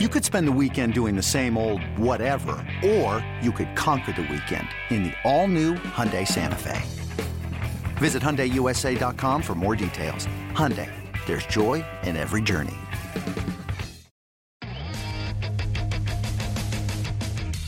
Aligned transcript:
You 0.00 0.08
could 0.08 0.24
spend 0.24 0.48
the 0.48 0.58
weekend 0.60 0.92
doing 0.92 1.14
the 1.14 1.22
same 1.22 1.56
old 1.56 1.80
whatever, 1.96 2.56
or 2.84 3.24
you 3.40 3.52
could 3.52 3.76
conquer 3.76 4.10
the 4.10 4.22
weekend 4.22 4.66
in 4.90 5.04
the 5.04 5.12
all-new 5.22 5.74
Hyundai 5.74 6.26
Santa 6.26 6.56
Fe. 6.56 6.82
Visit 7.98 8.20
HyundaiUSA.com 8.20 9.40
for 9.40 9.54
more 9.54 9.76
details. 9.76 10.26
Hyundai, 10.50 10.90
there's 11.26 11.46
joy 11.46 11.84
in 12.02 12.16
every 12.16 12.42
journey. 12.42 12.74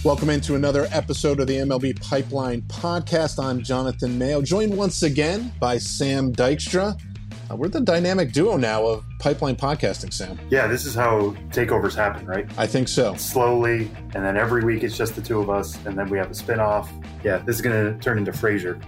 Welcome 0.05 0.31
into 0.31 0.57
another 0.57 0.89
episode 0.91 1.39
of 1.39 1.47
the 1.47 1.59
MLB 1.59 2.01
Pipeline 2.01 2.63
Podcast. 2.63 3.41
I'm 3.41 3.63
Jonathan 3.63 4.19
Mayo, 4.19 4.43
joined 4.43 4.77
once 4.77 5.05
again 5.05 5.53
by 5.61 5.79
Sam 5.79 6.33
Dykstra. 6.33 7.01
Uh, 7.49 7.55
we're 7.55 7.69
the 7.69 7.81
dynamic 7.81 8.33
duo 8.33 8.57
now 8.57 8.85
of 8.85 9.05
pipeline 9.19 9.55
podcasting, 9.55 10.13
Sam. 10.13 10.39
Yeah, 10.51 10.67
this 10.67 10.85
is 10.85 10.95
how 10.95 11.31
takeovers 11.51 11.95
happen, 11.95 12.27
right? 12.27 12.47
I 12.59 12.67
think 12.67 12.89
so. 12.89 13.15
Slowly, 13.15 13.91
and 14.15 14.25
then 14.25 14.37
every 14.37 14.65
week 14.65 14.83
it's 14.83 14.97
just 14.97 15.15
the 15.15 15.23
two 15.23 15.41
of 15.41 15.49
us, 15.49 15.77
and 15.87 15.97
then 15.97 16.09
we 16.09 16.19
have 16.19 16.31
a 16.31 16.35
spinoff. 16.35 16.89
Yeah, 17.23 17.39
this 17.39 17.57
is 17.57 17.63
going 17.63 17.95
to 17.95 18.01
turn 18.03 18.19
into 18.19 18.33
Frasier. 18.33 18.81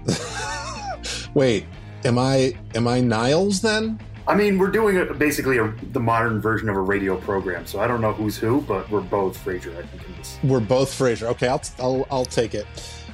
Wait, 1.35 1.66
am 2.05 2.19
I 2.19 2.55
am 2.75 2.89
I 2.89 3.01
Niles 3.01 3.61
then? 3.61 4.01
I 4.27 4.35
mean, 4.35 4.59
we're 4.59 4.71
doing 4.71 4.99
a, 4.99 5.15
basically 5.15 5.57
a, 5.57 5.73
the 5.93 6.01
modern 6.01 6.41
version 6.41 6.69
of 6.69 6.77
a 6.77 6.80
radio 6.80 7.16
program, 7.16 7.65
so 7.66 7.80
I 7.80 7.87
don't 7.87 8.02
know 8.02 8.13
who's 8.13 8.37
who, 8.37 8.61
but 8.63 8.91
we're 8.91 9.01
both 9.01 9.43
Frasier. 9.43 9.75
I 9.79 9.87
think 9.87 10.07
in 10.07 10.16
this. 10.16 10.38
We're 10.43 10.61
both 10.61 10.91
Frasier. 10.91 11.29
Okay, 11.29 11.49
I'll 11.49 11.63
I'll, 11.79 12.07
I'll 12.11 12.25
take 12.25 12.55
it. 12.55 12.66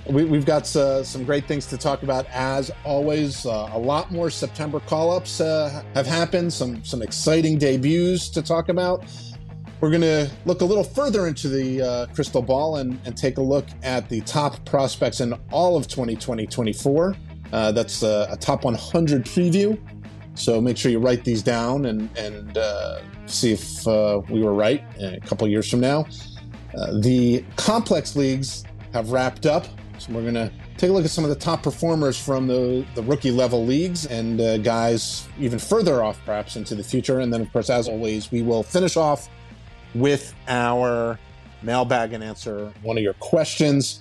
We, 0.06 0.28
have 0.36 0.44
got 0.44 0.76
uh, 0.76 1.02
some 1.02 1.24
great 1.24 1.46
things 1.46 1.64
to 1.66 1.78
talk 1.78 2.02
about 2.02 2.26
as 2.26 2.70
always. 2.84 3.46
Uh, 3.46 3.70
a 3.72 3.78
lot 3.78 4.12
more 4.12 4.28
September 4.28 4.78
call 4.80 5.10
ups 5.10 5.40
uh, 5.40 5.82
have 5.94 6.06
happened, 6.06 6.52
some, 6.52 6.84
some 6.84 7.00
exciting 7.00 7.56
debuts 7.56 8.28
to 8.30 8.42
talk 8.42 8.68
about. 8.68 9.06
We're 9.80 9.88
going 9.88 10.02
to 10.02 10.30
look 10.44 10.60
a 10.60 10.64
little 10.64 10.84
further 10.84 11.26
into 11.26 11.48
the 11.48 11.80
uh, 11.80 12.06
crystal 12.14 12.42
ball 12.42 12.76
and, 12.76 13.00
and, 13.06 13.16
take 13.16 13.38
a 13.38 13.42
look 13.42 13.66
at 13.82 14.08
the 14.08 14.20
top 14.22 14.62
prospects 14.66 15.20
in 15.20 15.32
all 15.50 15.76
of 15.76 15.88
2020 15.88 16.46
24. 16.46 17.16
Uh, 17.52 17.72
that's 17.72 18.02
a, 18.02 18.28
a, 18.30 18.36
top 18.36 18.64
100 18.64 19.24
preview. 19.24 19.78
So 20.34 20.60
make 20.60 20.76
sure 20.76 20.90
you 20.90 20.98
write 20.98 21.24
these 21.24 21.42
down 21.42 21.86
and, 21.86 22.14
and 22.18 22.58
uh, 22.58 23.00
see 23.26 23.52
if 23.52 23.86
we 24.28 24.42
were 24.42 24.54
right 24.54 24.84
a 25.00 25.20
couple 25.20 25.48
years 25.48 25.70
from 25.70 25.80
now. 25.80 26.06
the 27.00 27.42
complex 27.56 28.16
leagues 28.16 28.64
have 28.92 29.10
wrapped 29.10 29.46
up. 29.46 29.66
So 30.04 30.12
we're 30.12 30.22
going 30.22 30.34
to 30.34 30.52
take 30.76 30.90
a 30.90 30.92
look 30.92 31.06
at 31.06 31.10
some 31.10 31.24
of 31.24 31.30
the 31.30 31.36
top 31.36 31.62
performers 31.62 32.18
from 32.18 32.46
the, 32.46 32.84
the 32.94 33.02
rookie 33.02 33.30
level 33.30 33.64
leagues 33.64 34.04
and 34.04 34.38
uh, 34.38 34.58
guys 34.58 35.26
even 35.38 35.58
further 35.58 36.02
off 36.02 36.20
perhaps 36.26 36.56
into 36.56 36.74
the 36.74 36.84
future. 36.84 37.20
And 37.20 37.32
then, 37.32 37.40
of 37.40 37.50
course, 37.52 37.70
as 37.70 37.88
always, 37.88 38.30
we 38.30 38.42
will 38.42 38.62
finish 38.62 38.98
off 38.98 39.30
with 39.94 40.34
our 40.46 41.18
mailbag 41.62 42.12
and 42.12 42.22
answer 42.22 42.70
one 42.82 42.98
of 42.98 43.02
your 43.02 43.14
questions. 43.14 44.00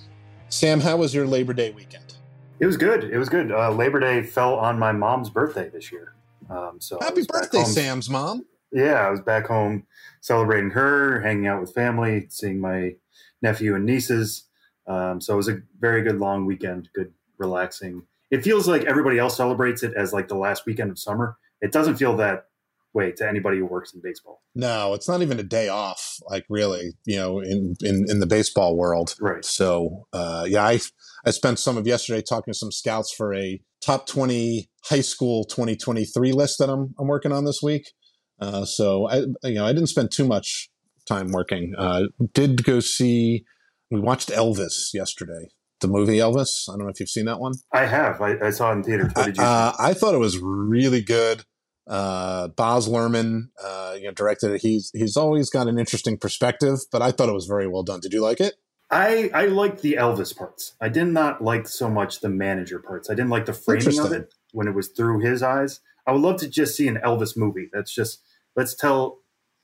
Sam, 0.50 0.78
how 0.78 0.98
was 0.98 1.14
your 1.14 1.26
Labor 1.26 1.54
Day 1.54 1.70
weekend? 1.70 2.16
It 2.60 2.66
was 2.66 2.76
good. 2.76 3.04
It 3.04 3.16
was 3.16 3.30
good. 3.30 3.50
Uh, 3.50 3.70
Labor 3.70 3.98
Day 3.98 4.22
fell 4.22 4.56
on 4.56 4.78
my 4.78 4.92
mom's 4.92 5.30
birthday 5.30 5.70
this 5.70 5.90
year. 5.90 6.14
Um, 6.50 6.76
so 6.80 6.98
happy 7.00 7.22
birthday, 7.26 7.64
Sam's 7.64 8.10
mom. 8.10 8.44
Yeah, 8.70 9.06
I 9.06 9.10
was 9.10 9.20
back 9.20 9.46
home 9.46 9.86
celebrating 10.20 10.70
her, 10.70 11.22
hanging 11.22 11.46
out 11.46 11.62
with 11.62 11.72
family, 11.72 12.26
seeing 12.28 12.60
my 12.60 12.96
nephew 13.40 13.74
and 13.74 13.86
nieces. 13.86 14.44
Um, 14.86 15.20
so 15.20 15.34
it 15.34 15.36
was 15.36 15.48
a 15.48 15.60
very 15.80 16.02
good 16.02 16.18
long 16.18 16.46
weekend, 16.46 16.88
good 16.94 17.12
relaxing. 17.38 18.02
It 18.30 18.42
feels 18.42 18.68
like 18.68 18.84
everybody 18.84 19.18
else 19.18 19.36
celebrates 19.36 19.82
it 19.82 19.94
as 19.94 20.12
like 20.12 20.28
the 20.28 20.36
last 20.36 20.66
weekend 20.66 20.90
of 20.90 20.98
summer. 20.98 21.36
It 21.60 21.72
doesn't 21.72 21.96
feel 21.96 22.16
that 22.16 22.46
way 22.94 23.10
to 23.12 23.28
anybody 23.28 23.58
who 23.58 23.66
works 23.66 23.92
in 23.92 24.00
baseball. 24.00 24.42
No, 24.54 24.94
it's 24.94 25.08
not 25.08 25.20
even 25.20 25.38
a 25.40 25.42
day 25.42 25.68
off. 25.68 26.18
Like 26.28 26.44
really, 26.48 26.92
you 27.04 27.16
know, 27.16 27.40
in 27.40 27.74
in, 27.82 28.06
in 28.08 28.20
the 28.20 28.26
baseball 28.26 28.76
world. 28.76 29.14
Right. 29.20 29.44
So 29.44 30.06
uh, 30.12 30.46
yeah, 30.48 30.64
I 30.64 30.80
I 31.26 31.30
spent 31.30 31.58
some 31.58 31.76
of 31.76 31.86
yesterday 31.86 32.22
talking 32.22 32.52
to 32.52 32.58
some 32.58 32.72
scouts 32.72 33.12
for 33.12 33.34
a 33.34 33.60
top 33.80 34.06
twenty 34.06 34.70
high 34.84 35.00
school 35.00 35.44
2023 35.44 36.32
list 36.32 36.58
that 36.58 36.68
I'm 36.68 36.94
I'm 36.98 37.08
working 37.08 37.32
on 37.32 37.44
this 37.44 37.60
week. 37.62 37.92
Uh, 38.40 38.64
so 38.64 39.08
I 39.08 39.16
you 39.42 39.54
know 39.54 39.66
I 39.66 39.72
didn't 39.72 39.88
spend 39.88 40.10
too 40.10 40.26
much 40.26 40.70
time 41.06 41.32
working. 41.32 41.74
Uh, 41.76 42.04
did 42.32 42.64
go 42.64 42.80
see 42.80 43.44
we 43.94 44.00
watched 44.00 44.28
Elvis 44.28 44.92
yesterday. 44.92 45.48
The 45.80 45.88
movie 45.88 46.16
Elvis. 46.16 46.68
I 46.68 46.72
don't 46.72 46.84
know 46.84 46.88
if 46.88 47.00
you've 47.00 47.08
seen 47.08 47.26
that 47.26 47.40
one. 47.40 47.54
I 47.72 47.86
have. 47.86 48.20
I, 48.20 48.38
I 48.46 48.50
saw 48.50 48.70
it 48.70 48.76
in 48.76 48.82
theaters. 48.82 49.12
What 49.14 49.26
did 49.26 49.36
you? 49.36 49.42
Uh, 49.42 49.72
I 49.78 49.94
thought 49.94 50.14
it 50.14 50.18
was 50.18 50.38
really 50.38 51.02
good. 51.02 51.44
Uh, 51.86 52.48
Baz 52.48 52.88
Luhrmann, 52.88 53.48
uh, 53.62 53.94
you 53.96 54.06
know, 54.06 54.12
directed 54.12 54.52
it. 54.52 54.62
He's 54.62 54.90
he's 54.94 55.16
always 55.16 55.50
got 55.50 55.68
an 55.68 55.78
interesting 55.78 56.16
perspective, 56.16 56.78
but 56.90 57.02
I 57.02 57.10
thought 57.10 57.28
it 57.28 57.34
was 57.34 57.46
very 57.46 57.68
well 57.68 57.82
done. 57.82 58.00
Did 58.00 58.12
you 58.12 58.22
like 58.22 58.40
it? 58.40 58.54
I 58.90 59.30
I 59.34 59.46
liked 59.46 59.82
the 59.82 59.94
Elvis 59.94 60.34
parts. 60.34 60.74
I 60.80 60.88
did 60.88 61.08
not 61.08 61.42
like 61.42 61.68
so 61.68 61.90
much 61.90 62.20
the 62.20 62.30
manager 62.30 62.78
parts. 62.78 63.10
I 63.10 63.14
didn't 63.14 63.30
like 63.30 63.46
the 63.46 63.52
framing 63.52 63.98
of 64.00 64.12
it 64.12 64.32
when 64.52 64.66
it 64.66 64.74
was 64.74 64.88
through 64.88 65.20
his 65.20 65.42
eyes. 65.42 65.80
I 66.06 66.12
would 66.12 66.22
love 66.22 66.40
to 66.40 66.48
just 66.48 66.76
see 66.76 66.88
an 66.88 67.00
Elvis 67.04 67.36
movie. 67.36 67.68
That's 67.72 67.94
just 67.94 68.22
let's 68.56 68.74
tell 68.74 69.18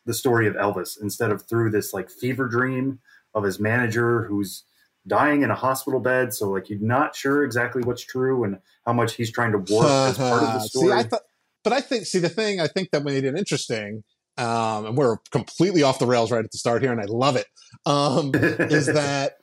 the 0.05 0.15
story 0.15 0.47
of 0.47 0.55
Elvis 0.55 1.01
instead 1.01 1.31
of 1.31 1.49
through 1.49 1.71
this 1.71 1.95
like 1.95 2.11
fever 2.11 2.49
dream 2.49 2.99
of 3.35 3.45
his 3.45 3.61
manager 3.61 4.25
who's 4.25 4.65
dying 5.07 5.43
in 5.43 5.51
a 5.51 5.55
hospital 5.55 6.01
bed. 6.01 6.35
So 6.35 6.51
like 6.51 6.69
you're 6.69 6.81
not 6.81 7.17
sure 7.17 7.45
exactly 7.45 7.83
what's 7.83 8.03
true 8.03 8.45
and 8.45 8.59
how 8.87 8.93
much 8.93 9.15
he's 9.15 9.33
trying 9.33 9.53
to 9.53 9.59
warp 9.59 9.87
as 9.87 10.19
part 10.19 10.43
of 10.43 10.53
the 10.55 10.61
story. 10.61 10.87
see, 10.93 10.93
I 10.93 11.03
thought, 11.05 11.23
but 11.65 11.73
I 11.73 11.81
think 11.81 12.07
see 12.07 12.19
the 12.19 12.29
thing 12.29 12.61
I 12.61 12.67
think 12.67 12.91
that 12.91 13.05
made 13.05 13.25
it 13.25 13.37
interesting. 13.37 14.03
Um, 14.37 14.87
and 14.87 14.97
we're 14.97 15.19
completely 15.31 15.83
off 15.83 15.99
the 15.99 16.07
rails 16.07 16.31
right 16.31 16.45
at 16.45 16.51
the 16.51 16.57
start 16.57 16.81
here, 16.81 16.93
and 16.93 17.01
I 17.01 17.05
love 17.05 17.37
it. 17.37 17.47
Um, 17.85 18.31
is 18.35 18.87
that 18.87 19.35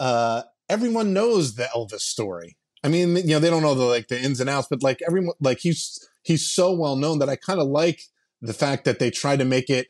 uh, 0.00 0.42
everyone 0.68 1.12
knows 1.12 1.56
the 1.56 1.64
Elvis 1.64 2.00
story? 2.00 2.56
I 2.82 2.88
mean, 2.88 3.16
you 3.16 3.30
know, 3.30 3.38
they 3.38 3.50
don't 3.50 3.62
know 3.62 3.74
the 3.74 3.84
like 3.84 4.08
the 4.08 4.20
ins 4.20 4.40
and 4.40 4.48
outs, 4.48 4.68
but 4.70 4.82
like 4.82 5.00
everyone, 5.06 5.34
like 5.40 5.58
he's 5.58 5.98
he's 6.22 6.50
so 6.50 6.72
well 6.72 6.96
known 6.96 7.18
that 7.18 7.28
I 7.28 7.36
kind 7.36 7.60
of 7.60 7.66
like 7.66 8.00
the 8.40 8.54
fact 8.54 8.84
that 8.84 8.98
they 8.98 9.10
try 9.10 9.36
to 9.36 9.44
make 9.44 9.68
it 9.68 9.88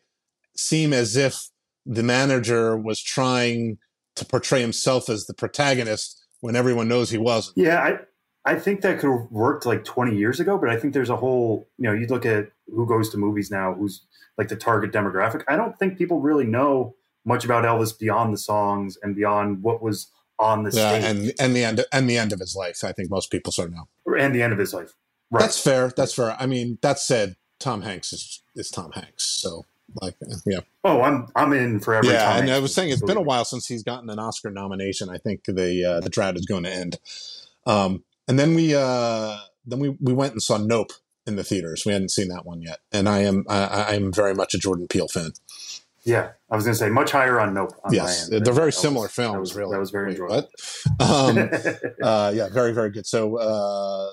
seem 0.57 0.93
as 0.93 1.17
if 1.17 1.51
the 1.87 2.03
manager 2.03 2.77
was 2.77 3.01
trying 3.01 3.79
to 4.17 4.25
portray 4.25 4.61
himself 4.61 5.09
as 5.09 5.27
the 5.27 5.35
protagonist 5.35 6.23
when 6.41 6.57
everyone 6.57 6.89
knows 6.89 7.11
he 7.11 7.19
wasn't. 7.19 7.57
Yeah, 7.57 7.81
I 7.81 7.99
I 8.47 8.59
think 8.59 8.81
that 8.83 8.99
could 8.99 9.11
have 9.11 9.31
worked 9.31 9.67
like 9.67 9.85
20 9.85 10.17
years 10.17 10.39
ago, 10.39 10.57
but 10.57 10.71
I 10.71 10.77
think 10.77 10.95
there's 10.95 11.11
a 11.11 11.17
whole, 11.17 11.69
you 11.79 11.85
know, 11.85 11.93
you 11.93 12.07
look 12.07 12.25
at 12.25 12.51
who 12.73 12.87
goes 12.87 13.11
to 13.11 13.19
movies 13.19 13.51
now, 13.51 13.75
who's 13.75 14.03
like 14.39 14.49
the 14.49 14.57
target 14.57 14.93
demographic. 14.93 15.43
I 15.49 15.57
don't 15.57 15.77
think 15.79 15.99
people 15.99 16.21
really 16.21 16.45
know 16.45 16.95
much 17.25 17.45
about 17.45 17.65
Elvis 17.65 17.99
beyond 17.99 18.33
the 18.33 18.39
songs 18.39 18.97
and 19.03 19.17
beyond 19.17 19.63
what 19.63 19.83
was 19.83 20.13
on 20.39 20.63
the 20.63 20.71
yeah, 20.71 20.91
stage. 20.91 21.05
and 21.05 21.33
and 21.41 21.57
the 21.57 21.65
end 21.65 21.85
and 21.93 22.09
the 22.09 22.19
end 22.19 22.33
of 22.33 22.41
his 22.41 22.55
life. 22.55 22.85
I 22.85 22.93
think 22.93 23.11
most 23.11 23.31
people 23.31 23.53
sort 23.53 23.69
of 23.69 23.75
know. 23.75 23.89
And 24.19 24.35
the 24.35 24.43
end 24.43 24.53
of 24.53 24.59
his 24.59 24.73
life. 24.73 24.95
Right. 25.31 25.41
That's 25.41 25.61
fair. 25.61 25.93
That's 25.97 26.15
fair. 26.15 26.37
I 26.39 26.47
mean, 26.47 26.79
that 26.83 26.99
said, 26.99 27.37
Tom 27.59 27.83
Hanks 27.83 28.13
is 28.13 28.43
is 28.55 28.71
Tom 28.71 28.93
Hanks. 28.93 29.25
So 29.25 29.65
like, 30.01 30.15
yeah. 30.45 30.61
Oh, 30.85 31.03
I'm 31.03 31.29
I'm 31.35 31.53
in 31.53 31.81
for 31.81 31.95
every. 31.95 32.11
Yeah, 32.11 32.39
and 32.39 32.51
I 32.51 32.59
was 32.59 32.75
saying 32.75 32.91
it's 32.91 33.03
been 33.03 33.17
a 33.17 33.23
while 33.23 33.45
since 33.45 33.67
he's 33.67 33.83
gotten 33.83 34.11
an 34.11 34.19
Oscar 34.19 34.51
nomination. 34.51 35.09
I 35.09 35.19
think 35.19 35.45
the 35.45 35.85
uh, 35.85 36.01
the 36.01 36.11
drought 36.11 36.37
is 36.37 36.47
going 36.47 36.65
to 36.65 36.73
end. 36.73 36.99
Um, 37.67 38.05
and 38.29 38.39
then 38.39 38.55
we 38.55 38.75
uh, 38.75 39.39
then 39.65 39.79
we 39.79 39.91
we 40.01 40.13
went 40.13 40.33
and 40.33 40.43
saw 40.43 40.59
Nope 40.59 40.93
in 41.27 41.37
the 41.37 41.45
theaters. 41.45 41.85
We 41.87 41.93
hadn't 41.93 42.11
seen 42.11 42.29
that 42.29 42.45
one 42.45 42.63
yet, 42.63 42.81
and 42.93 43.09
I 43.09 43.21
am 43.21 43.45
I, 43.49 43.65
I 43.65 43.95
am 43.95 44.13
very 44.13 44.35
much 44.35 44.55
a 44.55 44.59
Jordan 44.59 44.87
Peele 44.89 45.09
fan. 45.09 45.33
Yeah, 46.05 46.31
I 46.51 46.55
was 46.55 46.65
going 46.65 46.75
to 46.75 46.79
say 46.79 46.89
much 46.89 47.11
higher 47.11 47.41
on 47.41 47.53
Nope. 47.53 47.73
On 47.85 47.93
yes, 47.93 48.29
they're 48.29 48.53
very 48.53 48.73
similar 48.73 49.07
was, 49.07 49.13
films. 49.13 49.35
That 49.35 49.41
was, 49.41 49.57
really, 49.57 49.73
that 49.73 49.81
was 49.81 49.91
very 49.91 50.13
enjoyable. 50.13 50.49
Um, 51.01 51.51
uh, 52.03 52.33
yeah, 52.35 52.49
very 52.49 52.73
very 52.73 52.91
good. 52.91 53.07
So 53.07 53.37
uh, 53.39 54.13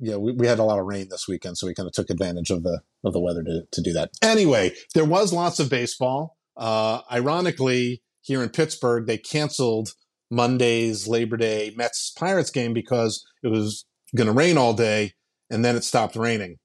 yeah, 0.00 0.16
we, 0.16 0.32
we 0.32 0.46
had 0.46 0.58
a 0.58 0.64
lot 0.64 0.78
of 0.78 0.86
rain 0.86 1.08
this 1.10 1.28
weekend, 1.28 1.58
so 1.58 1.66
we 1.66 1.74
kind 1.74 1.86
of 1.86 1.92
took 1.92 2.10
advantage 2.10 2.50
of 2.50 2.62
the 2.62 2.80
of 3.04 3.12
the 3.12 3.20
weather 3.20 3.44
to, 3.44 3.62
to 3.70 3.82
do 3.82 3.92
that. 3.92 4.10
Anyway, 4.22 4.72
there 4.94 5.04
was 5.04 5.32
lots 5.32 5.60
of 5.60 5.68
baseball. 5.68 6.36
Uh, 6.56 7.00
ironically, 7.12 8.02
here 8.22 8.42
in 8.42 8.48
Pittsburgh, 8.48 9.06
they 9.06 9.18
canceled 9.18 9.90
Monday's 10.30 11.06
Labor 11.06 11.36
Day 11.36 11.72
Mets 11.76 12.10
Pirates 12.10 12.50
game 12.50 12.72
because 12.72 13.24
it 13.42 13.48
was 13.48 13.84
going 14.16 14.26
to 14.26 14.32
rain 14.32 14.56
all 14.56 14.72
day, 14.72 15.12
and 15.50 15.64
then 15.64 15.76
it 15.76 15.84
stopped 15.84 16.16
raining. 16.16 16.56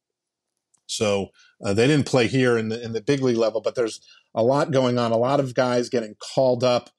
So 0.88 1.28
uh, 1.64 1.74
they 1.74 1.88
didn't 1.88 2.06
play 2.06 2.28
here 2.28 2.58
in 2.58 2.70
the 2.70 2.81
in 2.81 2.94
the 2.94 3.02
big 3.02 3.22
league 3.22 3.38
level, 3.38 3.62
but 3.62 3.76
there's 3.76 4.00
a 4.34 4.44
lot 4.44 4.72
going 4.72 4.98
on. 4.98 5.12
A 5.12 5.18
lot 5.18 5.40
of 5.40 5.54
guys 5.54 5.90
getting 5.90 6.16
called 6.34 6.64
up. 6.64 6.90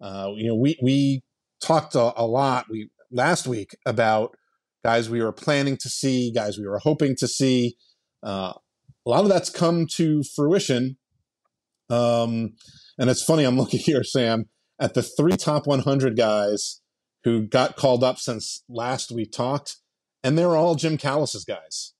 Uh, 0.00 0.32
you 0.36 0.48
know, 0.48 0.56
we 0.56 0.78
we 0.82 1.22
talked 1.62 1.94
a, 1.94 2.12
a 2.20 2.26
lot 2.26 2.66
we 2.68 2.90
last 3.10 3.46
week 3.46 3.76
about 3.86 4.36
guys 4.86 5.10
we 5.10 5.20
were 5.20 5.32
planning 5.32 5.76
to 5.76 5.88
see, 5.88 6.30
guys 6.30 6.58
we 6.58 6.64
were 6.64 6.78
hoping 6.78 7.16
to 7.16 7.26
see. 7.26 7.74
Uh, 8.22 8.52
a 9.04 9.10
lot 9.10 9.24
of 9.24 9.28
that's 9.28 9.50
come 9.50 9.84
to 9.96 10.22
fruition. 10.36 10.96
Um, 11.90 12.52
and 12.96 13.10
it's 13.10 13.24
funny, 13.24 13.42
I'm 13.42 13.56
looking 13.58 13.80
here, 13.80 14.04
Sam, 14.04 14.44
at 14.78 14.94
the 14.94 15.02
three 15.02 15.36
top 15.36 15.66
100 15.66 16.16
guys 16.16 16.82
who 17.24 17.48
got 17.48 17.74
called 17.74 18.04
up 18.04 18.18
since 18.18 18.62
last 18.68 19.10
we 19.10 19.26
talked, 19.26 19.74
and 20.22 20.38
they're 20.38 20.54
all 20.54 20.76
Jim 20.76 20.96
Callis's 20.96 21.44
guys. 21.44 21.92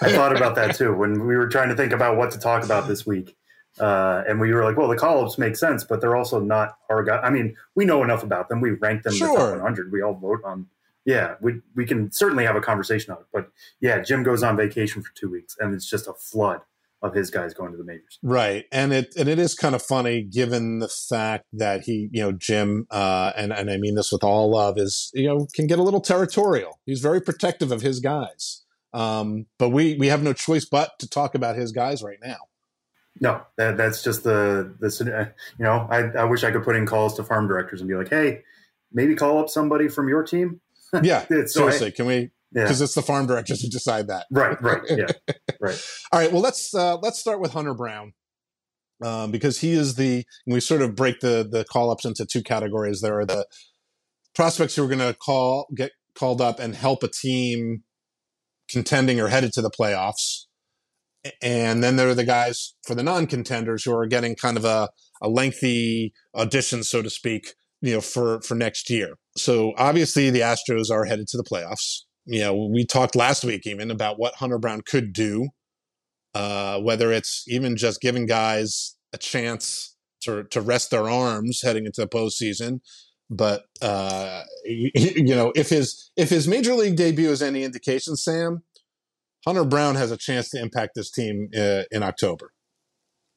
I 0.00 0.12
thought 0.12 0.34
about 0.34 0.54
that 0.54 0.76
too 0.76 0.94
when 0.94 1.26
we 1.26 1.36
were 1.36 1.48
trying 1.48 1.68
to 1.68 1.76
think 1.76 1.92
about 1.92 2.16
what 2.16 2.30
to 2.30 2.38
talk 2.38 2.64
about 2.64 2.88
this 2.88 3.04
week. 3.04 3.36
Uh, 3.78 4.22
and 4.26 4.40
we 4.40 4.54
were 4.54 4.64
like, 4.64 4.78
well, 4.78 4.88
the 4.88 4.96
call 4.96 5.22
ups 5.22 5.36
make 5.36 5.54
sense, 5.54 5.84
but 5.84 6.00
they're 6.00 6.16
also 6.16 6.40
not 6.40 6.78
our 6.88 7.02
guy. 7.02 7.18
I 7.18 7.28
mean, 7.28 7.56
we 7.74 7.84
know 7.84 8.02
enough 8.02 8.22
about 8.22 8.48
them. 8.48 8.62
We 8.62 8.70
rank 8.70 9.02
them 9.02 9.12
sure. 9.12 9.28
the 9.28 9.34
top 9.34 9.52
100. 9.56 9.92
We 9.92 10.00
all 10.00 10.14
vote 10.14 10.40
on. 10.46 10.66
Yeah, 11.10 11.34
we 11.40 11.60
we 11.74 11.86
can 11.86 12.12
certainly 12.12 12.44
have 12.44 12.54
a 12.54 12.60
conversation 12.60 13.12
on 13.12 13.18
it. 13.18 13.26
But 13.32 13.50
yeah, 13.80 14.00
Jim 14.00 14.22
goes 14.22 14.44
on 14.44 14.56
vacation 14.56 15.02
for 15.02 15.10
two 15.16 15.28
weeks, 15.28 15.56
and 15.58 15.74
it's 15.74 15.90
just 15.90 16.06
a 16.06 16.12
flood 16.12 16.60
of 17.02 17.14
his 17.14 17.32
guys 17.32 17.52
going 17.52 17.72
to 17.72 17.76
the 17.76 17.82
majors. 17.82 18.20
Right, 18.22 18.66
and 18.70 18.92
it 18.92 19.12
and 19.16 19.28
it 19.28 19.40
is 19.40 19.56
kind 19.56 19.74
of 19.74 19.82
funny 19.82 20.22
given 20.22 20.78
the 20.78 20.88
fact 20.88 21.46
that 21.54 21.82
he, 21.82 22.08
you 22.12 22.22
know, 22.22 22.30
Jim, 22.30 22.86
uh, 22.92 23.32
and 23.36 23.52
and 23.52 23.72
I 23.72 23.76
mean 23.76 23.96
this 23.96 24.12
with 24.12 24.22
all 24.22 24.52
love, 24.52 24.78
is 24.78 25.10
you 25.12 25.26
know 25.26 25.48
can 25.52 25.66
get 25.66 25.80
a 25.80 25.82
little 25.82 26.00
territorial. 26.00 26.78
He's 26.86 27.00
very 27.00 27.20
protective 27.20 27.72
of 27.72 27.82
his 27.82 27.98
guys, 27.98 28.62
um, 28.92 29.46
but 29.58 29.70
we 29.70 29.96
we 29.96 30.06
have 30.06 30.22
no 30.22 30.32
choice 30.32 30.64
but 30.64 30.96
to 31.00 31.08
talk 31.08 31.34
about 31.34 31.56
his 31.56 31.72
guys 31.72 32.04
right 32.04 32.18
now. 32.22 32.38
No, 33.20 33.42
that, 33.56 33.76
that's 33.76 34.04
just 34.04 34.22
the 34.22 34.76
the 34.78 35.32
you 35.58 35.64
know 35.64 35.88
I, 35.90 36.02
I 36.20 36.24
wish 36.24 36.44
I 36.44 36.52
could 36.52 36.62
put 36.62 36.76
in 36.76 36.86
calls 36.86 37.16
to 37.16 37.24
farm 37.24 37.48
directors 37.48 37.80
and 37.80 37.88
be 37.88 37.96
like, 37.96 38.10
hey, 38.10 38.42
maybe 38.92 39.16
call 39.16 39.38
up 39.38 39.48
somebody 39.48 39.88
from 39.88 40.08
your 40.08 40.22
team. 40.22 40.60
Yeah, 41.02 41.26
so 41.28 41.46
seriously, 41.46 41.88
I, 41.88 41.90
can 41.90 42.06
we? 42.06 42.30
Because 42.52 42.80
yeah. 42.80 42.84
it's 42.84 42.94
the 42.94 43.02
farm 43.02 43.26
directors 43.26 43.62
who 43.62 43.68
decide 43.68 44.08
that. 44.08 44.26
Right, 44.30 44.60
right, 44.60 44.82
yeah, 44.88 45.06
right. 45.60 45.86
All 46.12 46.20
right, 46.20 46.32
well 46.32 46.42
let's 46.42 46.74
uh, 46.74 46.96
let's 46.98 47.18
start 47.18 47.40
with 47.40 47.52
Hunter 47.52 47.74
Brown. 47.74 48.12
Um, 49.02 49.30
because 49.30 49.60
he 49.60 49.72
is 49.72 49.94
the 49.94 50.24
we 50.46 50.60
sort 50.60 50.82
of 50.82 50.94
break 50.94 51.20
the 51.20 51.48
the 51.50 51.64
call 51.64 51.90
ups 51.90 52.04
into 52.04 52.26
two 52.26 52.42
categories. 52.42 53.00
There 53.00 53.18
are 53.18 53.26
the 53.26 53.46
prospects 54.34 54.76
who 54.76 54.84
are 54.84 54.88
going 54.88 54.98
to 54.98 55.14
call 55.14 55.66
get 55.74 55.92
called 56.14 56.40
up 56.40 56.58
and 56.58 56.74
help 56.74 57.02
a 57.02 57.08
team 57.08 57.84
contending 58.68 59.18
or 59.18 59.28
headed 59.28 59.52
to 59.54 59.62
the 59.62 59.70
playoffs 59.70 60.44
and 61.42 61.82
then 61.82 61.96
there 61.96 62.08
are 62.08 62.14
the 62.14 62.24
guys 62.24 62.74
for 62.86 62.94
the 62.94 63.02
non-contenders 63.02 63.84
who 63.84 63.94
are 63.94 64.06
getting 64.06 64.34
kind 64.34 64.56
of 64.56 64.64
a, 64.64 64.88
a 65.20 65.28
lengthy 65.28 66.12
audition, 66.34 66.82
so 66.82 67.02
to 67.02 67.10
speak, 67.10 67.54
you 67.80 67.94
know, 67.94 68.00
for 68.00 68.40
for 68.42 68.54
next 68.54 68.90
year. 68.90 69.14
So 69.36 69.72
obviously 69.76 70.30
the 70.30 70.40
Astros 70.40 70.90
are 70.90 71.04
headed 71.04 71.28
to 71.28 71.36
the 71.36 71.44
playoffs. 71.44 72.02
You 72.26 72.40
know, 72.40 72.70
we 72.72 72.84
talked 72.84 73.16
last 73.16 73.44
week 73.44 73.66
even 73.66 73.90
about 73.90 74.18
what 74.18 74.34
Hunter 74.36 74.58
Brown 74.58 74.82
could 74.86 75.12
do, 75.12 75.48
uh, 76.34 76.78
whether 76.80 77.12
it's 77.12 77.44
even 77.48 77.76
just 77.76 78.00
giving 78.00 78.26
guys 78.26 78.96
a 79.12 79.18
chance 79.18 79.96
to 80.22 80.44
to 80.44 80.60
rest 80.60 80.90
their 80.90 81.08
arms 81.08 81.60
heading 81.62 81.86
into 81.86 82.00
the 82.00 82.08
postseason. 82.08 82.80
But 83.30 83.64
uh, 83.80 84.42
you, 84.64 85.34
know, 85.34 85.52
if 85.54 85.70
his 85.70 86.10
if 86.16 86.30
his 86.30 86.46
major 86.46 86.74
league 86.74 86.96
debut 86.96 87.30
is 87.30 87.42
any 87.42 87.64
indication, 87.64 88.16
Sam, 88.16 88.62
Hunter 89.46 89.64
Brown 89.64 89.94
has 89.94 90.10
a 90.10 90.16
chance 90.16 90.50
to 90.50 90.60
impact 90.60 90.92
this 90.94 91.10
team 91.10 91.48
uh, 91.56 91.82
in 91.90 92.02
October. 92.02 92.52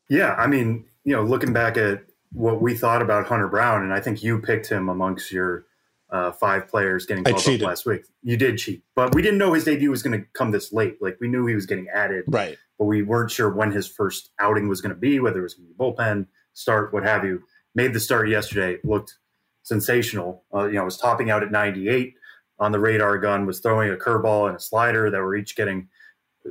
Yeah, 0.10 0.34
I 0.34 0.48
mean, 0.48 0.86
you 1.06 1.16
know, 1.16 1.24
looking 1.24 1.54
back 1.54 1.78
at 1.78 2.04
what 2.34 2.62
we 2.62 2.76
thought 2.76 3.02
about 3.02 3.28
Hunter 3.28 3.48
Brown, 3.48 3.84
and 3.84 3.94
I 3.94 4.00
think 4.00 4.24
you 4.24 4.40
picked 4.40 4.68
him 4.68 4.90
amongst 4.90 5.32
your 5.32 5.66
uh, 6.10 6.32
five 6.32 6.68
players 6.68 7.06
getting 7.06 7.24
called 7.24 7.48
up 7.48 7.62
last 7.62 7.86
week. 7.86 8.04
You 8.22 8.38
did 8.38 8.58
cheat, 8.58 8.84
but 8.96 9.16
we 9.16 9.22
didn't 9.22 9.40
know 9.40 9.54
his 9.54 9.64
debut 9.64 9.90
was 9.90 10.04
going 10.04 10.20
to 10.20 10.28
come 10.34 10.52
this 10.52 10.72
late. 10.72 11.02
Like 11.02 11.18
we 11.20 11.28
knew 11.28 11.46
he 11.46 11.56
was 11.56 11.66
getting 11.66 11.88
added, 11.90 12.26
right? 12.28 12.58
But 12.78 12.86
we 12.86 13.02
weren't 13.02 13.32
sure 13.32 13.50
when 13.50 13.72
his 13.72 13.88
first 13.88 14.32
outing 14.40 14.68
was 14.68 14.82
going 14.82 14.94
to 14.94 15.00
be, 15.00 15.20
whether 15.20 15.40
it 15.40 15.44
was 15.44 15.54
going 15.54 15.68
to 15.68 15.74
be 15.74 15.78
bullpen 15.78 16.28
start, 16.54 16.94
what 16.94 17.04
have 17.04 17.26
you. 17.26 17.44
Made 17.76 17.94
the 17.94 18.00
start 18.00 18.30
yesterday, 18.30 18.78
looked 18.84 19.18
sensational. 19.64 20.44
Uh, 20.54 20.68
you 20.68 20.74
know, 20.74 20.86
was 20.86 20.98
topping 20.98 21.32
out 21.32 21.42
at 21.42 21.52
98 21.52 22.14
on 22.60 22.72
the 22.72 22.80
radar 22.80 23.18
gun, 23.18 23.48
was 23.48 23.60
throwing 23.60 23.90
a 23.90 23.96
curveball 23.96 24.48
and 24.48 24.56
a 24.56 24.60
slider 24.60 25.10
that 25.10 25.20
were 25.20 25.36
each 25.36 25.56
getting 25.56 25.90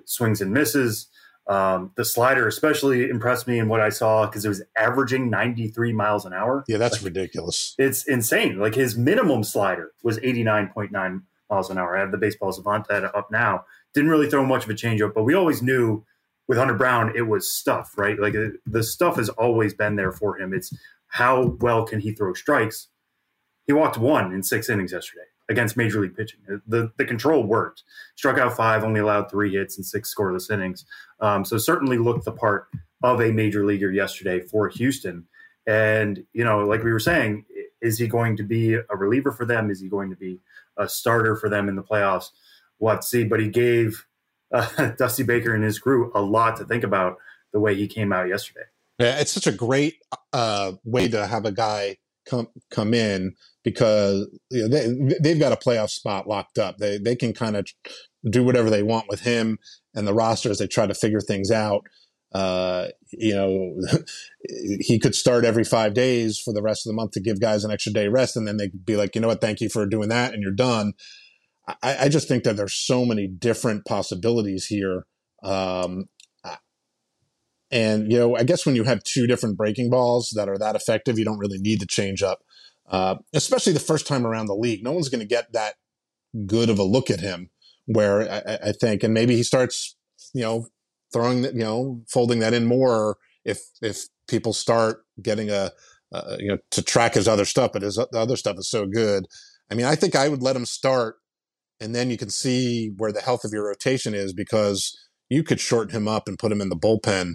swings 0.05 0.41
and 0.41 0.53
misses. 0.53 1.07
Um, 1.49 1.91
the 1.97 2.05
slider 2.05 2.47
especially 2.47 3.09
impressed 3.09 3.49
me 3.49 3.59
in 3.59 3.69
what 3.69 3.81
I 3.81 3.89
saw 3.89 4.27
because 4.27 4.45
it 4.45 4.49
was 4.49 4.63
averaging 4.77 5.29
93 5.29 5.93
miles 5.93 6.25
an 6.25 6.33
hour. 6.33 6.65
Yeah, 6.69 6.79
that's 6.79 6.97
like, 6.97 7.05
ridiculous. 7.05 7.75
It's 7.79 8.07
insane. 8.07 8.59
Like 8.59 8.75
his 8.75 8.97
minimum 8.97 9.43
slider 9.43 9.93
was 10.05 10.19
89.9 10.19 11.23
miles 11.51 11.71
an 11.71 11.79
hour. 11.79 11.97
I 11.97 12.01
have 12.01 12.13
the 12.13 12.19
baseball 12.19 12.53
savant 12.53 12.89
up 12.91 13.31
now. 13.31 13.65
Didn't 13.93 14.11
really 14.11 14.31
throw 14.31 14.45
much 14.47 14.65
of 14.65 14.71
a 14.71 14.75
changeup, 14.75 15.15
but 15.15 15.25
we 15.25 15.35
always 15.35 15.63
knew 15.63 16.05
with 16.47 16.59
Hunter 16.59 16.75
Brown 16.75 17.13
it 17.17 17.23
was 17.23 17.53
stuff, 17.53 17.93
right? 17.99 18.19
Like 18.19 18.35
the 18.65 18.83
stuff 18.83 19.17
has 19.17 19.29
always 19.31 19.75
been 19.75 19.97
there 19.97 20.13
for 20.13 20.39
him. 20.39 20.55
It's 20.55 20.73
how 21.09 21.57
well 21.61 21.85
can 21.85 22.01
he 22.01 22.13
throw 22.13 22.35
strikes? 22.35 22.89
He 23.67 23.73
walked 23.73 23.99
one 23.99 24.33
in 24.33 24.43
six 24.43 24.71
innings 24.71 24.93
yesterday 24.93 25.32
against 25.53 25.77
major 25.77 26.01
league 26.01 26.17
pitching. 26.17 26.41
The 26.67 26.91
the 26.97 27.05
control 27.05 27.45
worked. 27.45 27.85
Struck 28.17 28.39
out 28.39 28.57
five, 28.57 28.83
only 28.83 29.01
allowed 29.01 29.31
three 29.31 29.53
hits 29.53 29.77
and 29.77 29.87
six 29.87 30.13
scoreless 30.13 30.51
innings. 30.51 30.85
Um, 31.21 31.45
so 31.45 31.59
certainly 31.59 31.99
looked 31.99 32.25
the 32.25 32.33
part 32.33 32.69
of 33.03 33.21
a 33.21 33.33
major 33.33 33.65
leaguer 33.65 33.91
yesterday 33.91 34.41
for 34.41 34.69
Houston. 34.69 35.27
And 35.67 36.25
you 36.33 36.45
know, 36.45 36.67
like 36.67 36.83
we 36.83 36.93
were 36.93 36.99
saying, 36.99 37.45
is 37.81 37.99
he 37.99 38.09
going 38.09 38.37
to 38.37 38.43
be 38.43 38.75
a 38.75 38.97
reliever 38.97 39.31
for 39.31 39.45
them? 39.45 39.71
Is 39.71 39.81
he 39.81 39.89
going 39.89 40.11
to 40.11 40.17
be 40.17 40.41
a 40.77 40.89
starter 40.89 41.37
for 41.37 41.49
them 41.49 41.69
in 41.69 41.77
the 41.77 41.83
playoffs? 41.83 42.31
We'll 42.79 43.01
see. 43.03 43.25
But 43.25 43.41
he 43.41 43.49
gave 43.49 44.07
uh, 44.53 44.91
Dusty 44.99 45.23
Baker 45.23 45.55
and 45.55 45.65
his 45.65 45.79
crew 45.79 46.11
a 46.15 46.23
lot 46.23 46.57
to 46.57 46.65
think 46.65 46.85
about 46.85 47.17
the 47.53 47.61
way 47.61 47.75
he 47.75 47.87
came 47.87 48.13
out 48.13 48.29
yesterday. 48.29 48.65
Yeah, 48.99 49.19
it's 49.19 49.33
such 49.33 49.47
a 49.47 49.53
great 49.53 49.97
uh, 50.33 50.73
way 50.85 51.09
to 51.09 51.27
have 51.27 51.45
a 51.45 51.53
guy 51.53 51.97
come 52.27 52.49
come 52.71 52.95
in 52.95 53.35
because 53.65 54.29
you 54.51 54.63
know, 54.63 54.69
they 54.69 55.17
they've 55.21 55.41
got 55.41 55.53
a 55.53 55.57
playoff 55.57 55.91
spot 55.91 56.29
locked 56.29 56.59
up. 56.59 56.79
They 56.79 56.99
they 56.99 57.17
can 57.17 57.33
kind 57.33 57.57
of 57.57 57.67
do 58.29 58.43
whatever 58.43 58.71
they 58.71 58.83
want 58.83 59.09
with 59.09 59.21
him 59.21 59.59
and 59.95 60.07
the 60.07 60.15
roster 60.15 60.51
as 60.51 60.59
they 60.59 60.67
try 60.67 60.87
to 60.87 60.95
figure 60.95 61.21
things 61.21 61.51
out. 61.51 61.87
Uh, 62.33 62.89
you 63.11 63.35
know, 63.35 63.75
he 64.81 64.99
could 64.99 65.15
start 65.15 65.45
every 65.45 65.65
five 65.65 65.95
days 65.95 66.39
for 66.39 66.55
the 66.55 66.63
rest 66.63 66.87
of 66.87 66.91
the 66.91 66.97
month 66.97 67.13
to 67.13 67.21
give 67.21 67.41
guys 67.41 67.65
an 67.65 67.71
extra 67.71 67.93
day 67.93 68.09
rest, 68.09 68.37
and 68.37 68.47
then 68.47 68.57
they'd 68.57 68.85
be 68.85 68.97
like, 68.97 69.15
you 69.15 69.21
know 69.21 69.29
what, 69.29 69.41
thank 69.41 69.61
you 69.61 69.69
for 69.69 69.87
doing 69.87 70.09
that, 70.09 70.33
and 70.33 70.43
you're 70.43 70.53
done. 70.53 70.95
I, 71.83 71.97
I 72.05 72.09
just 72.09 72.29
think 72.29 72.45
that 72.45 72.57
there's 72.57 72.75
so 72.75 73.05
many 73.05 73.29
different 73.29 73.85
possibilities 73.85 74.67
here. 74.67 75.07
Um, 75.45 76.09
and 77.71 78.13
you 78.13 78.19
know, 78.19 78.37
I 78.37 78.43
guess 78.43 78.67
when 78.67 78.77
you 78.77 78.85
have 78.85 79.03
two 79.03 79.27
different 79.27 79.57
breaking 79.57 79.89
balls 79.89 80.33
that 80.37 80.49
are 80.49 80.59
that 80.59 80.77
effective, 80.77 81.19
you 81.19 81.25
don't 81.25 81.39
really 81.39 81.59
need 81.59 81.81
to 81.81 81.87
change 81.87 82.23
up 82.23 82.41
uh, 82.93 83.17
especially 83.33 83.73
the 83.73 83.81
first 83.81 84.07
time 84.07 84.27
around 84.27 84.47
the 84.47 84.55
league. 84.55 84.85
No 84.85 84.93
one's 84.93 85.09
going 85.09 85.21
to 85.21 85.27
get 85.27 85.53
that 85.55 85.75
good 86.47 86.69
of 86.69 86.79
a 86.79 86.85
look 86.85 87.11
at 87.11 87.21
him. 87.21 87.49
Where 87.87 88.31
I, 88.31 88.69
I, 88.69 88.73
think, 88.73 89.03
and 89.03 89.13
maybe 89.13 89.35
he 89.35 89.43
starts, 89.43 89.97
you 90.33 90.43
know, 90.43 90.69
throwing 91.13 91.43
that, 91.43 91.55
you 91.55 91.65
know, 91.65 92.03
folding 92.09 92.39
that 92.39 92.55
in 92.55 92.65
more 92.65 93.17
if 93.45 93.59
if 93.81 94.05
people 94.29 94.53
start 94.53 95.05
getting 95.21 95.51
a, 95.51 95.73
uh, 96.13 96.37
you 96.39 96.49
know, 96.49 96.59
to 96.71 96.81
track 96.81 97.15
his 97.15 97.27
other 97.27 97.45
stuff. 97.45 97.73
But 97.73 97.83
his 97.83 97.99
other 98.15 98.37
stuff 98.37 98.57
is 98.57 98.71
so 98.71 98.87
good. 98.87 99.27
I 99.69 99.75
mean, 99.75 99.87
I 99.87 99.97
think 99.97 100.15
I 100.15 100.29
would 100.29 100.45
let 100.45 100.55
him 100.55 100.65
start, 100.65 101.17
and 101.81 101.93
then 101.93 102.09
you 102.09 102.17
can 102.17 102.31
see 102.31 102.93
where 102.99 103.11
the 103.11 103.21
health 103.21 103.45
of 103.45 103.53
your 103.53 103.67
rotation 103.67 104.15
is 104.15 104.33
because 104.33 104.97
you 105.29 105.43
could 105.43 105.59
shorten 105.59 105.97
him 105.97 106.07
up 106.07 106.29
and 106.29 106.39
put 106.39 106.53
him 106.53 106.61
in 106.61 106.69
the 106.69 106.77
bullpen, 106.77 107.35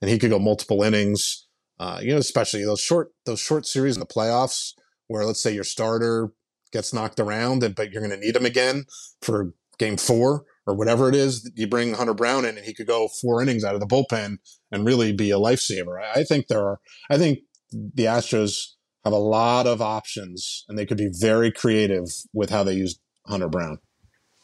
and 0.00 0.10
he 0.10 0.16
could 0.16 0.30
go 0.30 0.38
multiple 0.38 0.84
innings. 0.84 1.48
Uh, 1.80 1.98
you 2.00 2.12
know, 2.12 2.18
especially 2.18 2.64
those 2.64 2.80
short 2.80 3.08
those 3.26 3.40
short 3.40 3.66
series 3.66 3.96
in 3.96 4.00
the 4.00 4.06
playoffs 4.06 4.74
where 5.08 5.24
let's 5.24 5.42
say 5.42 5.52
your 5.52 5.64
starter 5.64 6.32
gets 6.72 6.92
knocked 6.92 7.18
around, 7.18 7.62
and 7.62 7.74
but 7.74 7.90
you're 7.90 8.06
going 8.06 8.18
to 8.18 8.24
need 8.24 8.36
him 8.36 8.46
again 8.46 8.84
for 9.20 9.52
game 9.78 9.96
four 9.96 10.44
or 10.66 10.74
whatever 10.74 11.08
it 11.08 11.14
is. 11.14 11.50
You 11.54 11.66
bring 11.66 11.94
Hunter 11.94 12.14
Brown 12.14 12.44
in, 12.44 12.56
and 12.56 12.64
he 12.64 12.74
could 12.74 12.86
go 12.86 13.08
four 13.08 13.42
innings 13.42 13.64
out 13.64 13.74
of 13.74 13.80
the 13.80 13.86
bullpen 13.86 14.38
and 14.70 14.84
really 14.84 15.12
be 15.12 15.30
a 15.30 15.38
lifesaver. 15.38 16.00
I 16.14 16.24
think 16.24 16.46
there 16.46 16.64
are. 16.64 16.80
I 17.10 17.18
think 17.18 17.40
the 17.70 18.04
Astros 18.04 18.74
have 19.04 19.12
a 19.12 19.16
lot 19.16 19.66
of 19.66 19.82
options, 19.82 20.64
and 20.68 20.78
they 20.78 20.86
could 20.86 20.98
be 20.98 21.10
very 21.12 21.50
creative 21.50 22.06
with 22.32 22.50
how 22.50 22.62
they 22.62 22.74
use 22.74 22.98
Hunter 23.26 23.48
Brown. 23.48 23.78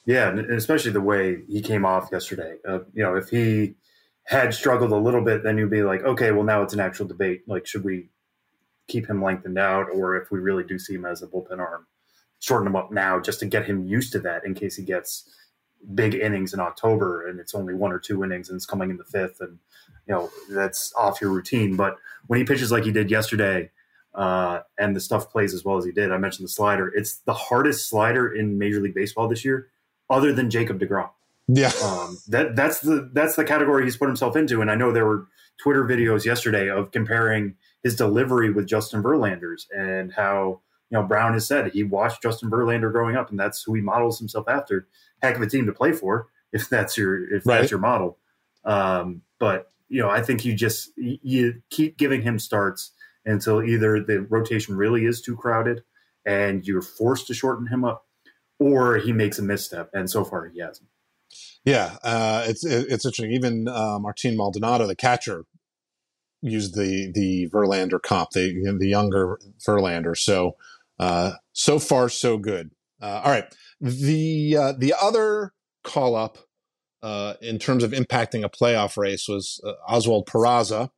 Yeah, 0.07 0.29
and 0.29 0.51
especially 0.51 0.93
the 0.93 1.01
way 1.01 1.39
he 1.49 1.63
came 1.63 1.85
off 1.85 2.11
yesterday. 2.13 2.57
Uh, 2.69 2.81
you 2.93 3.03
know, 3.03 3.17
if 3.17 3.31
he 3.31 3.75
had 4.27 4.55
struggled 4.55 4.93
a 4.93 4.97
little 4.97 5.23
bit, 5.23 5.43
then 5.43 5.59
you'd 5.59 5.71
be 5.71 5.83
like, 5.83 6.03
okay, 6.03 6.31
well 6.31 6.45
now 6.45 6.63
it's 6.63 6.75
an 6.75 6.81
actual 6.81 7.07
debate. 7.07 7.43
Like, 7.47 7.67
should 7.67 7.85
we 7.85 8.11
keep 8.89 9.09
him 9.09 9.23
lengthened 9.23 9.59
out, 9.59 9.87
or 9.93 10.17
if 10.17 10.31
we 10.31 10.39
really 10.39 10.65
do 10.65 10.79
see 10.79 10.95
him 10.95 11.05
as 11.05 11.23
a 11.23 11.27
bullpen 11.27 11.59
arm, 11.59 11.87
shorten 12.41 12.67
him 12.67 12.77
up 12.77 12.93
now 12.93 13.19
just 13.19 13.41
to 13.41 13.47
get 13.47 13.65
him 13.65 13.85
used 13.87 14.13
to 14.13 14.19
that 14.21 14.45
in 14.45 14.55
case 14.55 14.77
he 14.77 14.85
gets 14.85 15.31
big 15.95 16.15
innings 16.15 16.55
in 16.55 16.61
October 16.61 17.29
and 17.29 17.39
it's 17.39 17.55
only 17.55 17.75
one 17.75 17.93
or 17.93 17.99
two 17.99 18.25
innings 18.25 18.49
and 18.49 18.57
it's 18.57 18.67
coming 18.67 18.91
in 18.91 18.97
the 18.97 19.05
fifth 19.05 19.41
and 19.41 19.59
you 20.07 20.15
know 20.15 20.31
that's 20.51 20.93
off 20.97 21.21
your 21.21 21.31
routine. 21.31 21.77
But 21.77 21.97
when 22.27 22.39
he 22.39 22.45
pitches 22.45 22.71
like 22.71 22.85
he 22.85 22.93
did 22.93 23.11
yesterday, 23.11 23.71
uh, 24.15 24.61
and 24.79 24.95
the 24.95 25.01
stuff 25.01 25.31
plays 25.31 25.55
as 25.55 25.65
well 25.65 25.77
as 25.77 25.85
he 25.85 25.91
did, 25.91 26.13
I 26.13 26.19
mentioned 26.19 26.45
the 26.45 26.51
slider. 26.51 26.89
It's 26.95 27.17
the 27.19 27.35
hardest 27.35 27.89
slider 27.89 28.33
in 28.33 28.59
Major 28.59 28.81
League 28.81 28.95
Baseball 28.95 29.29
this 29.29 29.45
year, 29.45 29.69
other 30.09 30.33
than 30.33 30.51
Jacob 30.51 30.79
Degrom. 30.79 31.11
Yeah, 31.49 31.73
um, 31.83 32.19
that 32.29 32.57
that's 32.57 32.81
the 32.81 33.11
that's 33.13 33.37
the 33.37 33.45
category 33.45 33.85
he's 33.85 33.97
put 33.97 34.09
himself 34.09 34.37
into. 34.37 34.61
And 34.61 34.71
I 34.71 34.77
know 34.77 34.93
there 34.93 35.05
were 35.05 35.27
Twitter 35.59 35.85
videos 35.85 36.25
yesterday 36.25 36.71
of 36.71 36.91
comparing 36.91 37.57
his 37.85 37.95
delivery 37.95 38.51
with 38.51 38.67
Justin 38.67 39.03
Verlander's 39.03 39.69
and 39.71 40.13
how 40.13 40.61
you 40.91 40.99
know 40.99 41.05
Brown 41.05 41.35
has 41.35 41.47
said 41.47 41.71
he 41.71 41.85
watched 41.85 42.23
Justin 42.23 42.51
Verlander 42.51 42.91
growing 42.91 43.15
up 43.15 43.31
and 43.31 43.39
that's 43.39 43.63
who 43.63 43.75
he 43.75 43.81
models 43.81 44.19
himself 44.19 44.49
after. 44.49 44.89
Heck 45.23 45.37
of 45.37 45.43
a 45.43 45.47
team 45.47 45.67
to 45.67 45.73
play 45.73 45.93
for 45.93 46.27
if 46.53 46.69
that's 46.69 46.97
your 46.97 47.33
if 47.33 47.47
right. 47.47 47.61
that's 47.61 47.71
your 47.71 47.81
model. 47.81 48.19
Um, 48.65 49.23
but 49.39 49.71
you 49.89 50.01
know, 50.01 50.11
I 50.11 50.23
think 50.23 50.45
you 50.45 50.55
just 50.55 50.91
you 50.97 51.63
keep 51.71 51.97
giving 51.97 52.23
him 52.23 52.39
starts 52.39 52.93
until 53.27 53.63
either 53.63 54.03
the 54.03 54.23
rotation 54.23 54.77
really 54.77 55.05
is 55.05 55.21
too 55.21 55.37
crowded 55.37 55.83
and 56.27 56.67
you're 56.67 56.83
forced 56.83 57.27
to 57.27 57.35
shorten 57.35 57.67
him 57.67 57.85
up, 57.85 58.07
or 58.59 58.97
he 58.97 59.13
makes 59.13 59.39
a 59.39 59.43
misstep. 59.43 59.91
And 59.93 60.11
so 60.11 60.25
far, 60.25 60.47
he 60.47 60.61
hasn't. 60.61 60.89
Yeah, 61.65 61.97
uh, 62.03 62.45
it's 62.47 62.65
it's 62.65 63.05
interesting. 63.05 63.33
Even 63.33 63.69
uh, 63.69 63.99
Martin 63.99 64.37
Maldonado, 64.37 64.87
the 64.87 64.97
catcher, 64.97 65.45
used 66.45 66.75
the 66.75 67.11
the 67.13 67.49
Verlander 67.51 68.01
comp, 68.01 68.31
the 68.31 68.77
the 68.79 68.89
younger 68.89 69.39
Verlander. 69.67 70.17
So 70.17 70.57
uh, 70.99 71.33
so 71.53 71.79
far, 71.79 72.09
so 72.09 72.39
good. 72.39 72.71
Uh, 73.01 73.23
all 73.25 73.31
right, 73.31 73.45
the 73.81 74.57
uh, 74.57 74.73
the 74.79 74.95
other 75.01 75.53
call 75.83 76.15
up 76.15 76.39
uh, 77.03 77.35
in 77.41 77.59
terms 77.59 77.83
of 77.83 77.93
impacting 77.93 78.45
a 78.45 78.49
playoff 78.49 78.97
race 78.97 79.27
was 79.29 79.61
uh, 79.67 79.73
Oswald 79.89 80.27
Peraza, 80.27 80.91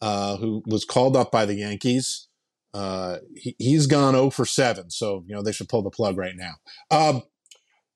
uh, 0.00 0.36
who 0.38 0.62
was 0.66 0.84
called 0.84 1.16
up 1.16 1.30
by 1.30 1.44
the 1.44 1.54
Yankees. 1.54 2.28
he, 2.74 3.74
has 3.74 3.86
gone 3.86 4.14
0 4.14 4.30
for 4.30 4.44
7, 4.44 4.90
so 4.90 5.24
you 5.26 5.34
know 5.34 5.42
they 5.42 5.52
should 5.52 5.68
pull 5.68 5.82
the 5.82 5.90
plug 5.90 6.16
right 6.18 6.36
now. 6.36 6.54
Um, 6.90 7.22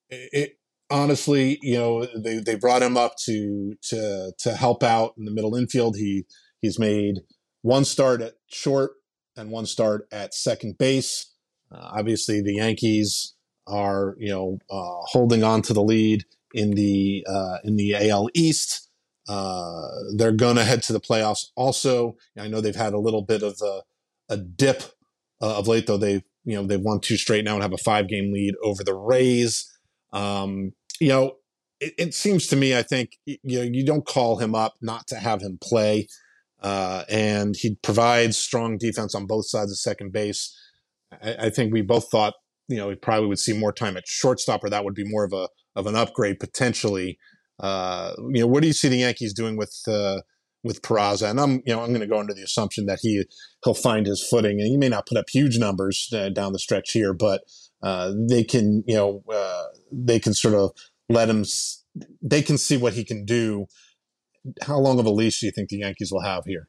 it, 0.08 0.58
honestly, 0.92 1.58
you 1.62 1.78
know 1.78 2.06
they, 2.16 2.38
they 2.38 2.54
brought 2.54 2.82
him 2.82 2.96
up 2.96 3.16
to 3.24 3.74
to 3.88 4.32
to 4.38 4.54
help 4.54 4.82
out 4.82 5.14
in 5.18 5.24
the 5.24 5.32
middle 5.32 5.56
infield. 5.56 5.96
He 5.96 6.26
he's 6.60 6.78
made 6.78 7.20
one 7.62 7.84
start 7.84 8.20
at 8.20 8.34
short 8.48 8.92
and 9.36 9.50
one 9.50 9.66
start 9.66 10.06
at 10.12 10.34
second 10.34 10.78
base. 10.78 11.32
Uh, 11.70 11.90
obviously, 11.94 12.42
the 12.42 12.56
Yankees 12.56 13.34
are 13.66 14.14
you 14.18 14.28
know 14.28 14.58
uh, 14.70 15.00
holding 15.06 15.42
on 15.42 15.62
to 15.62 15.72
the 15.72 15.82
lead 15.82 16.24
in 16.54 16.72
the 16.72 17.26
uh, 17.28 17.58
in 17.64 17.76
the 17.76 18.10
AL 18.10 18.28
East. 18.34 18.88
Uh, 19.28 19.88
they're 20.16 20.32
going 20.32 20.56
to 20.56 20.64
head 20.64 20.82
to 20.82 20.92
the 20.92 21.00
playoffs. 21.00 21.46
Also, 21.56 22.16
I 22.36 22.48
know 22.48 22.60
they've 22.60 22.74
had 22.74 22.92
a 22.92 22.98
little 22.98 23.22
bit 23.22 23.42
of 23.42 23.60
a, 23.62 23.82
a 24.28 24.36
dip 24.36 24.82
uh, 25.40 25.58
of 25.58 25.68
late, 25.68 25.86
though. 25.86 25.96
They've 25.96 26.24
you 26.44 26.56
know 26.56 26.66
they've 26.66 26.80
won 26.80 27.00
two 27.00 27.16
straight 27.16 27.44
now 27.44 27.54
and 27.54 27.62
have 27.62 27.72
a 27.72 27.78
five 27.78 28.08
game 28.08 28.32
lead 28.32 28.54
over 28.62 28.84
the 28.84 28.94
Rays. 28.94 29.68
Um, 30.12 30.72
you 31.02 31.08
know, 31.08 31.32
it, 31.80 31.94
it, 31.98 32.14
seems 32.14 32.46
to 32.46 32.56
me, 32.56 32.76
I 32.76 32.82
think 32.82 33.18
you 33.26 33.38
know 33.44 33.62
you 33.62 33.84
don't 33.84 34.06
call 34.06 34.38
him 34.38 34.54
up 34.54 34.74
not 34.80 35.08
to 35.08 35.16
have 35.16 35.42
him 35.42 35.58
play. 35.60 36.06
Uh, 36.62 37.02
and 37.08 37.56
he 37.56 37.74
provides 37.82 38.38
strong 38.38 38.78
defense 38.78 39.16
on 39.16 39.26
both 39.26 39.48
sides 39.48 39.72
of 39.72 39.78
second 39.78 40.12
base. 40.12 40.56
I, 41.20 41.46
I, 41.46 41.50
think 41.50 41.72
we 41.72 41.82
both 41.82 42.08
thought, 42.08 42.34
you 42.68 42.76
know, 42.76 42.86
we 42.86 42.94
probably 42.94 43.26
would 43.26 43.40
see 43.40 43.52
more 43.52 43.72
time 43.72 43.96
at 43.96 44.06
shortstop, 44.06 44.62
or 44.62 44.70
that 44.70 44.84
would 44.84 44.94
be 44.94 45.04
more 45.04 45.24
of 45.24 45.32
a 45.32 45.48
of 45.74 45.88
an 45.88 45.96
upgrade 45.96 46.38
potentially. 46.38 47.18
Uh, 47.58 48.12
you 48.32 48.42
know, 48.42 48.46
what 48.46 48.60
do 48.60 48.68
you 48.68 48.72
see 48.72 48.88
the 48.88 48.98
Yankees 48.98 49.34
doing 49.34 49.56
with 49.56 49.76
uh, 49.88 50.20
with 50.62 50.82
Peraza? 50.82 51.30
And 51.30 51.40
I'm, 51.40 51.62
you 51.66 51.74
know, 51.74 51.82
I'm 51.82 51.88
going 51.88 52.00
to 52.00 52.06
go 52.06 52.20
under 52.20 52.32
the 52.32 52.44
assumption 52.44 52.86
that 52.86 53.00
he 53.02 53.24
he'll 53.64 53.74
find 53.74 54.06
his 54.06 54.24
footing, 54.24 54.60
and 54.60 54.68
he 54.68 54.76
may 54.76 54.88
not 54.88 55.06
put 55.06 55.18
up 55.18 55.28
huge 55.28 55.58
numbers 55.58 56.08
uh, 56.14 56.28
down 56.28 56.52
the 56.52 56.60
stretch 56.60 56.92
here, 56.92 57.12
but 57.12 57.42
uh, 57.82 58.12
they 58.28 58.44
can, 58.44 58.84
you 58.86 58.94
know, 58.94 59.24
uh, 59.32 59.64
they 59.90 60.20
can 60.20 60.34
sort 60.34 60.54
of 60.54 60.70
let 61.12 61.28
him. 61.28 61.44
They 62.20 62.42
can 62.42 62.58
see 62.58 62.76
what 62.76 62.94
he 62.94 63.04
can 63.04 63.24
do 63.24 63.66
how 64.62 64.78
long 64.78 64.98
of 64.98 65.06
a 65.06 65.10
leash 65.10 65.40
do 65.40 65.46
you 65.46 65.52
think 65.52 65.68
the 65.68 65.78
Yankees 65.78 66.10
will 66.10 66.22
have 66.22 66.44
here? 66.44 66.68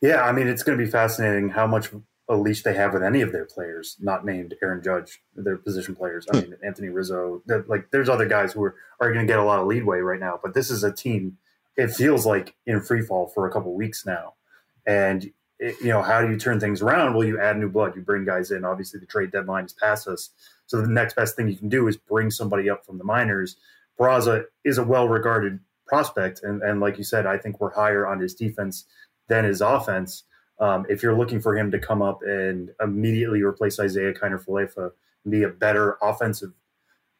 Yeah, 0.00 0.22
I 0.22 0.32
mean, 0.32 0.48
it's 0.48 0.62
going 0.62 0.78
to 0.78 0.84
be 0.84 0.90
fascinating 0.90 1.50
how 1.50 1.66
much 1.66 1.90
a 2.28 2.36
leash 2.36 2.62
they 2.62 2.74
have 2.74 2.94
with 2.94 3.02
any 3.02 3.22
of 3.22 3.32
their 3.32 3.44
players, 3.44 3.96
not 4.00 4.24
named 4.24 4.54
Aaron 4.62 4.82
Judge, 4.82 5.20
their 5.34 5.56
position 5.56 5.96
players. 5.96 6.26
I 6.32 6.38
hmm. 6.38 6.50
mean, 6.50 6.58
Anthony 6.64 6.88
Rizzo. 6.88 7.42
Like, 7.66 7.90
there's 7.90 8.08
other 8.08 8.26
guys 8.26 8.52
who 8.52 8.62
are, 8.62 8.76
are 9.00 9.12
going 9.12 9.26
to 9.26 9.30
get 9.30 9.38
a 9.38 9.44
lot 9.44 9.58
of 9.58 9.66
leadway 9.66 9.98
right 9.98 10.20
now, 10.20 10.38
but 10.42 10.54
this 10.54 10.70
is 10.70 10.84
a 10.84 10.92
team. 10.92 11.38
It 11.76 11.88
feels 11.88 12.24
like 12.24 12.54
in 12.66 12.80
free 12.80 13.02
fall 13.02 13.28
for 13.28 13.46
a 13.46 13.52
couple 13.52 13.74
weeks 13.74 14.04
now, 14.06 14.34
and 14.86 15.30
it, 15.58 15.76
you 15.80 15.88
know 15.88 16.02
how 16.02 16.20
do 16.20 16.30
you 16.30 16.38
turn 16.38 16.60
things 16.60 16.82
around? 16.82 17.14
Well, 17.14 17.26
you 17.26 17.40
add 17.40 17.58
new 17.58 17.70
blood, 17.70 17.94
you 17.96 18.02
bring 18.02 18.24
guys 18.24 18.50
in. 18.50 18.64
Obviously, 18.64 19.00
the 19.00 19.06
trade 19.06 19.30
deadline 19.30 19.64
is 19.64 19.72
past 19.72 20.06
us, 20.06 20.30
so 20.70 20.80
the 20.80 20.86
next 20.86 21.16
best 21.16 21.34
thing 21.34 21.48
you 21.48 21.56
can 21.56 21.68
do 21.68 21.88
is 21.88 21.96
bring 21.96 22.30
somebody 22.30 22.70
up 22.70 22.86
from 22.86 22.96
the 22.96 23.02
minors. 23.02 23.56
Peraza 23.98 24.44
is 24.64 24.78
a 24.78 24.84
well-regarded 24.84 25.58
prospect. 25.84 26.44
And, 26.44 26.62
and 26.62 26.78
like 26.78 26.96
you 26.96 27.02
said, 27.02 27.26
I 27.26 27.38
think 27.38 27.60
we're 27.60 27.74
higher 27.74 28.06
on 28.06 28.20
his 28.20 28.36
defense 28.36 28.84
than 29.26 29.44
his 29.44 29.62
offense. 29.62 30.22
Um, 30.60 30.86
if 30.88 31.02
you're 31.02 31.18
looking 31.18 31.40
for 31.40 31.58
him 31.58 31.72
to 31.72 31.80
come 31.80 32.02
up 32.02 32.20
and 32.22 32.70
immediately 32.80 33.42
replace 33.42 33.80
Isiah 33.80 34.14
Kiner 34.14 34.40
Falefa 34.40 34.92
and 35.24 35.32
be 35.32 35.42
a 35.42 35.48
better 35.48 35.98
offensive 36.00 36.52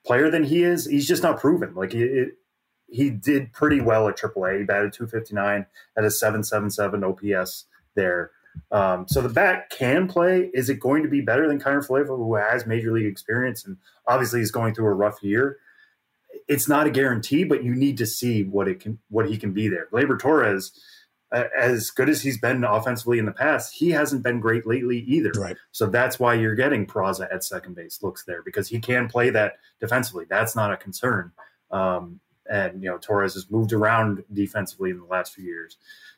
player 0.06 0.30
than 0.30 0.44
he 0.44 0.62
is, 0.62 0.86
he's 0.86 1.08
just 1.08 1.24
not 1.24 1.40
proven. 1.40 1.74
Like 1.74 1.92
it, 1.92 2.08
it, 2.08 2.28
he 2.86 3.10
did 3.10 3.52
pretty 3.52 3.80
well 3.80 4.06
at 4.06 4.16
AAA. 4.16 4.60
He 4.60 4.64
batted 4.64 4.92
259 4.92 5.66
at 5.98 6.04
a 6.04 6.10
777 6.10 7.02
OPS 7.02 7.64
there. 7.96 8.30
Um, 8.72 9.06
so 9.08 9.20
the 9.20 9.28
bat 9.28 9.70
can 9.70 10.08
play. 10.08 10.50
Is 10.54 10.68
it 10.68 10.80
going 10.80 11.02
to 11.02 11.08
be 11.08 11.20
better 11.20 11.48
than 11.48 11.60
Kiner 11.60 11.86
Falefa, 11.86 12.16
who 12.16 12.34
has 12.36 12.66
major 12.66 12.92
league 12.92 13.06
experience 13.06 13.64
and 13.64 13.76
obviously 14.06 14.40
is 14.40 14.50
going 14.50 14.74
through 14.74 14.86
a 14.86 14.94
rough 14.94 15.22
year? 15.22 15.58
it's 16.48 16.68
not 16.68 16.86
a 16.86 16.90
guarantee, 16.90 17.44
but 17.44 17.62
you 17.62 17.74
need 17.74 17.96
to 17.98 18.06
see 18.06 18.42
what 18.42 18.68
it 18.68 18.80
can, 18.80 18.98
what 19.08 19.28
he 19.28 19.36
can 19.36 19.52
be 19.52 19.68
there. 19.68 19.86
Gleyber 19.92 20.18
Torres, 20.18 20.72
uh, 21.32 21.44
as 21.56 21.90
good 21.90 22.08
as 22.08 22.22
he's 22.22 22.38
been 22.38 22.64
offensively 22.64 23.18
in 23.18 23.24
the 23.24 23.32
past, 23.32 23.74
he 23.74 23.90
hasn't 23.90 24.22
been 24.22 24.40
great 24.40 24.66
lately 24.66 24.98
either. 25.00 25.30
Right. 25.36 25.56
So 25.70 25.86
that's 25.86 26.18
why 26.18 26.34
you're 26.34 26.56
getting 26.56 26.86
Peraza 26.86 27.32
at 27.32 27.44
second 27.44 27.76
base 27.76 28.02
looks 28.02 28.24
there 28.24 28.42
because 28.42 28.68
he 28.68 28.80
can 28.80 29.08
play 29.08 29.30
that 29.30 29.54
defensively. 29.78 30.24
That's 30.28 30.56
not 30.56 30.72
a 30.72 30.76
concern. 30.76 31.32
Um, 31.70 32.18
and 32.50 32.82
you 32.82 32.90
know 32.90 32.98
Torres 32.98 33.34
has 33.34 33.48
moved 33.48 33.72
around 33.72 34.24
defensively 34.32 34.90
in 34.90 34.98
the 34.98 35.04
last 35.04 35.34
few 35.34 35.44
years, 35.44 35.76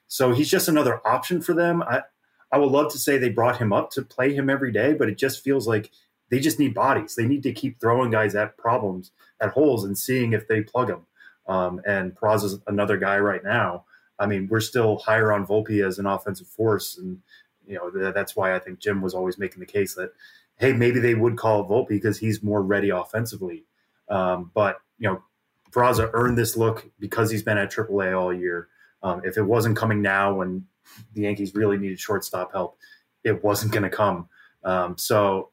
so 0.08 0.32
he's 0.32 0.48
just 0.48 0.66
another 0.66 1.06
option 1.06 1.42
for 1.42 1.52
them. 1.52 1.82
I 1.82 2.04
I 2.52 2.58
would 2.58 2.70
love 2.70 2.92
to 2.92 2.98
say 2.98 3.16
they 3.16 3.30
brought 3.30 3.56
him 3.56 3.72
up 3.72 3.90
to 3.92 4.02
play 4.02 4.34
him 4.34 4.50
every 4.50 4.70
day, 4.70 4.92
but 4.92 5.08
it 5.08 5.16
just 5.16 5.42
feels 5.42 5.66
like 5.66 5.90
they 6.28 6.38
just 6.38 6.58
need 6.58 6.74
bodies. 6.74 7.14
They 7.14 7.26
need 7.26 7.42
to 7.44 7.52
keep 7.52 7.80
throwing 7.80 8.10
guys 8.10 8.34
at 8.34 8.56
problems, 8.58 9.10
at 9.40 9.50
holes, 9.50 9.84
and 9.84 9.96
seeing 9.96 10.32
if 10.32 10.46
they 10.48 10.60
plug 10.60 10.88
them. 10.88 11.06
Um, 11.46 11.80
and 11.86 12.14
Peraza's 12.14 12.60
another 12.66 12.98
guy 12.98 13.18
right 13.18 13.42
now. 13.42 13.84
I 14.18 14.26
mean, 14.26 14.48
we're 14.48 14.60
still 14.60 14.98
higher 14.98 15.32
on 15.32 15.46
Volpe 15.46 15.84
as 15.84 15.98
an 15.98 16.06
offensive 16.06 16.46
force, 16.46 16.96
and 16.98 17.20
you 17.66 17.74
know 17.74 18.12
that's 18.12 18.36
why 18.36 18.54
I 18.54 18.58
think 18.58 18.78
Jim 18.78 19.00
was 19.00 19.14
always 19.14 19.38
making 19.38 19.60
the 19.60 19.66
case 19.66 19.94
that 19.94 20.12
hey, 20.56 20.72
maybe 20.72 21.00
they 21.00 21.14
would 21.14 21.36
call 21.36 21.68
Volpe 21.68 21.88
because 21.88 22.18
he's 22.18 22.42
more 22.42 22.62
ready 22.62 22.90
offensively. 22.90 23.64
Um, 24.08 24.50
but 24.54 24.78
you 24.98 25.08
know, 25.08 25.22
Peraza 25.70 26.10
earned 26.12 26.38
this 26.38 26.56
look 26.56 26.88
because 27.00 27.30
he's 27.30 27.42
been 27.42 27.58
at 27.58 27.72
AAA 27.72 28.18
all 28.18 28.32
year. 28.32 28.68
Um, 29.02 29.22
if 29.24 29.36
it 29.36 29.42
wasn't 29.42 29.76
coming 29.76 30.02
now 30.02 30.34
when 30.34 30.66
the 31.14 31.22
Yankees 31.22 31.54
really 31.54 31.78
needed 31.78 32.00
shortstop 32.00 32.52
help, 32.52 32.76
it 33.24 33.42
wasn't 33.42 33.72
going 33.72 33.84
to 33.84 33.90
come. 33.90 34.28
Um, 34.64 34.96
so 34.96 35.50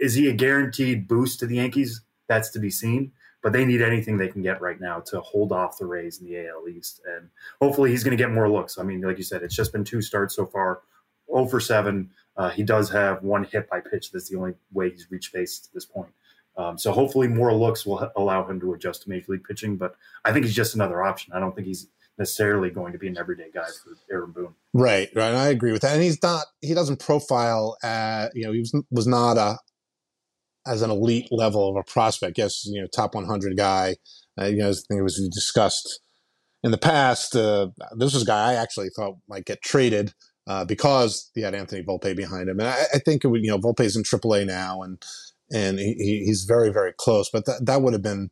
is 0.00 0.14
he 0.14 0.28
a 0.28 0.32
guaranteed 0.32 1.08
boost 1.08 1.40
to 1.40 1.46
the 1.46 1.56
Yankees? 1.56 2.02
That's 2.28 2.50
to 2.50 2.58
be 2.58 2.70
seen. 2.70 3.12
But 3.42 3.52
they 3.52 3.66
need 3.66 3.82
anything 3.82 4.16
they 4.16 4.28
can 4.28 4.40
get 4.40 4.62
right 4.62 4.80
now 4.80 5.00
to 5.00 5.20
hold 5.20 5.52
off 5.52 5.78
the 5.78 5.84
Rays 5.84 6.18
in 6.18 6.26
the 6.26 6.48
AL 6.48 6.66
East, 6.66 7.02
and 7.06 7.28
hopefully 7.60 7.90
he's 7.90 8.02
going 8.02 8.16
to 8.16 8.22
get 8.22 8.32
more 8.32 8.48
looks. 8.48 8.78
I 8.78 8.84
mean, 8.84 9.02
like 9.02 9.18
you 9.18 9.22
said, 9.22 9.42
it's 9.42 9.54
just 9.54 9.70
been 9.70 9.84
two 9.84 10.00
starts 10.00 10.34
so 10.34 10.46
far, 10.46 10.80
0 11.30 11.46
for 11.48 11.60
seven. 11.60 12.10
Uh, 12.38 12.48
he 12.48 12.62
does 12.62 12.88
have 12.90 13.22
one 13.22 13.44
hit 13.44 13.68
by 13.68 13.80
pitch. 13.80 14.10
That's 14.10 14.30
the 14.30 14.38
only 14.38 14.54
way 14.72 14.88
he's 14.90 15.10
reached 15.10 15.34
base 15.34 15.58
to 15.58 15.74
this 15.74 15.84
point. 15.84 16.10
Um, 16.56 16.78
so 16.78 16.92
hopefully 16.92 17.28
more 17.28 17.52
looks 17.52 17.84
will 17.84 18.10
allow 18.16 18.46
him 18.46 18.60
to 18.60 18.72
adjust 18.72 19.02
to 19.02 19.10
major 19.10 19.32
league 19.32 19.44
pitching. 19.44 19.76
But 19.76 19.94
I 20.24 20.32
think 20.32 20.46
he's 20.46 20.54
just 20.54 20.74
another 20.74 21.02
option. 21.02 21.32
I 21.34 21.40
don't 21.40 21.54
think 21.54 21.66
he's 21.66 21.88
necessarily 22.18 22.70
going 22.70 22.92
to 22.92 22.98
be 22.98 23.08
an 23.08 23.18
everyday 23.18 23.50
guy 23.52 23.66
for 23.82 23.96
Aaron 24.12 24.32
Boone. 24.32 24.54
Right, 24.72 25.08
right. 25.14 25.34
I 25.34 25.48
agree 25.48 25.72
with 25.72 25.82
that. 25.82 25.94
And 25.94 26.02
he's 26.02 26.22
not. 26.22 26.46
He 26.60 26.74
doesn't 26.74 27.00
profile. 27.00 27.76
At, 27.82 28.30
you 28.34 28.44
know, 28.44 28.52
he 28.52 28.60
was 28.60 28.74
was 28.90 29.06
not 29.06 29.36
a 29.36 29.58
as 30.66 30.82
an 30.82 30.90
elite 30.90 31.28
level 31.30 31.68
of 31.68 31.76
a 31.76 31.82
prospect. 31.82 32.38
Yes, 32.38 32.64
you 32.66 32.80
know, 32.80 32.86
top 32.86 33.14
100 33.14 33.56
guy. 33.56 33.96
Uh, 34.40 34.46
you 34.46 34.58
know, 34.58 34.70
I 34.70 34.72
think 34.72 34.98
it 34.98 35.02
was 35.02 35.28
discussed 35.32 36.00
in 36.62 36.70
the 36.70 36.78
past. 36.78 37.36
Uh, 37.36 37.68
this 37.96 38.14
was 38.14 38.22
a 38.22 38.26
guy 38.26 38.52
I 38.52 38.54
actually 38.54 38.90
thought 38.90 39.16
might 39.28 39.44
get 39.44 39.62
traded 39.62 40.14
uh, 40.46 40.64
because 40.64 41.30
he 41.34 41.42
had 41.42 41.54
Anthony 41.54 41.82
Volpe 41.82 42.16
behind 42.16 42.48
him, 42.48 42.58
and 42.60 42.68
I, 42.68 42.84
I 42.94 42.98
think 42.98 43.24
it 43.24 43.28
would. 43.28 43.42
You 43.44 43.50
know, 43.50 43.58
Volpe's 43.58 43.96
in 43.96 44.02
AAA 44.02 44.46
now, 44.46 44.82
and 44.82 45.02
and 45.52 45.78
he, 45.78 46.24
he's 46.24 46.44
very 46.44 46.72
very 46.72 46.92
close. 46.96 47.30
But 47.30 47.44
that 47.46 47.66
that 47.66 47.82
would 47.82 47.92
have 47.92 48.02
been 48.02 48.30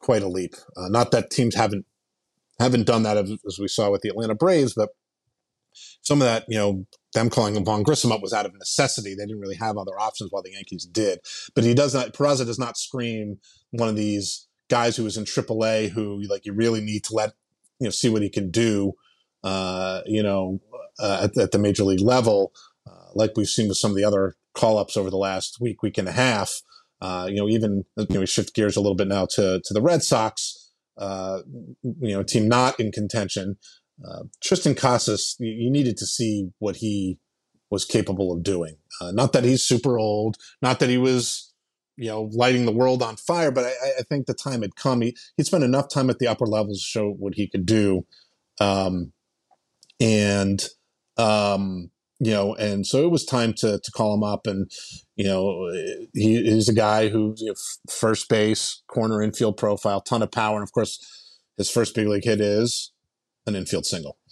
quite 0.00 0.22
a 0.22 0.28
leap. 0.28 0.54
Uh, 0.76 0.88
not 0.88 1.10
that 1.12 1.30
teams 1.30 1.54
haven't 1.54 1.86
haven't 2.62 2.86
done 2.86 3.02
that 3.04 3.16
as, 3.16 3.58
we 3.58 3.68
saw 3.68 3.90
with 3.90 4.02
the 4.02 4.08
Atlanta 4.08 4.34
Braves, 4.34 4.74
but 4.74 4.90
some 6.02 6.20
of 6.20 6.26
that, 6.26 6.44
you 6.48 6.58
know, 6.58 6.86
them 7.14 7.30
calling 7.30 7.62
Vaughn 7.64 7.82
Grissom 7.82 8.12
up 8.12 8.22
was 8.22 8.32
out 8.32 8.46
of 8.46 8.54
necessity. 8.54 9.14
They 9.14 9.24
didn't 9.24 9.40
really 9.40 9.56
have 9.56 9.76
other 9.76 9.98
options 9.98 10.30
while 10.30 10.42
the 10.42 10.52
Yankees 10.52 10.84
did. 10.84 11.20
But 11.54 11.64
he 11.64 11.74
does 11.74 11.94
not, 11.94 12.12
Peraza 12.12 12.44
does 12.44 12.58
not 12.58 12.76
scream 12.76 13.38
one 13.70 13.88
of 13.88 13.96
these 13.96 14.48
guys 14.68 14.96
who 14.96 15.06
is 15.06 15.16
in 15.16 15.24
AAA 15.24 15.90
who 15.90 16.22
like 16.28 16.44
you 16.44 16.52
really 16.52 16.80
need 16.80 17.04
to 17.04 17.14
let, 17.14 17.34
you 17.78 17.86
know, 17.86 17.90
see 17.90 18.08
what 18.08 18.22
he 18.22 18.30
can 18.30 18.50
do, 18.50 18.92
uh, 19.44 20.02
you 20.06 20.22
know, 20.22 20.60
uh, 20.98 21.20
at, 21.24 21.36
at, 21.36 21.52
the 21.52 21.58
major 21.58 21.84
league 21.84 22.00
level, 22.00 22.52
uh, 22.86 23.10
like 23.14 23.32
we've 23.36 23.48
seen 23.48 23.68
with 23.68 23.76
some 23.76 23.90
of 23.90 23.96
the 23.96 24.04
other 24.04 24.34
call 24.54 24.78
ups 24.78 24.96
over 24.96 25.10
the 25.10 25.16
last 25.16 25.58
week, 25.60 25.82
week 25.82 25.98
and 25.98 26.08
a 26.08 26.12
half. 26.12 26.62
Uh, 27.00 27.26
you 27.28 27.36
know, 27.36 27.48
even, 27.48 27.84
you 27.96 28.06
know, 28.10 28.20
we 28.20 28.26
shift 28.26 28.54
gears 28.54 28.76
a 28.76 28.80
little 28.80 28.94
bit 28.94 29.08
now 29.08 29.26
to, 29.26 29.60
to 29.64 29.74
the 29.74 29.82
Red 29.82 30.02
Sox. 30.02 30.61
Uh, 30.98 31.40
you 31.82 32.14
know, 32.14 32.22
team 32.22 32.48
not 32.48 32.78
in 32.78 32.92
contention. 32.92 33.56
Uh, 34.04 34.24
Triston 34.44 34.76
Casas, 34.76 35.36
you, 35.38 35.50
you, 35.50 35.70
needed 35.70 35.96
to 35.96 36.06
see 36.06 36.50
what 36.58 36.76
he 36.76 37.18
was 37.70 37.84
capable 37.84 38.32
of 38.32 38.42
doing. 38.42 38.76
Uh, 39.00 39.12
not 39.12 39.32
that 39.32 39.44
he's 39.44 39.62
super 39.62 39.98
old, 39.98 40.36
not 40.60 40.80
that 40.80 40.88
he 40.88 40.98
was, 40.98 41.52
you 41.96 42.08
know, 42.08 42.28
lighting 42.32 42.66
the 42.66 42.72
world 42.72 43.02
on 43.02 43.16
fire, 43.16 43.50
but 43.50 43.64
I, 43.64 44.00
I 44.00 44.02
think 44.08 44.26
the 44.26 44.34
time 44.34 44.62
had 44.62 44.76
come. 44.76 45.02
He, 45.02 45.16
he'd 45.36 45.46
spent 45.46 45.64
enough 45.64 45.88
time 45.88 46.10
at 46.10 46.18
the 46.18 46.26
upper 46.26 46.46
levels 46.46 46.80
to 46.80 46.86
show 46.86 47.10
what 47.10 47.34
he 47.34 47.48
could 47.48 47.64
do. 47.64 48.06
Um, 48.60 49.12
and, 50.00 50.62
um, 51.16 51.90
you 52.22 52.30
know, 52.30 52.54
and 52.54 52.86
so 52.86 53.02
it 53.02 53.10
was 53.10 53.24
time 53.24 53.52
to 53.54 53.80
to 53.82 53.90
call 53.90 54.14
him 54.14 54.22
up, 54.22 54.46
and 54.46 54.70
you 55.16 55.24
know, 55.24 55.68
he 56.14 56.36
is 56.36 56.68
a 56.68 56.72
guy 56.72 57.08
who's 57.08 57.40
you 57.40 57.48
know, 57.48 57.54
first 57.90 58.28
base, 58.28 58.84
corner, 58.86 59.20
infield 59.20 59.56
profile, 59.56 60.00
ton 60.00 60.22
of 60.22 60.30
power, 60.30 60.54
and 60.54 60.62
of 60.62 60.70
course, 60.70 61.40
his 61.56 61.68
first 61.68 61.96
big 61.96 62.06
league 62.06 62.22
hit 62.22 62.40
is 62.40 62.92
an 63.44 63.56
infield 63.56 63.86
single. 63.86 64.16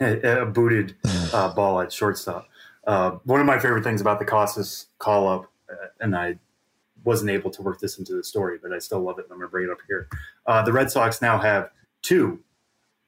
Yeah, 0.00 0.40
a 0.40 0.44
booted 0.44 0.96
uh, 1.32 1.54
ball 1.54 1.80
at 1.80 1.92
shortstop. 1.92 2.48
Uh, 2.86 3.12
one 3.22 3.40
of 3.40 3.46
my 3.46 3.58
favorite 3.58 3.84
things 3.84 4.00
about 4.00 4.18
the 4.18 4.24
Casas 4.24 4.88
call 4.98 5.28
up, 5.28 5.50
uh, 5.70 5.86
and 6.00 6.14
I 6.14 6.38
wasn't 7.04 7.30
able 7.30 7.50
to 7.52 7.62
work 7.62 7.80
this 7.80 7.98
into 7.98 8.14
the 8.14 8.24
story, 8.24 8.58
but 8.60 8.72
I 8.72 8.78
still 8.78 9.00
love 9.00 9.18
it. 9.18 9.26
And 9.26 9.32
I'm 9.32 9.38
going 9.38 9.48
to 9.48 9.50
bring 9.50 9.64
it 9.64 9.70
up 9.70 9.78
here. 9.86 10.08
Uh, 10.44 10.62
the 10.62 10.72
Red 10.72 10.90
Sox 10.90 11.22
now 11.22 11.38
have 11.38 11.70
two 12.02 12.40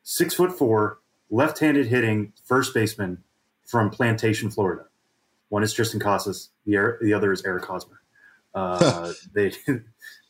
six 0.02 0.32
foot 0.34 0.56
four 0.56 1.00
left-handed 1.30 1.88
hitting 1.88 2.32
first 2.44 2.72
baseman 2.72 3.24
from 3.66 3.90
Plantation, 3.90 4.50
Florida. 4.50 4.86
One 5.48 5.62
is 5.62 5.74
Triston 5.74 6.00
Casas. 6.00 6.50
The 6.64 6.96
the 7.00 7.12
other 7.12 7.32
is 7.32 7.44
Eric 7.44 7.64
Hosmer. 7.64 8.00
Uh, 8.54 9.12
they, 9.34 9.52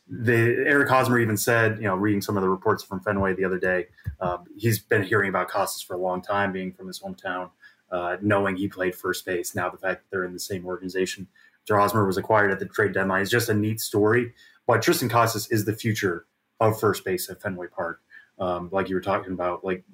they 0.09 0.37
Eric 0.37 0.89
Hosmer 0.89 1.19
even 1.19 1.37
said, 1.37 1.79
you 1.79 1.85
know, 1.85 1.95
reading 1.95 2.21
some 2.21 2.37
of 2.37 2.43
the 2.43 2.49
reports 2.49 2.83
from 2.83 3.01
Fenway 3.01 3.35
the 3.35 3.45
other 3.45 3.59
day, 3.59 3.87
uh, 4.21 4.39
he's 4.57 4.79
been 4.79 5.03
hearing 5.03 5.29
about 5.29 5.49
Casas 5.49 5.83
for 5.83 5.95
a 5.95 5.99
long 5.99 6.21
time, 6.21 6.53
being 6.53 6.73
from 6.73 6.87
his 6.87 7.01
hometown, 7.01 7.51
uh, 7.91 8.17
knowing 8.21 8.57
he 8.57 8.69
played 8.69 8.95
first 8.95 9.25
base. 9.25 9.55
Now 9.55 9.71
the 9.71 9.79
fact 9.79 10.03
that 10.03 10.11
they're 10.11 10.25
in 10.25 10.33
the 10.33 10.41
same 10.41 10.67
organization, 10.67 11.27
Joe 11.67 11.77
Hosmer 11.77 12.07
was 12.07 12.17
acquired 12.17 12.51
at 12.51 12.59
the 12.59 12.67
trade 12.67 12.93
deadline 12.93 13.23
is 13.23 13.31
just 13.31 13.49
a 13.49 13.55
neat 13.55 13.81
story. 13.81 14.33
But 14.67 14.81
Triston 14.81 15.09
Casas 15.09 15.51
is 15.51 15.65
the 15.65 15.73
future 15.73 16.27
of 16.61 16.79
first 16.79 17.05
base 17.05 17.31
at 17.31 17.41
Fenway 17.41 17.69
Park. 17.69 18.01
Um, 18.39 18.69
like 18.73 18.89
you 18.89 18.95
were 18.95 19.01
talking 19.01 19.33
about, 19.33 19.65
like 19.65 19.85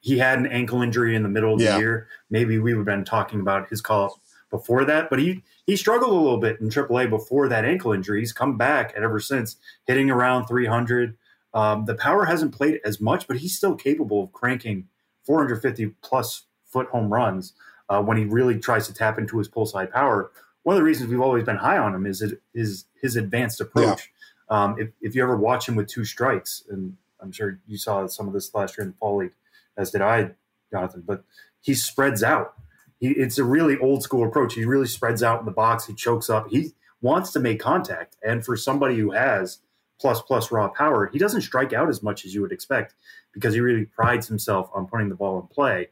he 0.00 0.18
had 0.18 0.38
an 0.38 0.46
ankle 0.46 0.82
injury 0.82 1.14
in 1.14 1.22
the 1.22 1.28
middle 1.28 1.54
of 1.54 1.60
yeah. 1.60 1.72
the 1.72 1.78
year. 1.78 2.08
Maybe 2.30 2.58
we 2.58 2.74
would 2.74 2.86
have 2.86 2.96
been 2.96 3.04
talking 3.04 3.40
about 3.40 3.68
his 3.68 3.80
call 3.80 4.04
up 4.04 4.12
before 4.50 4.84
that, 4.84 5.10
but 5.10 5.18
he 5.18 5.42
he 5.66 5.76
struggled 5.76 6.10
a 6.10 6.14
little 6.14 6.38
bit 6.38 6.60
in 6.60 6.68
AAA 6.68 7.10
before 7.10 7.48
that 7.48 7.64
ankle 7.64 7.92
injury. 7.92 8.20
He's 8.20 8.32
come 8.32 8.56
back 8.56 8.94
and 8.94 9.04
ever 9.04 9.20
since, 9.20 9.56
hitting 9.86 10.10
around 10.10 10.46
300. 10.46 11.16
Um, 11.52 11.84
the 11.84 11.94
power 11.94 12.24
hasn't 12.24 12.54
played 12.54 12.80
as 12.84 13.00
much, 13.00 13.26
but 13.26 13.38
he's 13.38 13.56
still 13.56 13.74
capable 13.74 14.24
of 14.24 14.32
cranking 14.32 14.88
450 15.24 15.94
plus 16.02 16.44
foot 16.64 16.88
home 16.88 17.12
runs 17.12 17.52
uh, 17.88 18.02
when 18.02 18.16
he 18.16 18.24
really 18.24 18.58
tries 18.58 18.86
to 18.86 18.94
tap 18.94 19.18
into 19.18 19.38
his 19.38 19.48
pull 19.48 19.66
side 19.66 19.92
power. 19.92 20.30
One 20.62 20.76
of 20.76 20.80
the 20.80 20.84
reasons 20.84 21.10
we've 21.10 21.20
always 21.20 21.44
been 21.44 21.56
high 21.56 21.78
on 21.78 21.94
him 21.94 22.06
is 22.06 22.22
it, 22.22 22.40
is 22.54 22.86
his 23.00 23.16
advanced 23.16 23.60
approach. 23.60 24.10
Yeah. 24.50 24.64
Um, 24.64 24.76
if, 24.78 24.88
if 25.00 25.14
you 25.14 25.22
ever 25.22 25.36
watch 25.36 25.68
him 25.68 25.76
with 25.76 25.88
two 25.88 26.04
strikes, 26.04 26.64
and 26.70 26.96
I'm 27.20 27.32
sure 27.32 27.58
you 27.66 27.76
saw 27.76 28.06
some 28.06 28.26
of 28.26 28.34
this 28.34 28.54
last 28.54 28.76
year 28.76 28.84
in 28.84 28.92
the 28.92 28.96
fall 28.96 29.18
league, 29.18 29.32
as 29.78 29.90
did 29.90 30.02
I, 30.02 30.32
Jonathan. 30.70 31.02
But 31.06 31.24
he 31.60 31.74
spreads 31.74 32.22
out. 32.22 32.54
He, 32.98 33.08
it's 33.10 33.38
a 33.38 33.44
really 33.44 33.78
old 33.78 34.02
school 34.02 34.26
approach. 34.26 34.54
He 34.54 34.64
really 34.64 34.86
spreads 34.86 35.22
out 35.22 35.40
in 35.40 35.46
the 35.46 35.52
box. 35.52 35.86
He 35.86 35.94
chokes 35.94 36.28
up. 36.28 36.50
He 36.50 36.72
wants 37.00 37.32
to 37.32 37.40
make 37.40 37.60
contact. 37.60 38.16
And 38.22 38.44
for 38.44 38.56
somebody 38.56 38.96
who 38.96 39.12
has 39.12 39.60
plus 40.00 40.20
plus 40.20 40.50
raw 40.50 40.68
power, 40.68 41.08
he 41.12 41.18
doesn't 41.18 41.42
strike 41.42 41.72
out 41.72 41.88
as 41.88 42.02
much 42.02 42.24
as 42.24 42.34
you 42.34 42.42
would 42.42 42.52
expect 42.52 42.94
because 43.32 43.54
he 43.54 43.60
really 43.60 43.84
prides 43.84 44.28
himself 44.28 44.68
on 44.74 44.86
putting 44.86 45.08
the 45.08 45.14
ball 45.14 45.40
in 45.40 45.46
play. 45.46 45.88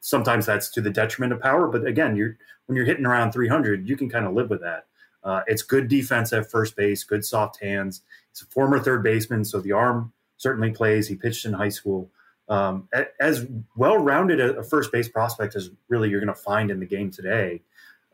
Sometimes 0.00 0.46
that's 0.46 0.68
to 0.70 0.80
the 0.80 0.90
detriment 0.90 1.32
of 1.32 1.40
power, 1.40 1.66
but 1.66 1.86
again, 1.86 2.16
you're 2.16 2.36
when 2.66 2.76
you're 2.76 2.84
hitting 2.84 3.06
around 3.06 3.32
300, 3.32 3.88
you 3.88 3.96
can 3.96 4.08
kind 4.08 4.26
of 4.26 4.34
live 4.34 4.50
with 4.50 4.60
that. 4.60 4.86
Uh, 5.22 5.42
it's 5.46 5.62
good 5.62 5.88
defense 5.88 6.32
at 6.32 6.50
first 6.50 6.76
base, 6.76 7.04
good 7.04 7.24
soft 7.24 7.60
hands. 7.60 8.02
He's 8.32 8.42
a 8.42 8.46
former 8.46 8.78
third 8.78 9.02
baseman, 9.02 9.44
so 9.44 9.60
the 9.60 9.72
arm 9.72 10.12
certainly 10.36 10.70
plays. 10.70 11.08
He 11.08 11.14
pitched 11.16 11.44
in 11.44 11.54
high 11.54 11.68
school 11.68 12.10
um, 12.48 12.88
as 13.20 13.46
well-rounded 13.76 14.40
a, 14.40 14.62
first 14.62 14.92
base 14.92 15.08
prospect 15.08 15.56
as 15.56 15.70
really 15.88 16.08
you're 16.08 16.20
going 16.20 16.34
to 16.34 16.40
find 16.40 16.70
in 16.70 16.80
the 16.80 16.86
game 16.86 17.10
today. 17.10 17.62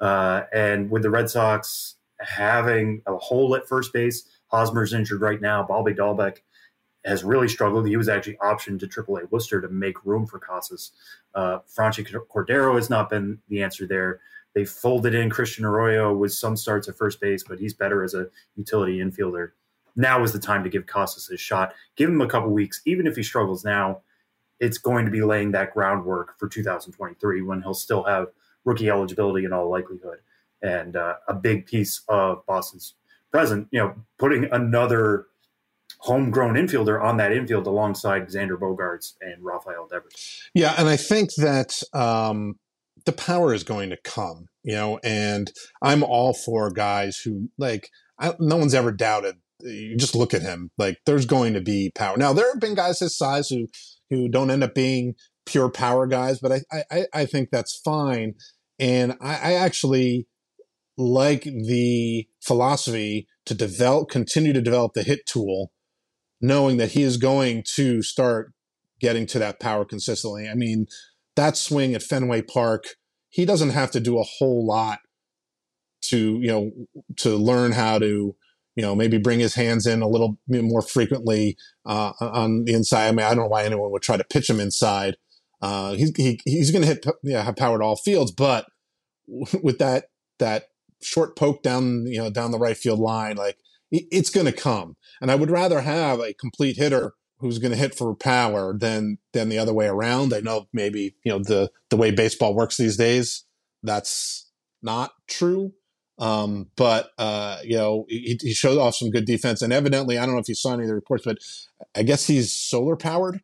Uh, 0.01 0.43
and 0.53 0.91
with 0.91 1.03
the 1.03 1.11
Red 1.11 1.29
Sox 1.29 1.97
having 2.21 3.03
a 3.07 3.17
hole 3.17 3.55
at 3.55 3.69
first 3.69 3.93
base, 3.93 4.29
Hosmer's 4.47 4.93
injured 4.93 5.21
right 5.21 5.41
now. 5.41 5.63
Bobby 5.63 5.93
Dalbec 5.93 6.39
has 7.05 7.25
really 7.25 7.49
struggled. 7.49 7.87
He 7.87 7.97
was 7.97 8.09
actually 8.09 8.37
optioned 8.37 8.81
to 8.81 8.87
AAA 8.87 9.31
Worcester 9.31 9.61
to 9.61 9.69
make 9.69 10.05
room 10.05 10.27
for 10.27 10.39
Casas. 10.39 10.93
Uh, 11.35 11.59
Franchy 11.77 12.07
Cordero 12.31 12.77
has 12.77 12.89
not 12.89 13.11
been 13.11 13.39
the 13.49 13.63
answer 13.63 13.87
there. 13.87 14.21
They 14.55 14.65
folded 14.65 15.15
in 15.15 15.31
Christian 15.31 15.65
Arroyo 15.65 16.15
with 16.15 16.33
some 16.33 16.57
starts 16.57 16.89
at 16.89 16.97
first 16.97 17.21
base, 17.21 17.43
but 17.43 17.59
he's 17.59 17.75
better 17.75 18.05
as 18.05 18.15
a 18.15 18.29
utility 18.55 18.99
infielder. 18.99 19.53
Now 19.97 20.23
is 20.23 20.33
the 20.33 20.39
time 20.39 20.63
to 20.65 20.71
give 20.71 20.87
Casas 20.87 21.29
a 21.31 21.37
shot. 21.37 21.75
Give 21.97 22.09
him 22.09 22.21
a 22.21 22.29
couple 22.29 22.51
weeks, 22.51 22.81
even 22.85 23.07
if 23.07 23.17
he 23.17 23.23
struggles 23.23 23.65
now 23.65 24.03
it's 24.63 24.79
going 24.79 25.05
to 25.05 25.11
be 25.11 25.23
laying 25.23 25.51
that 25.51 25.75
groundwork 25.75 26.39
for 26.39 26.49
2023 26.49 27.43
when 27.43 27.63
he'll 27.63 27.75
still 27.75 28.05
have 28.05 28.29
rookie 28.65 28.89
eligibility 28.89 29.45
in 29.45 29.53
all 29.53 29.69
likelihood. 29.69 30.19
And 30.63 30.95
uh, 30.95 31.15
a 31.27 31.35
big 31.35 31.67
piece 31.67 32.03
of 32.09 32.47
Boston's 32.47 32.95
present, 33.33 33.67
you 33.73 33.81
know, 33.81 33.97
putting 34.19 34.45
another 34.53 35.27
homegrown 35.99 36.55
infielder 36.55 37.03
on 37.03 37.17
that 37.17 37.33
infield 37.33 37.67
alongside 37.67 38.29
Xander 38.29 38.57
Bogaerts 38.57 39.15
and 39.21 39.45
Rafael 39.45 39.89
Devers. 39.89 40.49
Yeah, 40.55 40.75
and 40.79 40.89
I 40.89 40.97
think 40.97 41.31
that 41.39 41.83
um, 41.93 42.55
the 43.05 43.13
power 43.13 43.53
is 43.53 43.65
going 43.65 43.91
to 43.91 43.99
come, 44.05 44.47
you 44.63 44.75
know, 44.75 45.01
and 45.03 45.51
I'm 45.83 46.05
all 46.05 46.35
for 46.35 46.71
guys 46.71 47.19
who 47.19 47.49
like. 47.59 47.91
I, 48.21 48.35
no 48.39 48.57
one's 48.57 48.75
ever 48.75 48.93
doubted. 48.93 49.37
You 49.61 49.97
just 49.97 50.15
look 50.15 50.35
at 50.35 50.43
him; 50.43 50.71
like 50.79 50.99
there's 51.07 51.27
going 51.27 51.55
to 51.55 51.61
be 51.61 51.91
power. 51.97 52.17
Now 52.17 52.33
there 52.33 52.53
have 52.53 52.61
been 52.61 52.75
guys 52.77 53.01
his 53.01 53.17
size 53.17 53.49
who 53.49 53.67
who 54.13 54.29
don't 54.29 54.51
end 54.51 54.63
up 54.63 54.75
being 54.75 55.15
pure 55.47 55.71
power 55.71 56.07
guys, 56.07 56.39
but 56.39 56.53
I 56.53 56.85
I, 56.91 57.07
I 57.13 57.27
think 57.27 57.51
that's 57.51 57.81
fine. 57.85 58.35
And 58.79 59.17
I, 59.21 59.35
I 59.35 59.53
actually 59.55 60.27
like 60.97 61.45
the 61.45 62.29
philosophy 62.41 63.27
to 63.47 63.55
develop, 63.55 64.09
continue 64.11 64.53
to 64.53 64.61
develop 64.63 64.93
the 64.95 65.03
hit 65.03 65.27
tool, 65.27 65.73
knowing 66.41 66.77
that 66.77 66.93
he 66.93 67.03
is 67.03 67.17
going 67.17 67.65
to 67.75 68.03
start 68.03 68.53
getting 69.01 69.27
to 69.27 69.39
that 69.39 69.59
power 69.59 69.85
consistently. 69.85 70.49
I 70.49 70.55
mean, 70.55 70.87
that 71.35 71.57
swing 71.57 71.95
at 71.95 72.03
Fenway 72.03 72.43
Park, 72.43 72.85
he 73.29 73.45
doesn't 73.45 73.71
have 73.71 73.91
to 73.93 74.01
do 74.01 74.19
a 74.19 74.25
whole 74.25 74.67
lot 74.67 74.99
to, 76.03 76.39
you 76.41 76.49
know, 76.49 76.71
to 77.19 77.37
learn 77.37 77.73
how 77.73 77.99
to 77.99 78.37
you 78.75 78.83
know, 78.83 78.95
maybe 78.95 79.19
bring 79.19 79.41
his 79.41 79.55
hands 79.55 79.87
in 79.87 80.03
a 80.03 80.09
little 80.09 80.39
more 80.49 80.83
frequently 80.83 81.57
uh, 81.85 82.13
on 82.21 82.65
the 82.65 82.73
inside. 82.73 83.09
I 83.09 83.13
mean, 83.13 83.27
I 83.27 83.31
don't 83.31 83.45
know 83.45 83.49
why 83.49 83.65
anyone 83.65 83.91
would 83.91 84.03
try 84.03 84.17
to 84.17 84.25
pitch 84.25 84.49
him 84.49 84.61
inside. 84.61 85.17
Uh, 85.61 85.93
he's 85.95 86.13
he, 86.17 86.41
he's 86.45 86.71
going 86.71 86.83
to 86.83 86.89
hit 86.89 87.07
yeah 87.23 87.43
have 87.43 87.57
power 87.57 87.77
at 87.77 87.85
all 87.85 87.97
fields, 87.97 88.33
but 88.33 88.67
with 89.63 89.79
that 89.79 90.07
that 90.39 90.65
short 91.03 91.37
poke 91.37 91.63
down 91.63 92.07
you 92.07 92.19
know 92.19 92.31
down 92.31 92.51
the 92.51 92.59
right 92.59 92.77
field 92.77 92.99
line, 92.99 93.37
like 93.37 93.59
it's 93.91 94.31
going 94.31 94.47
to 94.47 94.53
come. 94.53 94.97
And 95.21 95.31
I 95.31 95.35
would 95.35 95.51
rather 95.51 95.83
have 95.83 96.19
a 96.21 96.35
complete 96.35 96.77
hitter 96.77 97.13
who's 97.39 97.59
going 97.59 97.73
to 97.73 97.79
hit 97.79 97.95
for 97.95 98.15
power 98.15 98.77
than 98.77 99.19
than 99.33 99.49
the 99.49 99.59
other 99.59 99.75
way 99.75 99.87
around. 99.87 100.33
I 100.33 100.41
know 100.41 100.69
maybe 100.73 101.17
you 101.25 101.33
know 101.33 101.39
the 101.39 101.71
the 101.91 101.97
way 101.97 102.11
baseball 102.11 102.55
works 102.55 102.77
these 102.77 102.97
days, 102.97 103.45
that's 103.83 104.51
not 104.83 105.13
true. 105.29 105.73
Um, 106.19 106.69
but 106.77 107.11
uh, 107.19 107.59
you 107.65 107.77
know, 107.77 108.07
he, 108.09 108.39
he, 108.41 108.53
showed 108.53 108.79
off 108.79 108.95
some 108.95 109.11
good 109.11 109.25
defense, 109.25 109.63
and 109.63 109.73
evidently, 109.73 110.19
I 110.19 110.27
don't 110.27 110.35
know 110.35 110.41
if 110.41 110.49
you 110.49 110.55
saw 110.55 110.75
any 110.75 110.83
of 110.83 110.89
the 110.89 110.95
reports, 110.95 111.25
but 111.25 111.39
I 111.97 112.03
guess 112.03 112.27
he's 112.27 112.53
solar 112.53 112.97
powered. 112.97 113.41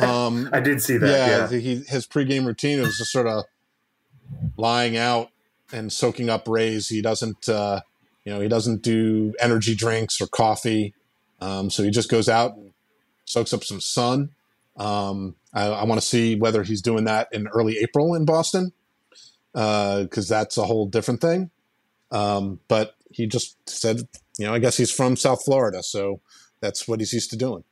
Um, 0.00 0.50
I 0.52 0.60
did 0.60 0.82
see 0.82 0.98
that. 0.98 1.06
Yeah, 1.06 1.50
yeah. 1.50 1.58
He, 1.58 1.76
his 1.86 2.06
pregame 2.06 2.44
routine 2.44 2.80
was 2.80 2.98
just 2.98 3.12
sort 3.12 3.26
of 3.26 3.44
lying 4.56 4.96
out 4.96 5.30
and 5.72 5.92
soaking 5.92 6.28
up 6.28 6.48
rays. 6.48 6.88
He 6.88 7.00
doesn't, 7.00 7.48
uh, 7.48 7.80
you 8.24 8.32
know, 8.32 8.40
he 8.40 8.48
doesn't 8.48 8.82
do 8.82 9.34
energy 9.40 9.74
drinks 9.74 10.20
or 10.20 10.26
coffee. 10.26 10.92
Um, 11.40 11.70
so 11.70 11.82
he 11.82 11.90
just 11.90 12.10
goes 12.10 12.28
out 12.28 12.56
and 12.56 12.72
soaks 13.24 13.52
up 13.52 13.64
some 13.64 13.80
sun. 13.80 14.30
Um, 14.76 15.36
I, 15.52 15.66
I 15.66 15.84
want 15.84 16.00
to 16.00 16.06
see 16.06 16.36
whether 16.36 16.62
he's 16.62 16.82
doing 16.82 17.04
that 17.04 17.28
in 17.32 17.46
early 17.48 17.78
April 17.78 18.14
in 18.14 18.24
Boston 18.24 18.72
because 19.54 20.30
uh, 20.30 20.36
that's 20.36 20.58
a 20.58 20.64
whole 20.64 20.86
different 20.86 21.20
thing. 21.20 21.50
Um, 22.10 22.60
but 22.68 22.96
he 23.10 23.26
just 23.26 23.56
said, 23.68 24.00
you 24.38 24.46
know, 24.46 24.54
I 24.54 24.58
guess 24.58 24.76
he's 24.76 24.90
from 24.90 25.16
South 25.16 25.44
Florida, 25.44 25.82
so 25.82 26.20
that's 26.60 26.86
what 26.86 27.00
he's 27.00 27.12
used 27.12 27.30
to 27.30 27.36
doing. 27.36 27.64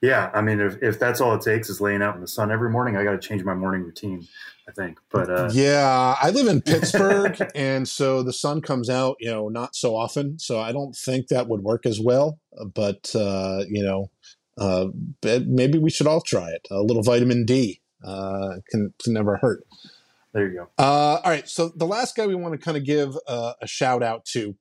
Yeah, 0.00 0.30
I 0.32 0.42
mean, 0.42 0.60
if, 0.60 0.80
if 0.80 0.98
that's 1.00 1.20
all 1.20 1.34
it 1.34 1.42
takes 1.42 1.68
is 1.68 1.80
laying 1.80 2.02
out 2.02 2.14
in 2.14 2.20
the 2.20 2.28
sun 2.28 2.52
every 2.52 2.70
morning, 2.70 2.96
I 2.96 3.02
got 3.02 3.12
to 3.12 3.18
change 3.18 3.42
my 3.42 3.54
morning 3.54 3.82
routine. 3.82 4.26
I 4.68 4.70
think, 4.70 4.98
but 5.10 5.30
uh, 5.30 5.48
yeah, 5.50 6.14
I 6.20 6.28
live 6.30 6.46
in 6.46 6.60
Pittsburgh, 6.62 7.40
and 7.54 7.88
so 7.88 8.22
the 8.22 8.34
sun 8.34 8.60
comes 8.60 8.90
out, 8.90 9.16
you 9.18 9.30
know, 9.30 9.48
not 9.48 9.74
so 9.74 9.96
often. 9.96 10.38
So 10.38 10.60
I 10.60 10.72
don't 10.72 10.94
think 10.94 11.28
that 11.28 11.48
would 11.48 11.62
work 11.62 11.86
as 11.86 11.98
well. 11.98 12.38
But 12.74 13.10
uh, 13.16 13.64
you 13.68 13.82
know, 13.82 14.10
uh, 14.58 14.88
maybe 15.22 15.78
we 15.78 15.90
should 15.90 16.06
all 16.06 16.20
try 16.20 16.50
it. 16.50 16.66
A 16.70 16.82
little 16.82 17.02
vitamin 17.02 17.44
D 17.44 17.80
uh, 18.04 18.56
can, 18.70 18.92
can 19.02 19.14
never 19.14 19.36
hurt. 19.36 19.64
There 20.32 20.48
you 20.48 20.58
go. 20.58 20.68
Uh, 20.78 21.20
all 21.24 21.30
right, 21.30 21.48
so 21.48 21.70
the 21.74 21.86
last 21.86 22.14
guy 22.16 22.26
we 22.26 22.34
want 22.34 22.52
to 22.52 22.58
kind 22.58 22.76
of 22.76 22.84
give 22.84 23.16
uh, 23.26 23.54
a 23.60 23.66
shout 23.66 24.02
out 24.02 24.24
to 24.32 24.56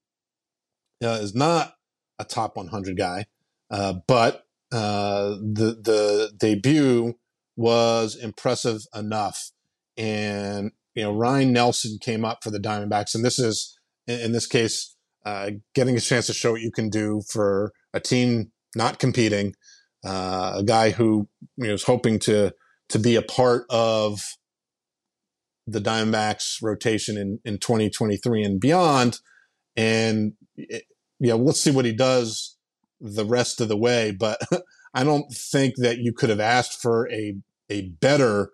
is 1.01 1.35
not 1.35 1.73
a 2.19 2.25
top 2.25 2.55
100 2.55 2.97
guy, 2.97 3.25
but 3.69 4.45
the 4.71 5.39
the 5.49 6.31
debut 6.37 7.15
was 7.55 8.15
impressive 8.15 8.81
enough 8.93 9.51
and 9.97 10.71
you 10.95 11.03
know 11.03 11.13
Ryne 11.13 11.51
Nelson 11.51 11.97
came 11.99 12.23
up 12.23 12.43
for 12.43 12.51
the 12.51 12.59
Diamondbacks, 12.59 13.15
and 13.15 13.25
this 13.25 13.39
is 13.39 13.77
in 14.07 14.31
this 14.31 14.47
case 14.47 14.95
uh, 15.25 15.51
getting 15.73 15.97
a 15.97 16.01
chance 16.01 16.27
to 16.27 16.33
show 16.33 16.53
what 16.53 16.61
you 16.61 16.71
can 16.71 16.89
do 16.89 17.21
for 17.27 17.73
a 17.93 17.99
team 17.99 18.51
not 18.75 18.99
competing, 18.99 19.53
uh, 20.05 20.53
a 20.57 20.63
guy 20.63 20.91
who 20.91 21.27
you 21.57 21.67
know, 21.67 21.73
is 21.73 21.83
hoping 21.83 22.19
to 22.19 22.53
to 22.89 22.99
be 22.99 23.15
a 23.15 23.21
part 23.21 23.65
of 23.69 24.21
the 25.67 25.81
Diamondbacks 25.81 26.61
rotation 26.61 27.17
in 27.17 27.39
in 27.45 27.59
2023 27.59 28.43
and 28.43 28.59
beyond, 28.59 29.19
and 29.75 30.33
it, 30.55 30.83
you 31.19 31.29
know 31.29 31.37
let's 31.37 31.61
see 31.61 31.71
what 31.71 31.85
he 31.85 31.93
does 31.93 32.57
the 32.99 33.25
rest 33.25 33.61
of 33.61 33.67
the 33.67 33.77
way, 33.77 34.11
but. 34.11 34.39
I 34.93 35.03
don't 35.03 35.31
think 35.31 35.75
that 35.77 35.99
you 35.99 36.11
could 36.11 36.29
have 36.29 36.39
asked 36.39 36.81
for 36.81 37.07
a 37.11 37.35
a 37.69 37.89
better 38.01 38.51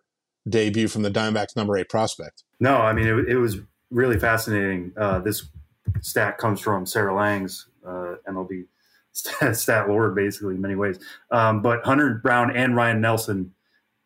debut 0.47 0.87
from 0.87 1.03
the 1.03 1.11
Diamondbacks 1.11 1.55
number 1.55 1.77
eight 1.77 1.89
prospect. 1.89 2.43
No, 2.59 2.77
I 2.77 2.93
mean, 2.93 3.07
it, 3.07 3.29
it 3.29 3.37
was 3.37 3.59
really 3.91 4.19
fascinating. 4.19 4.91
Uh, 4.97 5.19
this 5.19 5.47
stat 6.01 6.37
comes 6.37 6.59
from 6.59 6.85
Sarah 6.85 7.15
Langs, 7.15 7.67
uh, 7.85 8.15
MLB 8.27 8.65
stat, 9.13 9.55
stat 9.57 9.87
lord, 9.87 10.15
basically, 10.15 10.55
in 10.55 10.61
many 10.61 10.75
ways. 10.75 10.99
Um, 11.31 11.61
but 11.61 11.85
Hunter 11.85 12.19
Brown 12.21 12.55
and 12.55 12.75
Ryne 12.75 13.01
Nelson 13.01 13.52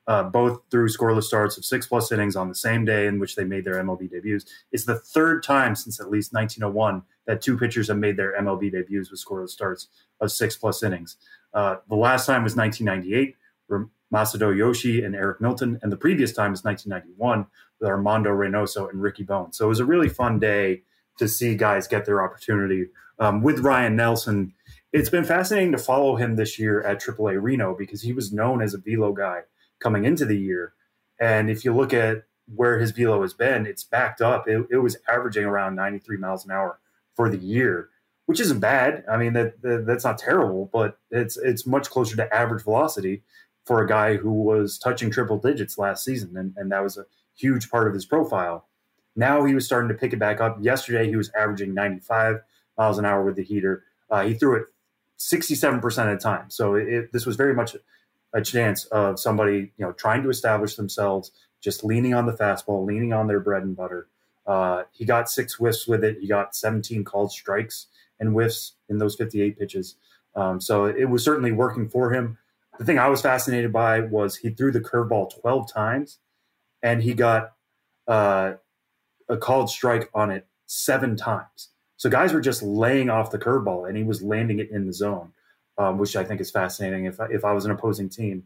uh, 0.07 0.23
both 0.23 0.61
through 0.71 0.87
scoreless 0.87 1.23
starts 1.23 1.57
of 1.57 1.65
six 1.65 1.85
plus 1.85 2.11
innings 2.11 2.35
on 2.35 2.47
the 2.47 2.55
same 2.55 2.85
day 2.85 3.07
in 3.07 3.19
which 3.19 3.35
they 3.35 3.43
made 3.43 3.65
their 3.65 3.83
MLB 3.83 4.09
debuts. 4.09 4.45
It's 4.71 4.85
the 4.85 4.95
third 4.95 5.43
time 5.43 5.75
since 5.75 5.99
at 5.99 6.09
least 6.09 6.33
1901 6.33 7.03
that 7.25 7.41
two 7.41 7.57
pitchers 7.57 7.89
have 7.89 7.97
made 7.97 8.15
their 8.15 8.39
MLB 8.41 8.71
debuts 8.71 9.11
with 9.11 9.23
scoreless 9.23 9.49
starts 9.49 9.87
of 10.21 10.31
six 10.31 10.55
plus 10.55 10.81
innings. 10.81 11.17
Uh, 11.53 11.77
the 11.89 11.95
last 11.95 12.25
time 12.25 12.43
was 12.43 12.55
1998, 12.55 13.35
Masahiro 14.13 14.55
Yoshii 14.55 15.05
and 15.05 15.13
Eric 15.13 15.41
Milton, 15.41 15.77
and 15.81 15.91
the 15.91 15.97
previous 15.97 16.31
time 16.31 16.51
was 16.51 16.63
1991 16.63 17.45
with 17.79 17.89
Armando 17.89 18.29
Reynoso 18.29 18.89
and 18.89 19.01
Ricky 19.01 19.23
Bone. 19.23 19.51
So 19.51 19.65
it 19.65 19.69
was 19.69 19.81
a 19.81 19.85
really 19.85 20.09
fun 20.09 20.39
day 20.39 20.83
to 21.17 21.27
see 21.27 21.55
guys 21.55 21.87
get 21.87 22.05
their 22.05 22.23
opportunity. 22.23 22.85
Um, 23.19 23.41
with 23.41 23.59
Ryne 23.59 23.95
Nelson, 23.95 24.53
it's 24.93 25.09
been 25.09 25.25
fascinating 25.25 25.73
to 25.73 25.77
follow 25.77 26.15
him 26.15 26.35
this 26.35 26.57
year 26.57 26.81
at 26.83 27.01
AAA 27.01 27.41
Reno 27.41 27.75
because 27.75 28.01
he 28.01 28.13
was 28.13 28.31
known 28.31 28.61
as 28.61 28.73
a 28.73 28.77
velo 28.77 29.11
guy 29.11 29.41
coming 29.79 30.05
into 30.05 30.25
the 30.25 30.37
year. 30.37 30.73
And 31.19 31.49
if 31.49 31.65
you 31.65 31.75
look 31.75 31.93
at 31.93 32.23
where 32.53 32.79
his 32.79 32.91
velo 32.91 33.21
has 33.21 33.33
been, 33.33 33.65
it's 33.65 33.83
backed 33.83 34.21
up. 34.21 34.47
It, 34.47 34.67
it 34.69 34.77
was 34.77 34.97
averaging 35.07 35.45
around 35.45 35.75
93 35.75 36.17
miles 36.17 36.45
an 36.45 36.51
hour 36.51 36.79
for 37.15 37.29
the 37.29 37.37
year, 37.37 37.89
which 38.25 38.39
isn't 38.39 38.59
bad. 38.59 39.03
I 39.09 39.17
mean, 39.17 39.33
that, 39.33 39.61
that 39.61 39.85
that's 39.85 40.05
not 40.05 40.17
terrible, 40.17 40.69
but 40.71 40.97
it's 41.11 41.37
it's 41.37 41.65
much 41.65 41.89
closer 41.89 42.15
to 42.15 42.33
average 42.33 42.63
velocity 42.63 43.23
for 43.65 43.81
a 43.81 43.87
guy 43.87 44.15
who 44.15 44.31
was 44.31 44.77
touching 44.77 45.11
triple 45.11 45.37
digits 45.37 45.77
last 45.77 46.05
season, 46.05 46.37
and, 46.37 46.53
and 46.55 46.71
that 46.71 46.83
was 46.83 46.97
a 46.97 47.05
huge 47.35 47.69
part 47.69 47.87
of 47.87 47.93
his 47.93 48.05
profile. 48.05 48.65
Now 49.15 49.43
he 49.45 49.55
was 49.55 49.65
starting 49.65 49.89
to 49.89 49.95
pick 49.95 50.13
it 50.13 50.19
back 50.19 50.39
up. 50.39 50.57
Yesterday, 50.61 51.09
he 51.09 51.15
was 51.15 51.31
averaging 51.37 51.73
95 51.73 52.41
miles 52.77 52.97
an 52.97 53.05
hour 53.05 53.25
with 53.25 53.35
the 53.35 53.43
heater. 53.43 53.83
Uh, 54.09 54.23
he 54.23 54.35
threw 54.35 54.55
it 54.55 54.67
67% 55.17 55.83
of 55.83 55.91
the 55.91 56.17
time. 56.17 56.49
So 56.49 56.75
it, 56.75 57.11
this 57.11 57.25
was 57.25 57.35
very 57.35 57.53
much 57.53 57.75
a 58.33 58.41
chance 58.41 58.85
of 58.85 59.19
somebody, 59.19 59.71
you 59.77 59.85
know, 59.85 59.91
trying 59.93 60.23
to 60.23 60.29
establish 60.29 60.75
themselves, 60.75 61.31
just 61.61 61.83
leaning 61.83 62.13
on 62.13 62.25
the 62.25 62.33
fastball, 62.33 62.85
leaning 62.85 63.13
on 63.13 63.27
their 63.27 63.39
bread 63.39 63.63
and 63.63 63.75
butter. 63.75 64.07
Uh, 64.45 64.83
he 64.91 65.05
got 65.05 65.29
six 65.29 65.55
whiffs 65.55 65.87
with 65.87 66.03
it. 66.03 66.19
He 66.21 66.27
got 66.27 66.55
17 66.55 67.03
called 67.03 67.31
strikes 67.31 67.87
and 68.19 68.29
whiffs 68.29 68.73
in 68.89 68.97
those 68.97 69.15
58 69.15 69.57
pitches. 69.57 69.95
Um, 70.35 70.61
so 70.61 70.85
it 70.85 71.05
was 71.05 71.23
certainly 71.23 71.51
working 71.51 71.89
for 71.89 72.13
him 72.13 72.37
the 72.77 72.85
thing 72.85 72.99
I 72.99 73.09
was 73.09 73.21
fascinated 73.21 73.73
by 73.73 74.01
was 74.01 74.37
he 74.37 74.49
threw 74.49 74.71
the 74.71 74.79
curveball 74.79 75.39
12 75.41 75.71
times 75.71 76.19
and 76.83 77.01
he 77.01 77.13
got 77.13 77.53
uh, 78.07 78.53
a 79.27 79.37
called 79.37 79.69
strike 79.69 80.09
on 80.13 80.31
it 80.31 80.45
seven 80.67 81.15
times. 81.15 81.69
So 81.97 82.09
guys 82.09 82.33
were 82.33 82.41
just 82.41 82.61
laying 82.61 83.09
off 83.09 83.31
the 83.31 83.39
curveball 83.39 83.87
and 83.87 83.97
he 83.97 84.03
was 84.03 84.21
landing 84.21 84.59
it 84.59 84.69
in 84.69 84.85
the 84.85 84.93
zone, 84.93 85.33
um, 85.77 85.97
which 85.97 86.15
I 86.15 86.23
think 86.23 86.41
is 86.41 86.51
fascinating. 86.51 87.05
If 87.05 87.19
I, 87.19 87.25
if 87.25 87.45
I 87.45 87.53
was 87.53 87.65
an 87.65 87.71
opposing 87.71 88.09
team, 88.09 88.43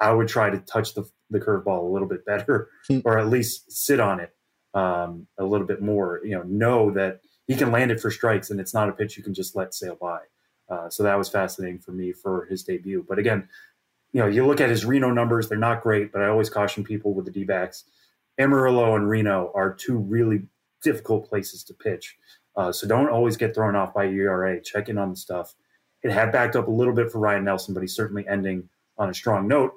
I 0.00 0.12
would 0.12 0.28
try 0.28 0.50
to 0.50 0.58
touch 0.58 0.94
the, 0.94 1.08
the 1.30 1.40
curveball 1.40 1.82
a 1.82 1.92
little 1.92 2.08
bit 2.08 2.24
better 2.26 2.68
hmm. 2.88 3.00
or 3.04 3.18
at 3.18 3.28
least 3.28 3.70
sit 3.70 4.00
on 4.00 4.20
it 4.20 4.34
um, 4.74 5.26
a 5.38 5.44
little 5.44 5.66
bit 5.66 5.82
more. 5.82 6.20
You 6.24 6.36
know, 6.36 6.42
know 6.42 6.90
that 6.92 7.20
he 7.46 7.54
can 7.54 7.70
land 7.70 7.90
it 7.90 8.00
for 8.00 8.10
strikes 8.10 8.50
and 8.50 8.60
it's 8.60 8.74
not 8.74 8.88
a 8.88 8.92
pitch 8.92 9.16
you 9.16 9.22
can 9.22 9.34
just 9.34 9.56
let 9.56 9.74
sail 9.74 9.96
by. 10.00 10.20
Uh, 10.68 10.88
so 10.88 11.02
that 11.02 11.18
was 11.18 11.28
fascinating 11.28 11.78
for 11.78 11.92
me 11.92 12.12
for 12.12 12.46
his 12.46 12.64
debut. 12.64 13.04
But 13.06 13.18
again, 13.18 13.48
you 14.12 14.20
know, 14.20 14.26
you 14.26 14.46
look 14.46 14.60
at 14.60 14.70
his 14.70 14.84
Reno 14.84 15.10
numbers, 15.10 15.48
they're 15.48 15.58
not 15.58 15.82
great, 15.82 16.12
but 16.12 16.22
I 16.22 16.28
always 16.28 16.50
caution 16.50 16.84
people 16.84 17.14
with 17.14 17.24
the 17.24 17.30
D 17.30 17.44
backs. 17.44 17.84
Amarillo 18.38 18.96
and 18.96 19.08
Reno 19.08 19.52
are 19.54 19.72
two 19.72 19.98
really 19.98 20.42
difficult 20.82 21.28
places 21.28 21.62
to 21.64 21.74
pitch. 21.74 22.16
Uh, 22.56 22.72
so 22.72 22.86
don't 22.86 23.08
always 23.08 23.36
get 23.36 23.54
thrown 23.54 23.76
off 23.76 23.94
by 23.94 24.06
ERA. 24.06 24.60
Check 24.62 24.88
in 24.88 24.98
on 24.98 25.10
the 25.10 25.16
stuff. 25.16 25.54
It 26.02 26.10
had 26.10 26.32
backed 26.32 26.56
up 26.56 26.68
a 26.68 26.70
little 26.70 26.94
bit 26.94 27.10
for 27.10 27.18
Ryne 27.18 27.44
Nelson, 27.44 27.74
but 27.74 27.80
he's 27.80 27.94
certainly 27.94 28.26
ending 28.26 28.68
on 28.98 29.10
a 29.10 29.14
strong 29.14 29.46
note. 29.46 29.72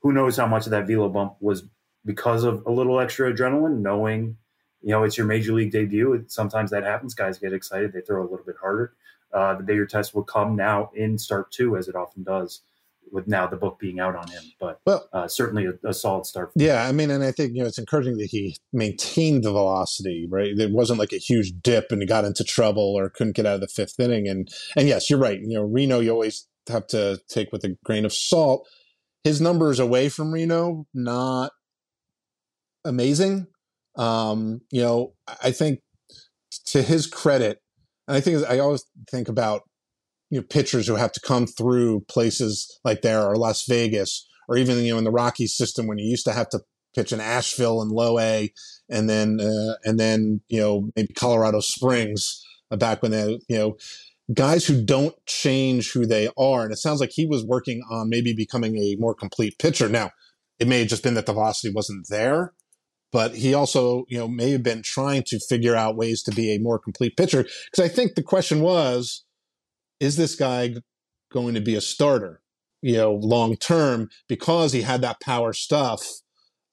Who 0.00 0.12
knows 0.12 0.36
how 0.36 0.46
much 0.46 0.66
of 0.66 0.70
that 0.70 0.86
velo 0.86 1.08
bump 1.08 1.36
was 1.40 1.64
because 2.04 2.44
of 2.44 2.64
a 2.66 2.70
little 2.70 3.00
extra 3.00 3.32
adrenaline, 3.32 3.80
knowing, 3.80 4.36
you 4.82 4.90
know, 4.90 5.04
it's 5.04 5.18
your 5.18 5.26
major 5.26 5.52
league 5.52 5.72
debut. 5.72 6.24
Sometimes 6.28 6.70
that 6.70 6.84
happens. 6.84 7.14
Guys 7.14 7.38
get 7.38 7.52
excited. 7.52 7.92
They 7.92 8.00
throw 8.00 8.22
a 8.22 8.28
little 8.30 8.44
bit 8.44 8.56
harder. 8.60 8.94
Uh, 9.32 9.54
the 9.54 9.62
bigger 9.62 9.86
test 9.86 10.14
will 10.14 10.24
come 10.24 10.56
now 10.56 10.90
in 10.94 11.16
start 11.18 11.50
two, 11.52 11.76
as 11.76 11.88
it 11.88 11.94
often 11.94 12.22
does 12.22 12.62
with 13.12 13.26
now 13.28 13.46
the 13.46 13.56
book 13.56 13.78
being 13.78 14.00
out 14.00 14.16
on 14.16 14.28
him. 14.28 14.42
But 14.58 14.80
well, 14.86 15.08
uh, 15.12 15.28
certainly 15.28 15.66
a, 15.66 15.88
a, 15.88 15.94
solid 15.94 16.26
start. 16.26 16.52
yeah, 16.54 16.86
I 16.86 16.92
mean, 16.92 17.10
and 17.10 17.22
I 17.24 17.32
think 17.32 17.54
you 17.54 17.62
know 17.62 17.68
it's 17.68 17.78
encouraging 17.78 18.16
that 18.18 18.28
he 18.30 18.56
maintained 18.72 19.44
the 19.44 19.52
velocity. 19.52 20.26
Right, 20.30 20.56
it 20.56 20.72
wasn't 20.72 20.98
like 20.98 21.12
a 21.12 21.18
huge 21.18 21.52
dip 21.62 21.90
and 21.90 22.02
he 22.02 22.06
got 22.06 22.24
into 22.24 22.44
trouble 22.44 22.94
or 22.96 23.10
couldn't 23.10 23.36
get 23.36 23.46
out 23.46 23.56
of 23.56 23.60
the 23.60 23.68
fifth 23.68 23.98
inning. 23.98 24.28
And 24.28 24.48
and 24.76 24.88
yes, 24.88 25.10
you're 25.10 25.18
right. 25.18 25.40
You 25.40 25.54
know, 25.54 25.64
Reno, 25.64 26.00
you 26.00 26.10
always 26.10 26.46
have 26.68 26.86
to 26.88 27.20
take 27.28 27.52
with 27.52 27.64
a 27.64 27.76
grain 27.84 28.04
of 28.04 28.12
salt. 28.12 28.68
His 29.24 29.40
numbers 29.40 29.78
away 29.78 30.08
from 30.08 30.32
Reno 30.32 30.86
not 30.94 31.52
amazing. 32.84 33.46
Um, 33.96 34.60
you 34.70 34.80
know, 34.80 35.14
I 35.42 35.50
think 35.50 35.80
to 36.66 36.82
his 36.82 37.06
credit, 37.06 37.60
and 38.08 38.16
I 38.16 38.20
think 38.20 38.48
I 38.48 38.58
always 38.58 38.84
think 39.10 39.28
about 39.28 39.62
you 40.30 40.38
know 40.38 40.46
pitchers 40.48 40.86
who 40.86 40.94
have 40.94 41.12
to 41.12 41.20
come 41.20 41.46
through 41.46 42.00
places 42.08 42.80
like 42.84 43.02
there 43.02 43.22
or 43.22 43.36
Las 43.36 43.64
Vegas 43.66 44.26
or 44.48 44.56
even 44.56 44.78
you 44.78 44.92
know 44.92 44.98
in 44.98 45.04
the 45.04 45.10
Rockies 45.10 45.56
system 45.56 45.86
when 45.86 45.98
you 45.98 46.08
used 46.08 46.24
to 46.24 46.32
have 46.32 46.48
to 46.50 46.60
pitch 46.94 47.12
in 47.12 47.20
Asheville 47.20 47.82
and 47.82 47.90
Low 47.90 48.18
A 48.18 48.52
and 48.88 49.08
then 49.08 49.40
uh, 49.40 49.74
and 49.84 49.98
then 49.98 50.40
you 50.48 50.60
know 50.60 50.90
maybe 50.96 51.12
Colorado 51.14 51.60
Springs 51.60 52.44
uh, 52.70 52.76
back 52.76 53.02
when 53.02 53.12
they 53.12 53.38
you 53.48 53.58
know 53.58 53.76
guys 54.32 54.64
who 54.66 54.84
don't 54.84 55.14
change 55.26 55.92
who 55.92 56.06
they 56.06 56.28
are. 56.38 56.62
And 56.62 56.72
it 56.72 56.76
sounds 56.76 57.00
like 57.00 57.10
he 57.12 57.26
was 57.26 57.44
working 57.44 57.82
on 57.90 58.08
maybe 58.08 58.32
becoming 58.32 58.76
a 58.76 58.96
more 58.98 59.14
complete 59.14 59.58
pitcher. 59.58 59.88
Now 59.88 60.10
it 60.58 60.68
may 60.68 60.80
have 60.80 60.88
just 60.88 61.02
been 61.02 61.14
that 61.14 61.26
the 61.26 61.32
velocity 61.32 61.72
wasn't 61.74 62.06
there 62.08 62.54
but 63.12 63.34
he 63.34 63.54
also 63.54 64.04
you 64.08 64.18
know 64.18 64.28
may 64.28 64.50
have 64.50 64.62
been 64.62 64.82
trying 64.82 65.22
to 65.26 65.40
figure 65.48 65.76
out 65.76 65.96
ways 65.96 66.22
to 66.22 66.30
be 66.30 66.54
a 66.54 66.60
more 66.60 66.78
complete 66.78 67.16
pitcher. 67.16 67.42
Because 67.42 67.84
I 67.84 67.88
think 67.88 68.14
the 68.14 68.22
question 68.22 68.60
was 68.60 69.24
is 70.00 70.16
this 70.16 70.34
guy 70.34 70.74
going 71.32 71.54
to 71.54 71.60
be 71.60 71.74
a 71.74 71.80
starter, 71.80 72.40
you 72.82 72.96
know, 72.96 73.14
long 73.14 73.56
term 73.56 74.08
because 74.28 74.72
he 74.72 74.82
had 74.82 75.02
that 75.02 75.20
power 75.20 75.52
stuff? 75.52 76.02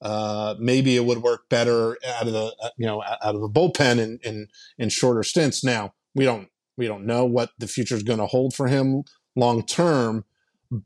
Uh, 0.00 0.54
maybe 0.58 0.96
it 0.96 1.04
would 1.04 1.22
work 1.22 1.48
better 1.48 1.98
out 2.06 2.26
of 2.26 2.32
the 2.32 2.54
uh, 2.62 2.70
you 2.76 2.86
know 2.86 3.02
out 3.02 3.34
of 3.34 3.40
the 3.40 3.48
bullpen 3.48 3.98
in, 3.98 4.18
in 4.22 4.46
in 4.78 4.88
shorter 4.88 5.22
stints. 5.22 5.64
Now 5.64 5.92
we 6.14 6.24
don't 6.24 6.48
we 6.76 6.86
don't 6.86 7.04
know 7.04 7.24
what 7.24 7.50
the 7.58 7.66
future 7.66 7.96
is 7.96 8.04
going 8.04 8.20
to 8.20 8.26
hold 8.26 8.54
for 8.54 8.68
him 8.68 9.02
long 9.34 9.64
term, 9.64 10.24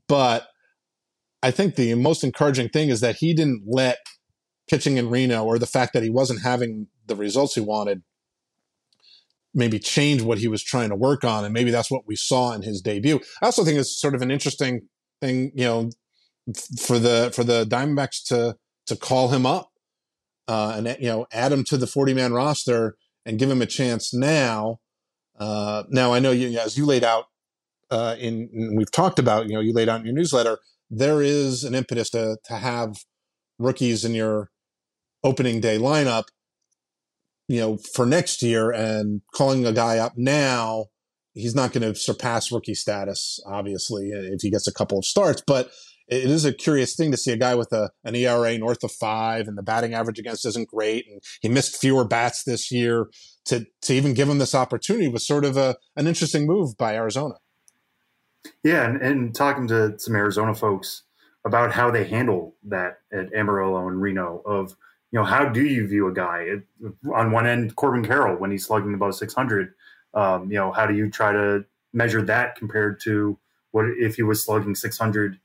but 0.07 0.47
I 1.43 1.51
think 1.51 1.75
the 1.75 1.93
most 1.95 2.23
encouraging 2.23 2.69
thing 2.69 2.89
is 2.89 3.01
that 3.01 3.17
he 3.17 3.33
didn't 3.33 3.63
let 3.67 3.99
pitching 4.67 4.97
in 4.97 5.09
Reno 5.09 5.43
or 5.43 5.59
the 5.59 5.67
fact 5.67 5.93
that 5.93 6.01
he 6.01 6.09
wasn't 6.09 6.41
having 6.41 6.87
the 7.05 7.15
results 7.15 7.55
he 7.55 7.61
wanted 7.61 8.01
maybe 9.53 9.79
change 9.79 10.21
what 10.21 10.37
he 10.37 10.47
was 10.47 10.63
trying 10.63 10.89
to 10.89 10.95
work 10.95 11.23
on. 11.23 11.45
And 11.45 11.53
maybe 11.53 11.71
that's 11.71 11.91
what 11.91 12.07
we 12.07 12.15
saw 12.15 12.53
in 12.53 12.61
his 12.61 12.81
debut. 12.81 13.19
I 13.41 13.45
also 13.45 13.63
think 13.63 13.77
it's 13.77 13.99
sort 13.99 14.15
of 14.15 14.21
an 14.21 14.31
interesting 14.31 14.81
thing, 15.21 15.51
you 15.55 15.65
know, 15.65 15.89
for 16.79 16.99
the 16.99 17.31
for 17.33 17.43
the 17.43 17.65
Diamondbacks 17.65 18.23
to 18.27 18.57
to 18.87 18.95
call 18.95 19.29
him 19.29 19.45
up 19.45 19.69
uh, 20.47 20.73
and 20.75 20.97
you 20.99 21.07
know 21.07 21.25
add 21.31 21.51
him 21.51 21.63
to 21.65 21.77
the 21.77 21.87
40 21.87 22.13
man 22.13 22.33
roster 22.33 22.95
and 23.25 23.39
give 23.39 23.49
him 23.49 23.61
a 23.61 23.65
chance 23.65 24.13
now. 24.13 24.79
Uh, 25.39 25.83
now 25.89 26.13
I 26.13 26.19
know 26.19 26.31
you 26.31 26.59
as 26.59 26.77
you 26.77 26.85
laid 26.85 27.03
out 27.03 27.25
uh, 27.89 28.15
in, 28.19 28.49
in 28.53 28.75
we've 28.75 28.91
talked 28.91 29.19
about 29.19 29.47
you 29.47 29.53
know 29.53 29.61
you 29.61 29.73
laid 29.73 29.89
out 29.89 29.99
in 29.99 30.05
your 30.05 30.15
newsletter 30.15 30.57
there 30.89 31.21
is 31.21 31.63
an 31.63 31.73
impetus 31.73 32.09
to 32.11 32.37
to 32.45 32.55
have 32.55 32.97
rookies 33.57 34.05
in 34.05 34.13
your 34.13 34.49
opening 35.23 35.59
day 35.59 35.77
lineup 35.77 36.25
you 37.53 37.59
know 37.59 37.77
for 37.93 38.05
next 38.05 38.41
year 38.41 38.71
and 38.71 39.21
calling 39.33 39.65
a 39.65 39.71
guy 39.71 39.97
up 39.97 40.13
now 40.17 40.85
he's 41.33 41.55
not 41.55 41.71
going 41.71 41.81
to 41.81 41.99
surpass 41.99 42.51
rookie 42.51 42.73
status 42.73 43.39
obviously 43.45 44.09
if 44.09 44.41
he 44.41 44.49
gets 44.49 44.67
a 44.67 44.73
couple 44.73 44.97
of 44.97 45.05
starts 45.05 45.43
but 45.45 45.69
it 46.07 46.29
is 46.29 46.45
a 46.45 46.53
curious 46.53 46.95
thing 46.95 47.11
to 47.11 47.17
see 47.17 47.31
a 47.31 47.37
guy 47.37 47.55
with 47.55 47.71
a, 47.71 47.89
an 48.03 48.15
ERA 48.15 48.57
north 48.57 48.83
of 48.83 48.91
five 48.91 49.47
and 49.47 49.57
the 49.57 49.63
batting 49.63 49.93
average 49.93 50.19
against 50.19 50.45
isn't 50.45 50.67
great. 50.67 51.05
And 51.09 51.21
he 51.41 51.47
missed 51.47 51.79
fewer 51.79 52.05
bats 52.05 52.43
this 52.43 52.71
year 52.71 53.07
to, 53.45 53.65
to 53.83 53.93
even 53.93 54.13
give 54.13 54.27
him 54.27 54.37
this 54.37 54.53
opportunity 54.53 55.07
was 55.07 55.25
sort 55.25 55.45
of 55.45 55.55
a, 55.55 55.77
an 55.95 56.07
interesting 56.07 56.45
move 56.45 56.77
by 56.77 56.95
Arizona. 56.95 57.35
Yeah. 58.63 58.83
And, 58.85 59.01
and 59.01 59.35
talking 59.35 59.67
to 59.69 59.97
some 59.97 60.15
Arizona 60.15 60.53
folks 60.53 61.03
about 61.45 61.71
how 61.71 61.89
they 61.89 62.03
handle 62.05 62.55
that 62.63 62.99
at 63.11 63.33
Amarillo 63.33 63.87
and 63.87 64.01
Reno 64.01 64.41
of, 64.45 64.75
you 65.13 65.19
know, 65.19 65.25
how 65.25 65.47
do 65.47 65.63
you 65.63 65.87
view 65.87 66.07
a 66.07 66.13
guy 66.13 66.47
on 67.13 67.31
one 67.31 67.45
end, 67.45 67.75
Corbin 67.75 68.03
Carroll, 68.03 68.35
when 68.35 68.49
he's 68.49 68.65
slugging 68.65 68.95
above 68.95 69.13
600, 69.13 69.71
um, 70.15 70.51
you 70.51 70.57
know, 70.57 70.71
how 70.71 70.87
do 70.87 70.95
you 70.95 71.07
try 71.07 71.31
to 71.31 71.63
measure 71.93 72.23
that 72.23 72.55
compared 72.55 72.99
to 73.01 73.37
what 73.71 73.85
if 73.99 74.15
he 74.15 74.23
was 74.23 74.43
slugging 74.43 74.73
600 74.73 75.39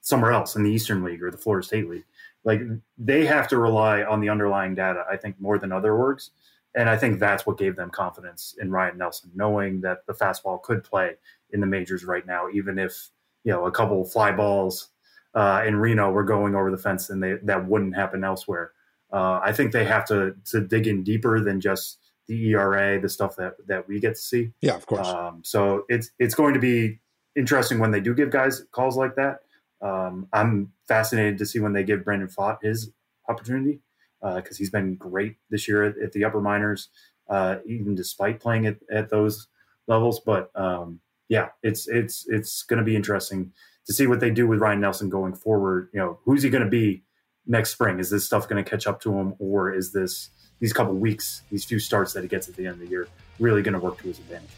somewhere 0.00 0.32
else 0.32 0.56
in 0.56 0.62
the 0.62 0.70
Eastern 0.70 1.04
League 1.04 1.22
or 1.22 1.30
the 1.30 1.36
Florida 1.36 1.66
State 1.66 1.88
League. 1.90 2.06
Like 2.44 2.62
they 2.96 3.26
have 3.26 3.46
to 3.48 3.58
rely 3.58 4.02
on 4.02 4.20
the 4.20 4.30
underlying 4.30 4.74
data, 4.74 5.04
I 5.10 5.18
think, 5.18 5.38
more 5.38 5.58
than 5.58 5.70
other 5.70 5.92
orgs. 5.92 6.30
And 6.74 6.88
I 6.88 6.96
think 6.96 7.18
that's 7.18 7.44
what 7.44 7.58
gave 7.58 7.76
them 7.76 7.90
confidence 7.90 8.54
in 8.58 8.70
Ryne 8.70 8.96
Nelson, 8.96 9.30
knowing 9.34 9.82
that 9.82 10.06
the 10.06 10.14
fastball 10.14 10.62
could 10.62 10.82
play 10.82 11.16
in 11.50 11.60
the 11.60 11.66
majors 11.66 12.04
right 12.04 12.26
now, 12.26 12.48
even 12.48 12.78
if, 12.78 13.10
you 13.44 13.52
know, 13.52 13.66
a 13.66 13.70
couple 13.70 14.02
fly 14.06 14.32
balls 14.32 14.88
uh, 15.34 15.62
in 15.66 15.76
Reno 15.76 16.10
were 16.10 16.24
going 16.24 16.54
over 16.54 16.70
the 16.70 16.78
fence 16.78 17.10
and 17.10 17.22
they, 17.22 17.34
that 17.42 17.66
wouldn't 17.68 17.94
happen 17.94 18.24
elsewhere. 18.24 18.72
Uh, 19.12 19.40
I 19.42 19.52
think 19.52 19.72
they 19.72 19.84
have 19.84 20.06
to, 20.06 20.34
to 20.46 20.60
dig 20.60 20.86
in 20.86 21.02
deeper 21.02 21.40
than 21.40 21.60
just 21.60 21.98
the 22.28 22.50
ERA, 22.50 23.00
the 23.00 23.08
stuff 23.08 23.36
that, 23.36 23.54
that 23.66 23.88
we 23.88 23.98
get 23.98 24.14
to 24.14 24.20
see. 24.20 24.52
Yeah, 24.60 24.76
of 24.76 24.86
course. 24.86 25.06
Um, 25.06 25.42
so 25.44 25.84
it's, 25.88 26.10
it's 26.18 26.34
going 26.34 26.54
to 26.54 26.60
be 26.60 27.00
interesting 27.36 27.78
when 27.78 27.90
they 27.90 28.00
do 28.00 28.14
give 28.14 28.30
guys 28.30 28.62
calls 28.72 28.96
like 28.96 29.16
that 29.16 29.40
um, 29.82 30.28
I'm 30.32 30.72
fascinated 30.88 31.38
to 31.38 31.46
see 31.46 31.58
when 31.58 31.72
they 31.72 31.84
give 31.84 32.04
Brandon 32.04 32.28
Pfaadt 32.28 32.58
his 32.62 32.92
opportunity 33.28 33.80
because 34.20 34.56
uh, 34.56 34.58
he's 34.58 34.70
been 34.70 34.96
great 34.96 35.36
this 35.48 35.66
year 35.66 35.84
at, 35.84 35.98
at 35.98 36.12
the 36.12 36.24
upper 36.24 36.40
minors, 36.40 36.88
uh, 37.28 37.56
even 37.66 37.94
despite 37.94 38.40
playing 38.40 38.66
at, 38.66 38.76
at 38.90 39.08
those 39.08 39.48
levels. 39.86 40.20
But 40.20 40.50
um, 40.54 41.00
yeah, 41.28 41.48
it's 41.62 41.88
it's 41.88 42.26
it's 42.28 42.62
going 42.62 42.78
to 42.78 42.84
be 42.84 42.96
interesting 42.96 43.52
to 43.86 43.94
see 43.94 44.06
what 44.06 44.20
they 44.20 44.30
do 44.30 44.46
with 44.46 44.60
Ryne 44.60 44.80
Nelson 44.80 45.08
going 45.08 45.34
forward. 45.34 45.88
You 45.94 46.00
know, 46.00 46.18
who's 46.24 46.42
he 46.42 46.50
going 46.50 46.64
to 46.64 46.70
be 46.70 47.02
next 47.46 47.70
spring? 47.70 47.98
Is 47.98 48.10
this 48.10 48.24
stuff 48.24 48.48
going 48.48 48.62
to 48.62 48.68
catch 48.68 48.86
up 48.86 49.00
to 49.02 49.12
him, 49.12 49.34
or 49.38 49.72
is 49.72 49.92
this 49.92 50.30
these 50.60 50.72
couple 50.72 50.94
weeks, 50.94 51.42
these 51.50 51.64
few 51.64 51.78
starts 51.78 52.12
that 52.12 52.22
he 52.22 52.28
gets 52.28 52.48
at 52.48 52.54
the 52.54 52.66
end 52.66 52.74
of 52.74 52.80
the 52.80 52.88
year, 52.88 53.08
really 53.38 53.62
going 53.62 53.72
to 53.72 53.80
work 53.80 53.98
to 53.98 54.04
his 54.04 54.18
advantage? 54.18 54.50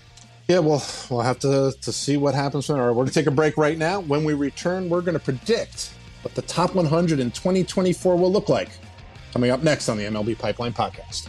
Yeah, 0.48 0.58
well, 0.58 0.84
we'll 1.08 1.20
have 1.20 1.38
to, 1.40 1.72
to 1.80 1.92
see 1.92 2.16
what 2.16 2.34
happens. 2.34 2.68
All 2.68 2.76
right, 2.76 2.88
we're 2.88 2.94
going 2.94 3.06
to 3.06 3.14
take 3.14 3.26
a 3.26 3.30
break 3.30 3.56
right 3.56 3.78
now. 3.78 4.00
When 4.00 4.24
we 4.24 4.34
return, 4.34 4.88
we're 4.88 5.00
going 5.00 5.18
to 5.18 5.24
predict 5.24 5.94
what 6.22 6.34
the 6.34 6.42
top 6.42 6.74
100 6.74 7.20
in 7.20 7.30
2024 7.30 8.16
will 8.16 8.32
look 8.32 8.48
like. 8.48 8.70
Coming 9.32 9.50
up 9.50 9.62
next 9.62 9.88
on 9.88 9.96
the 9.96 10.04
MLB 10.04 10.38
Pipeline 10.38 10.72
Podcast. 10.72 11.28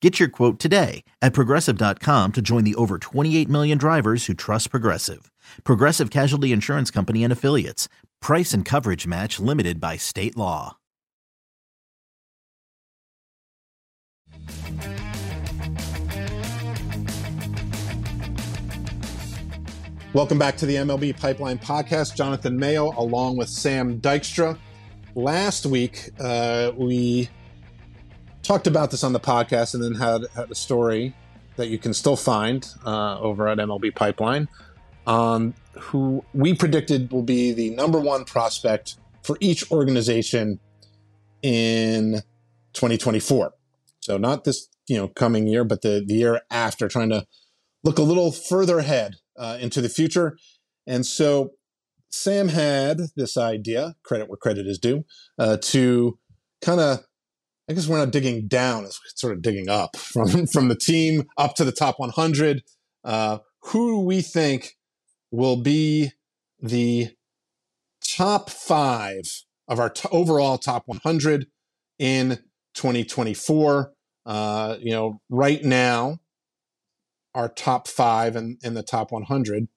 Get 0.00 0.20
your 0.20 0.28
quote 0.28 0.58
today 0.60 1.02
at 1.20 1.32
progressive.com 1.32 2.32
to 2.32 2.40
join 2.40 2.62
the 2.64 2.76
over 2.76 2.98
28 2.98 3.48
million 3.48 3.78
drivers 3.78 4.26
who 4.26 4.34
trust 4.34 4.70
Progressive. 4.70 5.30
Progressive 5.64 6.10
Casualty 6.10 6.52
Insurance 6.52 6.90
Company 6.90 7.24
and 7.24 7.32
Affiliates. 7.32 7.88
Price 8.20 8.52
and 8.52 8.64
coverage 8.64 9.06
match 9.08 9.40
limited 9.40 9.80
by 9.80 9.96
state 9.96 10.36
law. 10.36 10.76
Welcome 20.14 20.38
back 20.38 20.56
to 20.58 20.66
the 20.66 20.76
MLB 20.76 21.18
Pipeline 21.18 21.58
Podcast. 21.58 22.14
Jonathan 22.16 22.56
Mayo 22.56 22.92
along 22.96 23.36
with 23.36 23.48
Sam 23.48 24.00
Dykstra. 24.00 24.56
Last 25.14 25.66
week, 25.66 26.10
uh, 26.20 26.72
we 26.76 27.28
talked 28.48 28.66
about 28.66 28.90
this 28.90 29.04
on 29.04 29.12
the 29.12 29.20
podcast 29.20 29.74
and 29.74 29.84
then 29.84 29.94
had, 29.94 30.22
had 30.34 30.50
a 30.50 30.54
story 30.54 31.14
that 31.56 31.68
you 31.68 31.76
can 31.76 31.92
still 31.92 32.16
find 32.16 32.66
uh, 32.86 33.20
over 33.20 33.46
at 33.46 33.58
MLB 33.58 33.94
Pipeline 33.94 34.48
on 35.06 35.52
who 35.78 36.24
we 36.32 36.54
predicted 36.54 37.12
will 37.12 37.22
be 37.22 37.52
the 37.52 37.68
number 37.70 38.00
one 38.00 38.24
prospect 38.24 38.96
for 39.22 39.36
each 39.40 39.70
organization 39.70 40.58
in 41.42 42.22
2024. 42.72 43.52
So 44.00 44.16
not 44.16 44.44
this 44.44 44.68
you 44.86 44.96
know 44.96 45.08
coming 45.08 45.46
year, 45.46 45.64
but 45.64 45.82
the, 45.82 46.02
the 46.06 46.14
year 46.14 46.40
after, 46.50 46.88
trying 46.88 47.10
to 47.10 47.26
look 47.84 47.98
a 47.98 48.02
little 48.02 48.32
further 48.32 48.78
ahead 48.78 49.16
uh, 49.36 49.58
into 49.60 49.82
the 49.82 49.90
future. 49.90 50.38
And 50.86 51.04
so 51.04 51.50
Sam 52.08 52.48
had 52.48 52.98
this 53.14 53.36
idea, 53.36 53.96
credit 54.02 54.30
where 54.30 54.38
credit 54.38 54.66
is 54.66 54.78
due, 54.78 55.04
uh, 55.38 55.58
to 55.64 56.18
kind 56.62 56.80
of 56.80 57.04
I 57.68 57.74
guess 57.74 57.86
we're 57.86 57.98
not 57.98 58.12
digging 58.12 58.48
down; 58.48 58.84
it's 58.84 59.00
sort 59.16 59.34
of 59.34 59.42
digging 59.42 59.68
up 59.68 59.96
from 60.12 60.46
from 60.46 60.68
the 60.68 60.76
team 60.76 61.24
up 61.36 61.54
to 61.56 61.64
the 61.64 61.72
top 61.72 61.98
100. 61.98 62.62
Uh, 63.04 63.38
who 63.62 64.04
we 64.04 64.22
think 64.22 64.76
will 65.30 65.56
be 65.56 66.12
the 66.60 67.10
top 68.06 68.50
five 68.50 69.22
of 69.66 69.78
our 69.78 69.90
t- 69.90 70.08
overall 70.10 70.58
top 70.58 70.84
100 70.86 71.46
in 71.98 72.38
2024? 72.74 73.92
Uh, 74.24 74.76
you 74.80 74.92
know, 74.92 75.20
right 75.28 75.62
now, 75.64 76.18
our 77.34 77.48
top 77.48 77.88
five 77.88 78.36
in, 78.36 78.58
in 78.62 78.74
the 78.74 78.82
top 78.82 79.12
100 79.12 79.68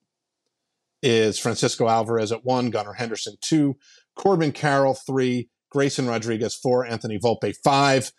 is 1.02 1.38
Francisco 1.38 1.88
Alvarez 1.88 2.32
at 2.32 2.44
one, 2.44 2.70
Gunnar 2.70 2.94
Henderson 2.94 3.36
two, 3.40 3.76
Corbin 4.14 4.52
Carroll 4.52 4.94
three, 4.94 5.48
Grayson 5.72 6.06
Rodriguez 6.06 6.54
four, 6.54 6.86
Anthony 6.86 7.18
Volpe 7.18 7.54
five. 7.64 8.12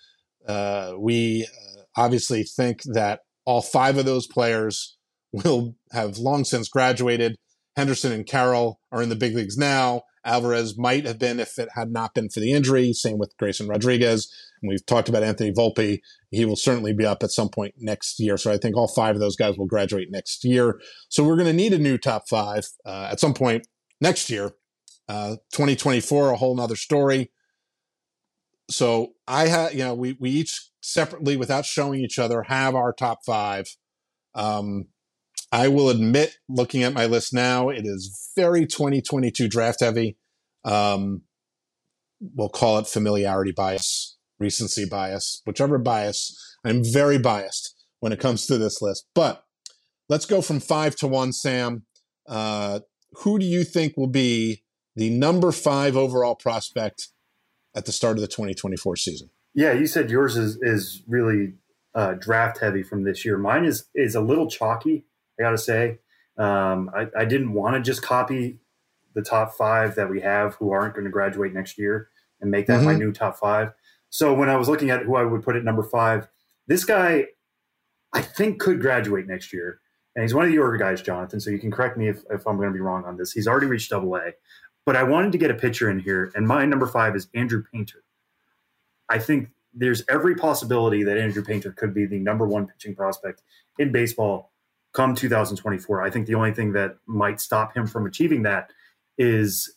Uh, 0.48 0.94
we 0.98 1.46
uh, 1.46 1.82
obviously 1.96 2.44
think 2.44 2.82
that 2.84 3.22
all 3.46 3.62
five 3.62 3.98
of 3.98 4.06
those 4.06 4.28
players 4.28 4.98
will 5.32 5.76
have 5.92 6.18
long 6.18 6.44
since 6.44 6.68
graduated. 6.68 7.36
Henderson 7.76 8.12
and 8.12 8.26
Carroll 8.26 8.80
are 8.92 9.02
in 9.02 9.10
the 9.10 9.16
big 9.16 9.36
leagues 9.36 9.58
now. 9.58 10.04
Alvarez 10.26 10.78
might 10.78 11.06
have 11.06 11.20
been 11.20 11.40
if 11.40 11.60
it 11.60 11.70
had 11.76 11.92
not 11.92 12.14
been 12.14 12.30
for 12.30 12.40
the 12.40 12.54
injury. 12.54 12.94
Same 12.94 13.18
with 13.18 13.36
Grayson 13.38 13.68
Rodriguez. 13.68 14.32
And 14.62 14.70
we've 14.70 14.86
talked 14.86 15.10
about 15.10 15.24
Anthony 15.24 15.52
Volpe. 15.52 16.00
He 16.32 16.46
will 16.46 16.56
certainly 16.56 16.94
be 16.94 17.06
up 17.06 17.24
at 17.24 17.32
some 17.32 17.50
point 17.50 17.76
next 17.78 18.20
year. 18.20 18.38
So 18.38 18.52
I 18.52 18.58
think 18.58 18.78
all 18.78 18.88
five 18.88 19.16
of 19.16 19.22
those 19.22 19.36
guys 19.36 19.58
will 19.58 19.66
graduate 19.66 20.08
next 20.12 20.46
year. 20.46 20.80
So 21.10 21.24
we're 21.24 21.36
going 21.36 21.48
to 21.48 21.54
need 21.54 21.74
a 21.74 21.80
new 21.80 21.98
top 21.98 22.30
five 22.30 22.64
uh, 22.86 23.10
at 23.12 23.20
some 23.20 23.34
point 23.34 23.68
next 24.00 24.30
year. 24.30 24.54
Uh, 25.10 25.36
2024, 25.52 26.30
a 26.30 26.38
whole 26.38 26.56
nother 26.56 26.78
story. 26.78 27.32
So 28.70 29.14
I 29.28 29.48
have, 29.48 29.74
you 29.74 29.84
know, 29.84 29.94
we, 29.94 30.18
we 30.20 30.30
each 30.30 30.70
separately, 30.82 31.36
without 31.38 31.66
showing 31.66 32.00
each 32.02 32.20
other, 32.20 32.44
have 32.44 32.76
our 32.76 32.94
top 32.94 33.20
five. 33.26 33.68
Um, 34.36 34.88
I 35.52 35.68
will 35.68 35.90
admit, 35.90 36.38
looking 36.50 36.84
at 36.84 36.94
my 36.94 37.06
list 37.06 37.34
now, 37.34 37.70
it 37.70 37.86
is 37.86 38.32
very 38.36 38.66
2022 38.66 39.48
draft 39.48 39.82
heavy. 39.82 40.18
Um, 40.66 41.22
we'll 42.20 42.50
call 42.50 42.80
it 42.80 42.88
familiarity 42.88 43.52
bias, 43.52 44.18
recency 44.40 44.86
bias, 44.86 45.42
whichever 45.46 45.78
bias. 45.78 46.36
I'm 46.66 46.84
very 46.84 47.20
biased 47.20 47.76
when 48.00 48.12
it 48.12 48.20
comes 48.20 48.48
to 48.48 48.58
this 48.58 48.82
list. 48.82 49.06
But 49.14 49.44
let's 50.10 50.26
go 50.26 50.42
from 50.42 50.60
five 50.60 50.96
to 50.98 51.08
one, 51.08 51.34
Sam. 51.34 51.86
Uh, 52.28 52.80
who 53.18 53.38
do 53.38 53.46
you 53.46 53.64
think 53.64 53.96
will 53.96 54.08
be 54.08 54.64
the 54.96 55.10
number 55.10 55.52
five 55.52 55.96
overall 55.96 56.36
prospect 56.36 57.10
at 57.76 57.86
the 57.86 57.92
start 57.92 58.18
of 58.18 58.22
the 58.22 58.28
2024 58.28 58.96
season? 58.96 59.30
Yeah, 59.54 59.74
you 59.74 59.88
said 59.88 60.10
yours 60.10 60.36
is 60.36 60.58
is 60.62 61.04
really 61.08 61.54
uh, 61.96 62.14
draft 62.14 62.60
heavy 62.60 62.84
from 62.84 63.04
this 63.04 63.24
year. 63.24 63.38
Mine 63.38 63.66
is 63.66 63.86
is 63.94 64.16
a 64.16 64.22
little 64.22 64.50
chalky. 64.50 65.06
I 65.40 65.44
got 65.44 65.52
to 65.52 65.58
say. 65.58 66.00
Um, 66.38 66.90
I, 66.96 67.08
I, 67.16 67.26
didn't 67.26 67.54
want 67.54 67.76
to 67.76 67.80
just 67.80 68.02
copy 68.02 68.58
the 69.14 69.22
top 69.22 69.54
five 69.54 69.94
that 69.94 70.10
we 70.10 70.22
have 70.22 70.56
who 70.56 70.72
aren't 70.72 70.96
going 70.96 71.06
to 71.06 71.12
graduate 71.12 71.54
next 71.54 71.78
year 71.78 72.10
and 72.42 72.50
make 72.50 72.66
that 72.66 72.78
mm-hmm. 72.78 72.86
my 72.86 72.96
new 72.96 73.12
top 73.12 73.38
five. 73.38 73.72
So 74.10 74.34
when 74.34 74.50
I 74.50 74.56
was 74.56 74.68
looking 74.68 74.90
at 74.90 75.04
who 75.04 75.16
I 75.16 75.24
would 75.24 75.44
put 75.44 75.56
at 75.56 75.64
number 75.64 75.84
five, 75.84 76.28
this 76.66 76.86
guy 76.86 77.28
I 78.14 78.22
think 78.22 78.60
could 78.60 78.82
graduate 78.82 79.28
next 79.28 79.54
year. 79.54 79.80
And 80.16 80.24
he's 80.24 80.34
one 80.34 80.46
of 80.46 80.52
the 80.52 80.56
younger 80.56 80.78
guys, 80.78 81.02
Jonathan. 81.02 81.40
So 81.40 81.50
you 81.50 81.58
can 81.58 81.72
correct 81.72 81.98
me 81.98 82.08
if, 82.08 82.24
if 82.30 82.48
I'm 82.48 82.58
going 82.58 82.70
to 82.70 82.74
be 82.74 82.80
wrong 82.80 83.04
on 83.06 83.18
this. 83.18 83.32
He's 83.32 83.48
already 83.48 83.66
reached 83.66 83.90
double 83.90 84.16
A. 84.16 84.34
But 84.86 84.96
I 84.96 85.04
wanted 85.04 85.32
to 85.32 85.38
get 85.38 85.52
a 85.52 85.56
picture 85.56 85.90
in 85.90 86.00
here. 86.00 86.32
And 86.36 86.48
my 86.48 86.66
number 86.66 86.88
five 86.88 87.16
is 87.16 87.28
Andrew 87.34 87.64
Painter. 87.72 88.04
I 89.10 89.20
think 89.20 89.50
there's 89.74 90.04
every 90.10 90.36
possibility 90.36 91.04
that 91.04 91.18
Andrew 91.18 91.44
Painter 91.44 91.72
could 91.72 91.94
be 91.94 92.06
the 92.06 92.20
number 92.20 92.48
one 92.48 92.68
pitching 92.68 92.96
prospect 92.96 93.42
in 93.80 93.92
baseball 93.92 94.52
come 94.94 95.16
2024. 95.16 96.04
I 96.04 96.10
think 96.10 96.28
the 96.28 96.36
only 96.36 96.54
thing 96.54 96.74
that 96.74 96.98
might 97.08 97.42
stop 97.42 97.76
him 97.76 97.88
from 97.88 98.06
achieving 98.06 98.44
that 98.44 98.70
is 99.18 99.76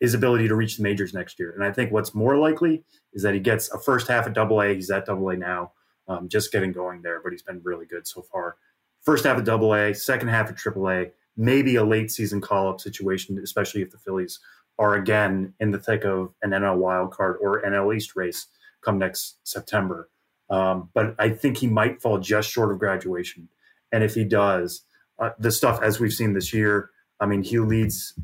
his 0.00 0.14
ability 0.14 0.46
to 0.48 0.54
reach 0.54 0.76
the 0.76 0.82
majors 0.82 1.14
next 1.14 1.38
year. 1.38 1.52
And 1.52 1.64
I 1.64 1.72
think 1.72 1.90
what's 1.90 2.14
more 2.14 2.36
likely 2.36 2.84
is 3.12 3.22
that 3.22 3.34
he 3.34 3.40
gets 3.40 3.72
a 3.72 3.78
first 3.78 4.06
half 4.08 4.26
at 4.26 4.34
double 4.34 4.62
A. 4.62 4.74
He's 4.74 4.90
at 4.90 5.06
double 5.06 5.28
A 5.30 5.36
now, 5.36 5.72
um, 6.06 6.28
just 6.28 6.52
getting 6.52 6.72
going 6.72 7.02
there, 7.02 7.20
but 7.22 7.32
he's 7.32 7.42
been 7.42 7.60
really 7.64 7.86
good 7.86 8.06
so 8.06 8.22
far. 8.22 8.56
First 9.02 9.24
half 9.24 9.38
at 9.38 9.44
double 9.44 9.74
A, 9.74 9.94
second 9.94 10.28
half 10.28 10.48
at 10.50 10.56
triple 10.56 10.88
A, 10.90 11.10
maybe 11.38 11.76
a 11.76 11.84
late 11.84 12.10
season 12.10 12.40
call 12.40 12.68
up 12.68 12.80
situation, 12.80 13.38
especially 13.42 13.80
if 13.80 13.90
the 13.90 13.98
Phillies 13.98 14.40
are 14.78 14.94
again 14.94 15.54
in 15.60 15.70
the 15.70 15.78
thick 15.78 16.04
of 16.04 16.34
an 16.42 16.50
NL 16.50 16.76
wild 16.76 17.12
card 17.12 17.36
or 17.40 17.62
NL 17.62 17.96
East 17.96 18.16
race 18.16 18.48
come 18.82 18.98
next 18.98 19.38
September. 19.44 20.10
Um, 20.50 20.90
but 20.94 21.14
I 21.18 21.30
think 21.30 21.58
he 21.58 21.66
might 21.66 22.02
fall 22.02 22.18
just 22.18 22.50
short 22.50 22.72
of 22.72 22.78
graduation. 22.78 23.48
And 23.92 24.02
if 24.02 24.14
he 24.14 24.24
does, 24.24 24.82
uh, 25.18 25.30
the 25.38 25.50
stuff 25.50 25.80
as 25.82 26.00
we've 26.00 26.12
seen 26.12 26.34
this 26.34 26.52
year, 26.52 26.90
I 27.20 27.26
mean, 27.26 27.42
he 27.42 27.58
leads 27.58 28.14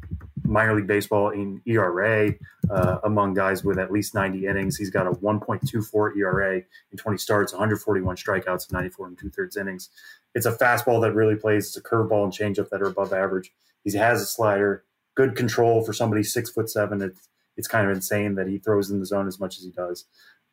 minor 0.44 0.74
league 0.76 0.86
baseball 0.86 1.30
in 1.30 1.60
ERA 1.66 2.34
uh, 2.70 2.98
among 3.04 3.34
guys 3.34 3.64
with 3.64 3.78
at 3.78 3.90
least 3.90 4.14
90 4.14 4.46
innings. 4.46 4.76
He's 4.76 4.90
got 4.90 5.06
a 5.06 5.10
1.24 5.10 6.16
ERA 6.16 6.56
in 6.56 6.98
20 6.98 7.18
starts, 7.18 7.52
141 7.52 8.16
strikeouts, 8.16 8.72
94 8.72 9.06
and 9.08 9.18
two 9.18 9.30
thirds 9.30 9.56
innings. 9.56 9.88
It's 10.34 10.46
a 10.46 10.52
fastball 10.52 11.00
that 11.02 11.12
really 11.12 11.36
plays. 11.36 11.66
It's 11.66 11.76
a 11.76 11.82
curveball 11.82 12.24
and 12.24 12.32
changeup 12.32 12.68
that 12.70 12.82
are 12.82 12.88
above 12.88 13.12
average. 13.12 13.52
He 13.84 13.96
has 13.96 14.20
a 14.22 14.26
slider, 14.26 14.84
good 15.14 15.36
control 15.36 15.84
for 15.84 15.92
somebody 15.92 16.22
six 16.22 16.50
foot 16.50 16.70
seven. 16.70 17.02
It's 17.02 17.28
it's 17.56 17.68
kind 17.68 17.88
of 17.88 17.94
insane 17.94 18.34
that 18.34 18.48
he 18.48 18.58
throws 18.58 18.90
in 18.90 18.98
the 18.98 19.06
zone 19.06 19.28
as 19.28 19.38
much 19.38 19.58
as 19.58 19.64
he 19.64 19.70
does. 19.70 20.06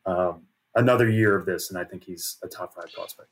Um, 0.06 0.42
another 0.74 1.08
year 1.10 1.34
of 1.34 1.46
this, 1.46 1.68
and 1.68 1.76
I 1.76 1.82
think 1.82 2.04
he's 2.04 2.36
a 2.44 2.48
top 2.48 2.74
five 2.74 2.92
prospect 2.92 3.30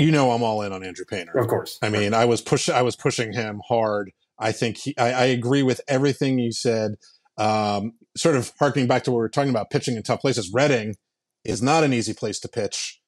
you 0.00 0.10
know 0.10 0.30
I'm 0.30 0.42
all 0.42 0.62
in 0.62 0.72
on 0.72 0.82
Andrew 0.82 1.04
Painter. 1.04 1.36
Of 1.36 1.48
course. 1.48 1.78
I 1.82 1.88
mean, 1.88 2.14
I 2.14 2.24
was 2.24 2.40
push 2.40 2.68
I 2.68 2.82
was 2.82 2.96
pushing 2.96 3.32
him 3.32 3.60
hard. 3.66 4.12
I 4.40 4.52
think 4.52 4.78
he, 4.78 4.96
I, 4.98 5.12
I 5.12 5.24
agree 5.26 5.62
with 5.62 5.80
everything 5.86 6.38
you 6.38 6.52
said. 6.52 6.92
Um, 7.36 7.92
sort 8.16 8.36
of 8.36 8.52
harking 8.58 8.86
back 8.86 9.04
to 9.04 9.10
what 9.10 9.18
we 9.18 9.22
were 9.22 9.28
talking 9.28 9.50
about 9.50 9.70
pitching 9.70 9.96
in 9.96 10.02
tough 10.02 10.20
places. 10.20 10.50
Reading 10.52 10.96
is 11.44 11.62
not 11.62 11.84
an 11.84 11.92
easy 11.92 12.12
place 12.12 12.40
to 12.40 12.48
pitch, 12.48 13.00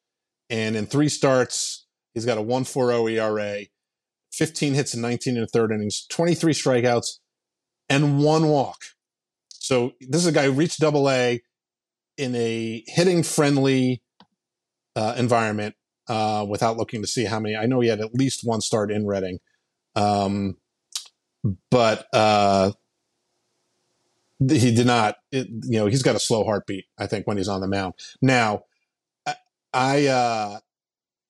and 0.48 0.76
in 0.76 0.86
three 0.86 1.08
starts, 1.08 1.86
he's 2.14 2.24
got 2.24 2.38
a 2.38 2.42
1.40 2.42 3.12
ERA, 3.12 3.64
15 4.32 4.74
hits 4.74 4.94
and 4.94 5.02
19 5.02 5.34
in 5.36 5.40
the 5.40 5.46
third 5.46 5.72
innings, 5.72 6.06
23 6.10 6.52
strikeouts, 6.52 7.18
and 7.88 8.22
one 8.22 8.48
walk. 8.48 8.78
So 9.48 9.92
this 10.00 10.22
is 10.22 10.26
a 10.26 10.32
guy 10.32 10.44
who 10.44 10.52
reached 10.52 10.80
Double 10.80 11.10
A 11.10 11.40
in 12.16 12.34
a 12.34 12.84
hitting 12.86 13.22
friendly 13.22 14.02
uh, 14.96 15.14
environment 15.16 15.74
uh, 16.08 16.44
without 16.48 16.76
looking 16.76 17.02
to 17.02 17.08
see 17.08 17.24
how 17.24 17.40
many. 17.40 17.56
I 17.56 17.66
know 17.66 17.80
he 17.80 17.88
had 17.88 18.00
at 18.00 18.14
least 18.14 18.40
one 18.44 18.60
start 18.60 18.90
in 18.90 19.06
Reading, 19.06 19.38
um, 19.94 20.56
but 21.70 22.06
uh, 22.12 22.72
he 24.40 24.74
did 24.74 24.86
not. 24.86 25.16
It, 25.30 25.48
you 25.48 25.78
know, 25.78 25.86
he's 25.86 26.02
got 26.02 26.16
a 26.16 26.20
slow 26.20 26.44
heartbeat. 26.44 26.86
I 26.98 27.06
think 27.06 27.26
when 27.26 27.36
he's 27.36 27.48
on 27.48 27.60
the 27.60 27.68
mound. 27.68 27.94
Now, 28.20 28.64
I 29.26 29.34
I, 29.72 30.06
uh, 30.06 30.58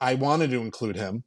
I 0.01 0.15
wanted 0.15 0.51
to 0.51 0.61
include 0.61 0.97
him, 0.97 1.25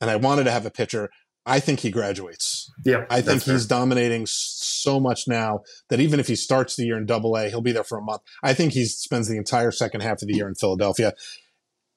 and 0.00 0.10
I 0.10 0.16
wanted 0.16 0.44
to 0.44 0.50
have 0.50 0.66
a 0.66 0.70
pitcher. 0.70 1.10
I 1.46 1.60
think 1.60 1.80
he 1.80 1.90
graduates. 1.90 2.72
Yeah, 2.86 3.04
I 3.10 3.20
think 3.20 3.42
he's 3.42 3.66
fair. 3.66 3.78
dominating 3.78 4.24
so 4.26 4.98
much 4.98 5.28
now 5.28 5.60
that 5.90 6.00
even 6.00 6.18
if 6.18 6.26
he 6.26 6.36
starts 6.36 6.76
the 6.76 6.84
year 6.84 6.96
in 6.96 7.04
Double 7.04 7.36
A, 7.36 7.50
he'll 7.50 7.60
be 7.60 7.72
there 7.72 7.84
for 7.84 7.98
a 7.98 8.02
month. 8.02 8.22
I 8.42 8.54
think 8.54 8.72
he 8.72 8.86
spends 8.86 9.28
the 9.28 9.36
entire 9.36 9.70
second 9.70 10.00
half 10.00 10.22
of 10.22 10.28
the 10.28 10.34
year 10.34 10.48
in 10.48 10.54
Philadelphia 10.54 11.12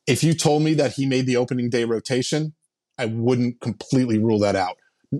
if 0.07 0.23
you 0.23 0.33
told 0.33 0.63
me 0.63 0.73
that 0.75 0.93
he 0.93 1.05
made 1.05 1.25
the 1.25 1.35
opening 1.35 1.69
day 1.69 1.83
rotation, 1.83 2.55
I 2.97 3.05
wouldn't 3.05 3.59
completely 3.59 4.17
rule 4.17 4.39
that 4.39 4.55
out. 4.55 4.77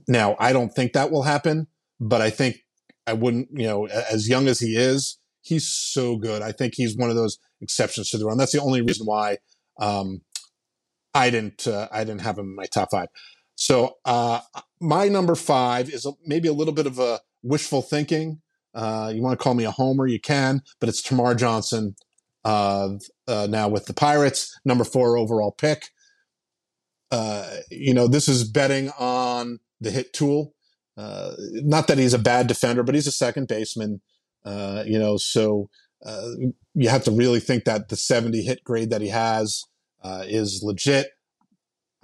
Now, 0.08 0.36
I 0.40 0.54
don't 0.54 0.70
think 0.70 0.94
that 0.94 1.12
will 1.12 1.24
happen, 1.24 1.68
but 2.00 2.22
I 2.22 2.30
think 2.30 2.58
I 3.06 3.14
wouldn't, 3.14 3.50
you 3.54 3.68
know, 3.68 3.88
as 3.88 4.28
young 4.28 4.48
as 4.48 4.60
he 4.60 4.76
is, 4.76 5.18
he's 5.42 5.68
so 5.68 6.18
good. 6.18 6.42
I 6.42 6.52
think 6.52 6.74
he's 6.76 6.98
one 6.98 7.10
of 7.10 7.16
those 7.16 7.40
exceptions 7.62 8.10
to 8.10 8.18
the 8.18 8.26
run. 8.26 8.38
That's 8.38 8.52
the 8.52 8.62
only 8.62 8.82
reason 8.82 9.06
why 9.06 9.38
um, 9.80 10.22
I 11.14 11.30
didn't 11.30 11.68
uh, 11.68 11.88
I 11.92 12.04
didn't 12.04 12.22
have 12.22 12.38
him 12.38 12.46
in 12.46 12.56
my 12.56 12.66
top 12.66 12.92
five. 12.92 13.08
So 13.56 13.98
uh, 14.06 14.42
my 14.80 15.08
number 15.08 15.36
five 15.36 15.90
is 15.90 16.06
maybe 16.26 16.48
a 16.48 16.54
little 16.54 16.74
bit 16.74 16.86
of 16.86 17.00
a 17.00 17.22
wishful 17.42 17.82
thinking. 17.82 18.42
Uh, 18.76 19.12
you 19.14 19.22
want 19.22 19.38
to 19.40 19.44
call 19.44 19.56
me 19.56 19.64
a 19.64 19.72
homer, 19.72 20.06
you 20.06 20.20
can, 20.20 20.62
but 20.80 20.90
it's 20.90 21.02
Termarr 21.02 21.36
Johnson 21.36 21.96
uh, 22.46 22.90
uh, 23.28 23.48
now 23.50 23.68
with 23.68 23.86
the 23.88 23.94
Pirates, 23.94 24.60
number 24.64 24.84
four 24.84 25.18
overall 25.18 25.52
pick. 25.52 25.90
Uh, 27.10 27.50
you 27.72 27.94
know, 27.94 28.08
this 28.08 28.28
is 28.28 28.48
betting 28.48 28.92
on 29.00 29.60
the 29.80 29.92
hit 29.92 30.14
tool. 30.14 30.54
Uh, 30.98 31.34
not 31.38 31.88
that 31.88 31.98
he's 31.98 32.14
a 32.14 32.20
bad 32.20 32.48
defender, 32.48 32.84
but 32.84 32.96
he's 32.96 33.08
a 33.08 33.12
second 33.12 33.48
baseman. 33.48 34.02
Uh, 34.44 34.84
you 34.86 34.98
know, 34.98 35.18
so 35.18 35.70
uh, 36.06 36.30
you 36.74 36.90
have 36.90 37.04
to 37.04 37.12
really 37.12 37.40
think 37.40 37.66
that 37.66 37.90
the 37.90 37.96
70 37.96 38.42
hit 38.44 38.64
grade 38.64 38.90
that 38.90 39.02
he 39.02 39.10
has 39.10 39.64
is 40.26 40.62
legit. 40.64 41.08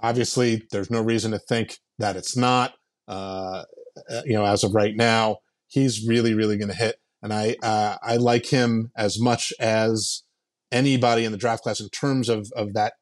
Obviously, 0.00 0.62
there's 0.70 0.90
no 0.90 1.00
reason 1.00 1.32
to 1.32 1.38
think 1.38 1.78
that 1.98 2.16
it's 2.16 2.36
not. 2.36 2.74
you 3.08 4.34
know, 4.34 4.44
as 4.44 4.62
of 4.62 4.74
right 4.74 4.94
now, 4.94 5.38
he's 5.66 6.06
really, 6.06 6.34
really 6.34 6.56
going 6.56 6.70
to 6.70 6.76
hit 6.76 6.96
and 7.24 7.32
I 7.32 7.56
uh, 7.62 7.96
I 8.02 8.18
like 8.18 8.46
him 8.46 8.92
as 8.96 9.18
much 9.18 9.52
as 9.58 10.22
anybody 10.70 11.24
in 11.24 11.32
the 11.32 11.38
draft 11.38 11.62
class 11.62 11.80
in 11.80 11.88
terms 11.88 12.28
of 12.28 12.52
of 12.54 12.74
that 12.74 12.92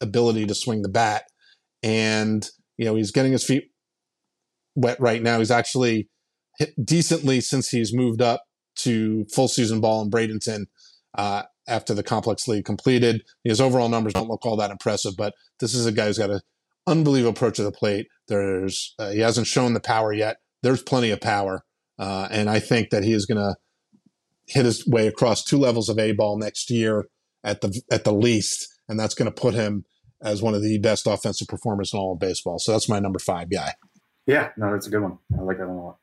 ability 0.00 0.46
to 0.46 0.54
swing 0.54 0.82
the 0.82 0.88
bat. 0.88 1.24
And 1.82 2.48
you 2.78 2.84
know, 2.84 2.94
he's 2.94 3.10
getting 3.10 3.32
his 3.32 3.44
feet 3.44 3.64
wet 4.74 4.98
right 5.00 5.22
now. 5.22 5.38
He's 5.38 5.50
actually 5.50 6.08
hit 6.58 6.74
decently 6.84 7.40
since 7.40 7.68
he's 7.68 7.94
moved 7.94 8.22
up 8.22 8.44
to 8.76 9.24
full 9.26 9.48
season 9.48 9.80
ball 9.80 10.02
in 10.02 10.10
Bradenton. 10.10 10.66
uh, 11.16 11.42
after 11.66 11.94
the 11.94 12.02
complex 12.02 12.46
league 12.46 12.64
completed. 12.64 13.22
His 13.42 13.60
overall 13.60 13.88
numbers 13.88 14.12
don't 14.12 14.28
look 14.28 14.44
all 14.44 14.56
that 14.56 14.70
impressive, 14.70 15.14
but 15.16 15.34
this 15.60 15.74
is 15.74 15.86
a 15.86 15.92
guy 15.92 16.06
who's 16.06 16.18
got 16.18 16.30
an 16.30 16.40
unbelievable 16.86 17.30
approach 17.32 17.56
to 17.56 17.62
the 17.62 17.72
plate. 17.72 18.08
There's 18.28 18.94
uh, 18.98 19.10
he 19.10 19.20
hasn't 19.20 19.46
shown 19.46 19.74
the 19.74 19.80
power 19.80 20.12
yet. 20.12 20.38
There's 20.62 20.82
plenty 20.82 21.10
of 21.10 21.20
power, 21.20 21.64
uh, 21.98 22.28
and 22.30 22.48
I 22.48 22.60
think 22.60 22.90
that 22.90 23.04
he 23.04 23.12
is 23.12 23.26
going 23.26 23.38
to 23.38 23.56
hit 24.46 24.64
his 24.64 24.86
way 24.86 25.06
across 25.06 25.44
two 25.44 25.58
levels 25.58 25.88
of 25.88 25.98
A 25.98 26.12
ball 26.12 26.38
next 26.38 26.70
year 26.70 27.06
at 27.42 27.60
the 27.60 27.80
at 27.90 28.04
the 28.04 28.12
least, 28.12 28.66
and 28.88 28.98
that's 28.98 29.14
going 29.14 29.30
to 29.30 29.40
put 29.40 29.54
him 29.54 29.84
as 30.22 30.42
one 30.42 30.54
of 30.54 30.62
the 30.62 30.78
best 30.78 31.06
offensive 31.06 31.48
performers 31.48 31.92
in 31.92 31.98
all 31.98 32.12
of 32.12 32.18
baseball. 32.18 32.58
So 32.58 32.72
that's 32.72 32.88
my 32.88 32.98
number 32.98 33.18
five 33.18 33.50
guy. 33.50 33.74
Yeah, 34.26 34.50
no, 34.56 34.72
that's 34.72 34.86
a 34.86 34.90
good 34.90 35.02
one. 35.02 35.18
I 35.38 35.42
like 35.42 35.58
that 35.58 35.68
one 35.68 35.76
a 35.76 35.84
lot. 35.84 35.98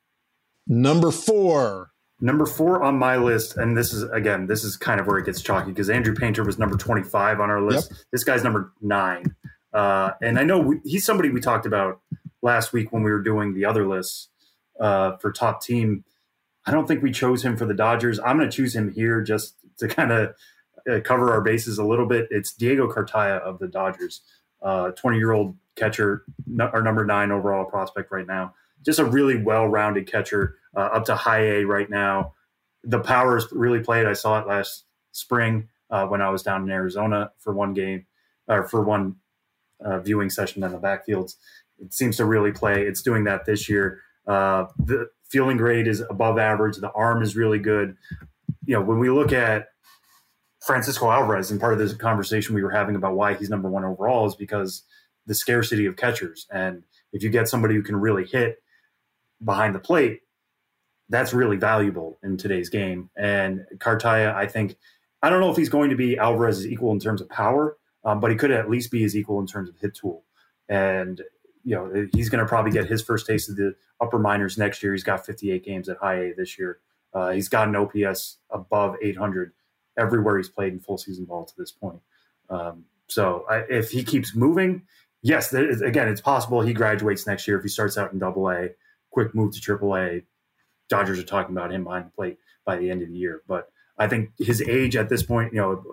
Number 0.67 1.11
four. 1.11 1.91
Number 2.23 2.45
four 2.45 2.83
on 2.83 2.99
my 2.99 3.17
list, 3.17 3.57
and 3.57 3.75
this 3.75 3.93
is 3.93 4.03
again, 4.03 4.45
this 4.45 4.63
is 4.63 4.77
kind 4.77 4.99
of 4.99 5.07
where 5.07 5.17
it 5.17 5.25
gets 5.25 5.41
chalky 5.41 5.71
because 5.71 5.89
Andrew 5.89 6.13
Painter 6.13 6.43
was 6.43 6.59
number 6.59 6.77
twenty-five 6.77 7.39
on 7.39 7.49
our 7.49 7.61
list. 7.61 7.89
Yep. 7.89 7.99
This 8.11 8.23
guy's 8.23 8.43
number 8.43 8.71
nine, 8.79 9.35
uh, 9.73 10.11
and 10.21 10.37
I 10.37 10.43
know 10.43 10.59
we, 10.59 10.79
he's 10.83 11.03
somebody 11.03 11.29
we 11.29 11.41
talked 11.41 11.65
about 11.65 11.99
last 12.43 12.73
week 12.73 12.91
when 12.91 13.01
we 13.01 13.09
were 13.09 13.23
doing 13.23 13.55
the 13.55 13.65
other 13.65 13.87
lists 13.87 14.29
uh, 14.79 15.17
for 15.17 15.31
top 15.31 15.63
team. 15.63 16.03
I 16.65 16.71
don't 16.71 16.87
think 16.87 17.01
we 17.01 17.11
chose 17.11 17.43
him 17.43 17.57
for 17.57 17.65
the 17.65 17.73
Dodgers. 17.73 18.19
I'm 18.19 18.37
going 18.37 18.49
to 18.49 18.55
choose 18.55 18.75
him 18.75 18.91
here 18.91 19.21
just 19.21 19.55
to 19.79 19.87
kind 19.87 20.11
of 20.11 20.35
uh, 20.89 20.99
cover 21.03 21.31
our 21.31 21.41
bases 21.41 21.79
a 21.79 21.83
little 21.83 22.05
bit. 22.05 22.27
It's 22.29 22.53
Diego 22.53 22.87
Cartaya 22.87 23.39
of 23.39 23.59
the 23.59 23.67
Dodgers, 23.67 24.21
20 24.61 24.93
uh, 25.03 25.11
year 25.11 25.31
old 25.31 25.55
catcher, 25.75 26.23
our 26.59 26.81
number 26.81 27.05
nine 27.05 27.31
overall 27.31 27.65
prospect 27.65 28.11
right 28.11 28.27
now. 28.27 28.53
Just 28.83 28.99
a 28.99 29.05
really 29.05 29.41
well 29.41 29.67
rounded 29.67 30.11
catcher, 30.11 30.57
uh, 30.75 30.81
up 30.81 31.05
to 31.05 31.15
high 31.15 31.43
A 31.43 31.63
right 31.65 31.89
now. 31.89 32.33
The 32.83 32.99
power 32.99 33.37
is 33.37 33.47
really 33.51 33.79
played. 33.79 34.07
I 34.07 34.13
saw 34.13 34.39
it 34.39 34.47
last 34.47 34.85
spring 35.11 35.69
uh, 35.89 36.07
when 36.07 36.21
I 36.21 36.29
was 36.29 36.43
down 36.43 36.63
in 36.63 36.71
Arizona 36.71 37.31
for 37.37 37.53
one 37.53 37.73
game 37.73 38.05
or 38.47 38.67
for 38.67 38.81
one 38.81 39.17
uh, 39.83 39.99
viewing 39.99 40.29
session 40.29 40.63
in 40.63 40.71
the 40.71 40.79
backfields. 40.79 41.35
It 41.79 41.93
seems 41.93 42.17
to 42.17 42.25
really 42.25 42.51
play. 42.51 42.83
It's 42.83 43.01
doing 43.01 43.23
that 43.25 43.45
this 43.45 43.69
year. 43.69 44.01
Uh, 44.27 44.65
the 44.77 45.09
fielding 45.29 45.57
grade 45.57 45.87
is 45.87 46.01
above 46.01 46.37
average. 46.37 46.77
The 46.77 46.91
arm 46.91 47.21
is 47.21 47.35
really 47.35 47.59
good. 47.59 47.95
You 48.65 48.75
know, 48.75 48.81
when 48.81 48.99
we 48.99 49.09
look 49.09 49.31
at 49.33 49.67
Francisco 50.61 51.09
Alvarez, 51.09 51.49
and 51.49 51.59
part 51.59 51.73
of 51.73 51.79
this 51.79 51.93
conversation 51.93 52.53
we 52.53 52.63
were 52.63 52.69
having 52.69 52.95
about 52.95 53.15
why 53.15 53.33
he's 53.33 53.49
number 53.49 53.69
one 53.69 53.83
overall 53.83 54.27
is 54.27 54.35
because 54.35 54.83
the 55.25 55.35
scarcity 55.35 55.85
of 55.85 55.95
catchers. 55.95 56.47
And 56.51 56.83
if 57.13 57.23
you 57.23 57.29
get 57.29 57.47
somebody 57.47 57.75
who 57.75 57.83
can 57.83 57.95
really 57.95 58.25
hit 58.25 58.61
behind 59.43 59.75
the 59.75 59.79
plate, 59.79 60.21
that's 61.09 61.33
really 61.33 61.57
valuable 61.57 62.17
in 62.23 62.37
today's 62.37 62.69
game. 62.69 63.09
And 63.17 63.65
Cartaya, 63.77 64.33
I 64.33 64.47
think, 64.47 64.77
I 65.21 65.29
don't 65.29 65.41
know 65.41 65.51
if 65.51 65.57
he's 65.57 65.69
going 65.69 65.89
to 65.89 65.95
be 65.95 66.17
Alvarez's 66.17 66.65
equal 66.65 66.91
in 66.91 66.99
terms 66.99 67.21
of 67.21 67.29
power, 67.29 67.77
um, 68.05 68.19
but 68.19 68.31
he 68.31 68.37
could 68.37 68.51
at 68.51 68.69
least 68.69 68.91
be 68.91 69.01
his 69.01 69.15
equal 69.15 69.39
in 69.39 69.47
terms 69.47 69.69
of 69.69 69.77
hit 69.77 69.93
tool. 69.93 70.23
And 70.69 71.21
you 71.63 71.75
know 71.75 72.07
he's 72.13 72.29
going 72.29 72.43
to 72.43 72.47
probably 72.47 72.71
get 72.71 72.87
his 72.87 73.01
first 73.01 73.27
taste 73.27 73.49
of 73.49 73.55
the 73.55 73.75
upper 73.99 74.19
minors 74.19 74.57
next 74.57 74.81
year. 74.81 74.93
He's 74.93 75.03
got 75.03 75.25
58 75.25 75.63
games 75.63 75.89
at 75.89 75.97
high 75.97 76.15
A 76.15 76.33
this 76.33 76.57
year. 76.57 76.79
Uh, 77.13 77.31
he's 77.31 77.49
got 77.49 77.67
an 77.67 77.75
OPS 77.75 78.37
above 78.49 78.95
800 79.01 79.51
everywhere 79.97 80.37
he's 80.37 80.49
played 80.49 80.73
in 80.73 80.79
full 80.79 80.97
season 80.97 81.25
ball 81.25 81.45
to 81.45 81.53
this 81.57 81.71
point. 81.71 81.99
Um, 82.49 82.85
so 83.07 83.45
I, 83.49 83.57
if 83.69 83.91
he 83.91 84.03
keeps 84.03 84.33
moving, 84.33 84.83
yes, 85.21 85.53
again, 85.53 86.07
it's 86.07 86.21
possible 86.21 86.61
he 86.61 86.73
graduates 86.73 87.27
next 87.27 87.47
year 87.47 87.57
if 87.57 87.63
he 87.63 87.69
starts 87.69 87.97
out 87.97 88.13
in 88.13 88.19
Double 88.19 88.49
A, 88.49 88.69
quick 89.11 89.33
move 89.35 89.53
to 89.53 89.61
Triple 89.61 89.95
A. 89.95 90.21
Dodgers 90.89 91.19
are 91.19 91.23
talking 91.23 91.55
about 91.55 91.71
him 91.71 91.83
behind 91.83 92.05
the 92.05 92.11
plate 92.11 92.37
by 92.65 92.77
the 92.77 92.89
end 92.89 93.01
of 93.01 93.09
the 93.09 93.17
year, 93.17 93.41
but 93.47 93.69
I 93.97 94.07
think 94.07 94.31
his 94.39 94.61
age 94.61 94.95
at 94.95 95.09
this 95.09 95.23
point, 95.23 95.53
you 95.53 95.59
know, 95.59 95.83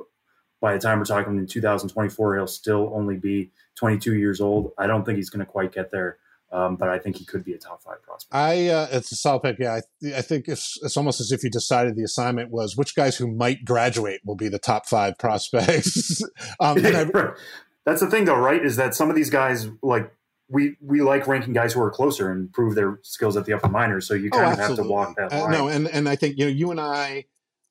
by 0.60 0.72
the 0.72 0.80
time 0.80 0.98
we're 0.98 1.04
talking 1.04 1.36
in 1.36 1.46
2024, 1.46 2.36
he'll 2.36 2.46
still 2.46 2.90
only 2.94 3.16
be 3.16 3.52
22 3.76 4.14
years 4.16 4.40
old. 4.40 4.72
I 4.78 4.86
don't 4.86 5.04
think 5.04 5.16
he's 5.16 5.30
going 5.30 5.44
to 5.44 5.50
quite 5.50 5.72
get 5.72 5.90
there. 5.90 6.18
Um, 6.50 6.76
but 6.76 6.88
I 6.88 6.98
think 6.98 7.16
he 7.16 7.26
could 7.26 7.44
be 7.44 7.52
a 7.52 7.58
top 7.58 7.82
five 7.82 8.02
prospect. 8.02 8.34
I 8.34 8.68
uh, 8.68 8.88
it's 8.90 9.12
a 9.12 9.16
solid 9.16 9.42
pick. 9.42 9.58
Yeah, 9.58 9.74
I, 9.74 10.16
I 10.16 10.22
think 10.22 10.48
it's 10.48 10.78
it's 10.82 10.96
almost 10.96 11.20
as 11.20 11.30
if 11.30 11.44
you 11.44 11.50
decided 11.50 11.94
the 11.94 12.04
assignment 12.04 12.50
was 12.50 12.74
which 12.74 12.96
guys 12.96 13.18
who 13.18 13.30
might 13.30 13.66
graduate 13.66 14.22
will 14.24 14.34
be 14.34 14.48
the 14.48 14.58
top 14.58 14.86
five 14.86 15.18
prospects. 15.18 16.22
um, 16.60 16.78
I, 16.82 17.04
That's 17.88 18.02
the 18.02 18.10
thing, 18.10 18.26
though, 18.26 18.36
right? 18.36 18.62
Is 18.62 18.76
that 18.76 18.94
some 18.94 19.08
of 19.08 19.16
these 19.16 19.30
guys 19.30 19.68
like 19.82 20.12
we 20.50 20.76
we 20.80 21.00
like 21.00 21.26
ranking 21.26 21.54
guys 21.54 21.72
who 21.72 21.80
are 21.80 21.90
closer 21.90 22.30
and 22.30 22.52
prove 22.52 22.74
their 22.74 22.98
skills 23.02 23.34
at 23.36 23.46
the 23.46 23.54
upper 23.54 23.68
minors. 23.68 24.06
So 24.06 24.12
you 24.12 24.30
kind 24.30 24.46
oh, 24.46 24.52
of 24.52 24.58
have 24.58 24.76
to 24.76 24.82
walk 24.82 25.16
that 25.16 25.32
line. 25.32 25.42
Uh, 25.42 25.48
no, 25.48 25.68
and 25.68 25.88
and 25.88 26.06
I 26.06 26.14
think 26.14 26.36
you 26.36 26.44
know 26.44 26.50
you 26.50 26.70
and 26.70 26.80
I 26.80 27.24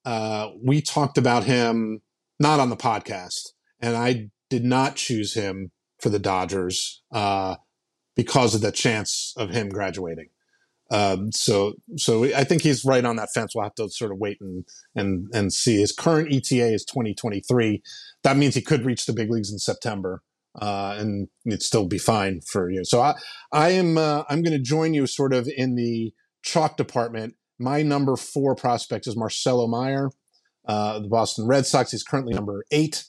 uh, 0.05 0.49
we 0.59 0.81
talked 0.81 1.19
about 1.19 1.43
him 1.43 2.01
not 2.39 2.59
on 2.59 2.71
the 2.71 2.75
podcast, 2.75 3.49
and 3.79 3.95
I 3.95 4.31
did 4.49 4.63
not 4.63 4.95
choose 4.95 5.35
him 5.35 5.71
for 5.99 6.09
the 6.09 6.19
Dodgers. 6.19 7.03
Uh, 7.11 7.57
because 8.17 8.55
of 8.55 8.61
the 8.61 8.71
chance 8.71 9.33
of 9.37 9.51
him 9.51 9.69
graduating. 9.69 10.29
Um, 10.89 11.31
so, 11.31 11.73
so 11.97 12.23
I 12.23 12.43
think 12.43 12.61
he's 12.61 12.85
right 12.85 13.03
on 13.03 13.17
that 13.17 13.29
fence. 13.33 13.53
We'll 13.53 13.65
have 13.65 13.75
to 13.75 13.89
sort 13.89 14.11
of 14.11 14.19
wait 14.19 14.37
and 14.39 14.65
and 14.95 15.27
and 15.33 15.51
see. 15.51 15.79
His 15.79 15.91
current 15.91 16.31
ETA 16.31 16.73
is 16.73 16.85
2023. 16.85 17.81
That 18.23 18.37
means 18.37 18.55
he 18.55 18.61
could 18.61 18.85
reach 18.85 19.05
the 19.05 19.13
big 19.13 19.29
leagues 19.29 19.51
in 19.51 19.59
September, 19.59 20.21
uh, 20.59 20.95
and 20.97 21.27
it'd 21.45 21.63
still 21.63 21.87
be 21.87 21.97
fine 21.97 22.41
for 22.41 22.69
you. 22.69 22.85
So 22.85 23.01
I, 23.01 23.15
I 23.51 23.69
am 23.71 23.97
uh, 23.97 24.23
I'm 24.29 24.41
going 24.41 24.57
to 24.57 24.63
join 24.63 24.93
you 24.93 25.07
sort 25.07 25.33
of 25.33 25.49
in 25.55 25.75
the 25.75 26.13
chalk 26.41 26.77
department. 26.77 27.35
My 27.59 27.81
number 27.81 28.15
four 28.15 28.55
prospect 28.55 29.07
is 29.07 29.17
Marcelo 29.17 29.67
Meyer, 29.67 30.09
uh, 30.67 30.99
the 30.99 31.09
Boston 31.09 31.47
Red 31.47 31.65
Sox. 31.65 31.91
He's 31.91 32.03
currently 32.03 32.33
number 32.33 32.63
eight. 32.71 33.05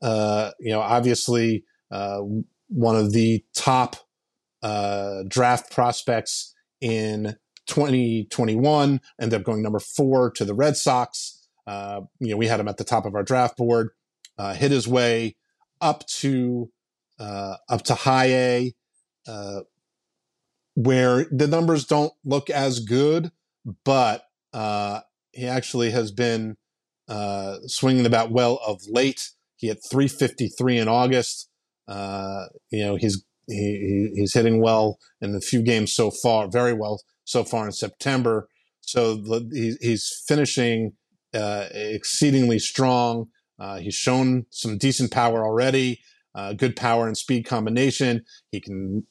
Uh, 0.00 0.50
you 0.58 0.72
know, 0.72 0.80
obviously 0.80 1.64
uh, 1.92 2.20
one 2.68 2.96
of 2.96 3.12
the 3.12 3.44
top 3.54 3.96
uh, 4.62 5.22
draft 5.28 5.70
prospects 5.70 6.51
in 6.82 7.36
2021, 7.68 9.00
ended 9.20 9.40
up 9.40 9.46
going 9.46 9.62
number 9.62 9.78
four 9.78 10.30
to 10.32 10.44
the 10.44 10.54
Red 10.54 10.76
Sox. 10.76 11.48
Uh, 11.66 12.02
you 12.18 12.30
know, 12.30 12.36
we 12.36 12.48
had 12.48 12.60
him 12.60 12.68
at 12.68 12.76
the 12.76 12.84
top 12.84 13.06
of 13.06 13.14
our 13.14 13.22
draft 13.22 13.56
board. 13.56 13.90
Uh, 14.36 14.52
hit 14.54 14.70
his 14.70 14.88
way 14.88 15.36
up 15.80 16.06
to 16.06 16.70
uh, 17.18 17.56
up 17.68 17.82
to 17.82 17.94
high 17.94 18.26
A, 18.26 18.74
uh, 19.28 19.60
where 20.74 21.26
the 21.30 21.46
numbers 21.46 21.84
don't 21.84 22.12
look 22.24 22.50
as 22.50 22.80
good, 22.80 23.30
but 23.84 24.24
uh, 24.52 25.00
he 25.32 25.46
actually 25.46 25.90
has 25.90 26.10
been 26.10 26.56
uh, 27.08 27.58
swinging 27.66 28.08
bat 28.10 28.30
well 28.30 28.58
of 28.66 28.80
late. 28.88 29.30
He 29.56 29.68
had 29.68 29.78
353 29.90 30.78
in 30.78 30.88
August. 30.88 31.48
Uh, 31.86 32.46
you 32.70 32.84
know, 32.84 32.96
he's 32.96 33.24
he, 33.46 34.10
he's 34.14 34.34
hitting 34.34 34.60
well 34.60 34.98
in 35.20 35.32
the 35.32 35.40
few 35.40 35.62
games 35.62 35.92
so 35.92 36.10
far, 36.10 36.48
very 36.48 36.72
well 36.72 37.00
so 37.24 37.44
far 37.44 37.66
in 37.66 37.72
September. 37.72 38.48
So 38.80 39.14
the, 39.14 39.48
he, 39.52 39.76
he's 39.80 40.22
finishing 40.26 40.92
uh, 41.34 41.66
exceedingly 41.72 42.58
strong. 42.58 43.26
Uh, 43.58 43.78
he's 43.78 43.94
shown 43.94 44.46
some 44.50 44.78
decent 44.78 45.12
power 45.12 45.44
already, 45.44 46.00
uh, 46.34 46.52
good 46.52 46.74
power 46.76 47.06
and 47.06 47.16
speed 47.16 47.46
combination. 47.46 48.22
He 48.50 48.60
can 48.60 49.06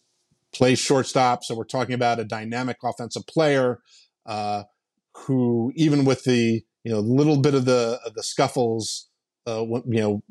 play 0.53 0.75
shortstop. 0.75 1.43
So 1.43 1.55
we're 1.55 1.63
talking 1.63 1.93
about 1.95 2.19
a 2.19 2.25
dynamic 2.25 2.77
offensive 2.83 3.25
player 3.27 3.79
uh, 4.25 4.63
who, 5.15 5.71
even 5.75 6.05
with 6.05 6.23
the 6.23 6.61
you 6.83 6.91
know 6.91 6.99
little 6.99 7.39
bit 7.39 7.53
of 7.53 7.65
the 7.65 7.99
of 8.05 8.13
the 8.13 8.23
scuffles, 8.23 9.09
uh, 9.47 9.63
you 9.63 9.83
know, 9.85 10.23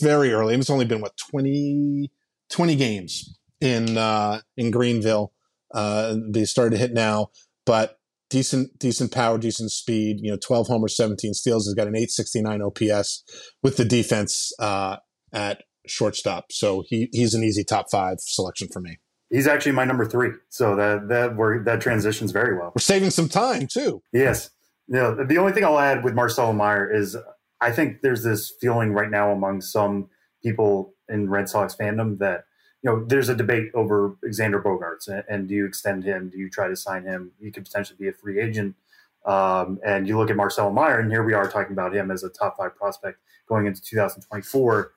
very 0.00 0.32
early. 0.32 0.54
It's 0.54 0.70
only 0.70 0.84
been 0.84 1.00
what 1.00 1.16
twenty 1.16 2.10
20 2.50 2.76
games 2.76 3.38
in 3.60 3.96
uh, 3.96 4.40
in 4.56 4.70
Greenville. 4.70 5.32
Uh, 5.74 6.16
they 6.30 6.44
started 6.44 6.70
to 6.70 6.78
hit 6.78 6.92
now, 6.92 7.28
but 7.66 7.98
decent 8.30 8.78
decent 8.78 9.12
power, 9.12 9.38
decent 9.38 9.70
speed. 9.70 10.18
You 10.20 10.32
know, 10.32 10.38
12 10.38 10.68
homers, 10.68 10.96
17 10.96 11.34
steals. 11.34 11.66
Has 11.66 11.74
got 11.74 11.86
an 11.86 11.96
869 11.96 12.62
OPS 12.62 13.24
with 13.62 13.76
the 13.76 13.84
defense 13.84 14.52
uh, 14.58 14.96
at 15.32 15.62
shortstop. 15.86 16.46
So 16.50 16.84
he 16.86 17.08
he's 17.12 17.34
an 17.34 17.42
easy 17.42 17.64
top 17.64 17.86
five 17.90 18.18
selection 18.20 18.68
for 18.72 18.80
me. 18.80 18.98
He's 19.30 19.46
actually 19.46 19.72
my 19.72 19.84
number 19.84 20.06
three. 20.06 20.30
So 20.48 20.76
that 20.76 21.08
that 21.08 21.36
where 21.36 21.62
that 21.64 21.80
transitions 21.80 22.32
very 22.32 22.56
well. 22.56 22.72
We're 22.74 22.80
saving 22.80 23.10
some 23.10 23.28
time 23.28 23.66
too. 23.66 24.02
Yes. 24.12 24.50
Yeah. 24.88 25.14
The 25.26 25.36
only 25.36 25.52
thing 25.52 25.64
I'll 25.64 25.78
add 25.78 26.02
with 26.02 26.14
Marcelo 26.14 26.52
Meyer 26.52 26.90
is 26.90 27.16
I 27.60 27.72
think 27.72 27.98
there's 28.02 28.22
this 28.22 28.52
feeling 28.60 28.92
right 28.92 29.10
now 29.10 29.32
among 29.32 29.60
some 29.60 30.08
people 30.42 30.94
in 31.08 31.28
Red 31.30 31.48
Sox 31.48 31.74
fandom 31.74 32.18
that 32.18 32.44
you 32.82 32.90
know 32.90 33.04
there's 33.04 33.28
a 33.28 33.34
debate 33.34 33.70
over 33.74 34.16
Xander 34.26 34.62
Bogaerts 34.62 35.08
and, 35.08 35.24
and 35.28 35.48
do 35.48 35.54
you 35.54 35.66
extend 35.66 36.04
him? 36.04 36.28
Do 36.30 36.38
you 36.38 36.48
try 36.48 36.68
to 36.68 36.76
sign 36.76 37.04
him? 37.04 37.32
He 37.40 37.50
could 37.50 37.64
potentially 37.64 37.96
be 37.98 38.08
a 38.08 38.12
free 38.12 38.40
agent. 38.40 38.76
Um, 39.24 39.78
and 39.84 40.08
you 40.08 40.16
look 40.16 40.30
at 40.30 40.36
Marcelo 40.36 40.70
Meyer, 40.70 41.00
and 41.00 41.10
here 41.10 41.22
we 41.22 41.34
are 41.34 41.50
talking 41.50 41.72
about 41.72 41.94
him 41.94 42.10
as 42.10 42.22
a 42.22 42.30
top 42.30 42.56
five 42.56 42.74
prospect 42.76 43.18
going 43.46 43.66
into 43.66 43.82
2024. 43.82 44.92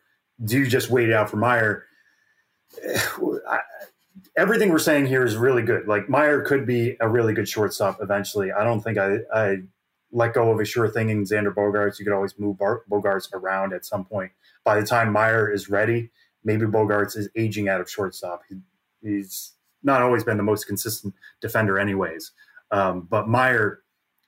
Do 0.46 0.58
you 0.58 0.68
just 0.68 0.90
wait 0.90 1.10
it 1.10 1.14
out 1.14 1.30
for 1.30 1.38
Meyer? 1.38 1.86
Everything 4.38 4.70
we're 4.70 4.80
saying 4.80 5.08
here 5.08 5.26
is 5.26 5.36
really 5.36 5.64
good. 5.64 5.88
Like 5.88 6.08
Meyer 6.08 6.42
could 6.42 6.66
be 6.66 6.96
a 7.02 7.10
really 7.10 7.34
good 7.34 7.50
shortstop 7.50 8.00
eventually. 8.02 8.52
I 8.52 8.64
don't 8.64 8.82
think 8.82 8.98
I, 8.98 9.18
I 9.34 9.58
let 10.12 10.34
go 10.34 10.52
of 10.52 10.60
a 10.60 10.66
sure 10.66 10.88
thing 10.90 11.10
in 11.10 11.24
Xander 11.24 11.54
Bogaerts. 11.54 12.00
You 12.00 12.06
could 12.06 12.14
always 12.14 12.38
move 12.38 12.58
Bar- 12.58 12.84
Bogaerts 12.90 13.34
around 13.34 13.74
at 13.74 13.86
some 13.86 14.06
point. 14.06 14.32
By 14.64 14.80
the 14.80 14.86
time 14.86 15.12
Meyer 15.12 15.52
is 15.52 15.70
ready, 15.70 16.12
maybe 16.44 16.66
Bogaerts 16.66 17.18
is 17.18 17.30
aging 17.36 17.70
out 17.70 17.82
of 17.82 17.90
shortstop. 17.90 18.42
He, 18.50 18.58
he's 19.02 19.54
not 19.84 20.02
always 20.02 20.24
been 20.24 20.38
the 20.38 20.44
most 20.44 20.68
consistent 20.68 21.14
defender, 21.42 21.80
anyways. 21.80 22.32
Um, 22.72 23.08
but 23.10 23.28
Meyer 23.28 23.82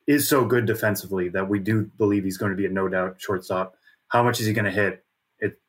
is 0.08 0.28
so 0.28 0.46
good 0.46 0.66
defensively 0.66 1.30
that 1.30 1.48
we 1.48 1.60
do 1.60 1.90
believe 1.98 2.24
he's 2.24 2.38
going 2.38 2.52
to 2.52 2.58
be 2.58 2.66
a 2.66 2.70
no 2.70 2.90
doubt 2.90 3.16
shortstop. 3.20 3.76
How 4.10 4.24
much 4.24 4.40
is 4.40 4.48
he 4.48 4.54
going 4.54 4.66
to 4.66 4.72
hit? 4.72 5.06
It, 5.40 5.60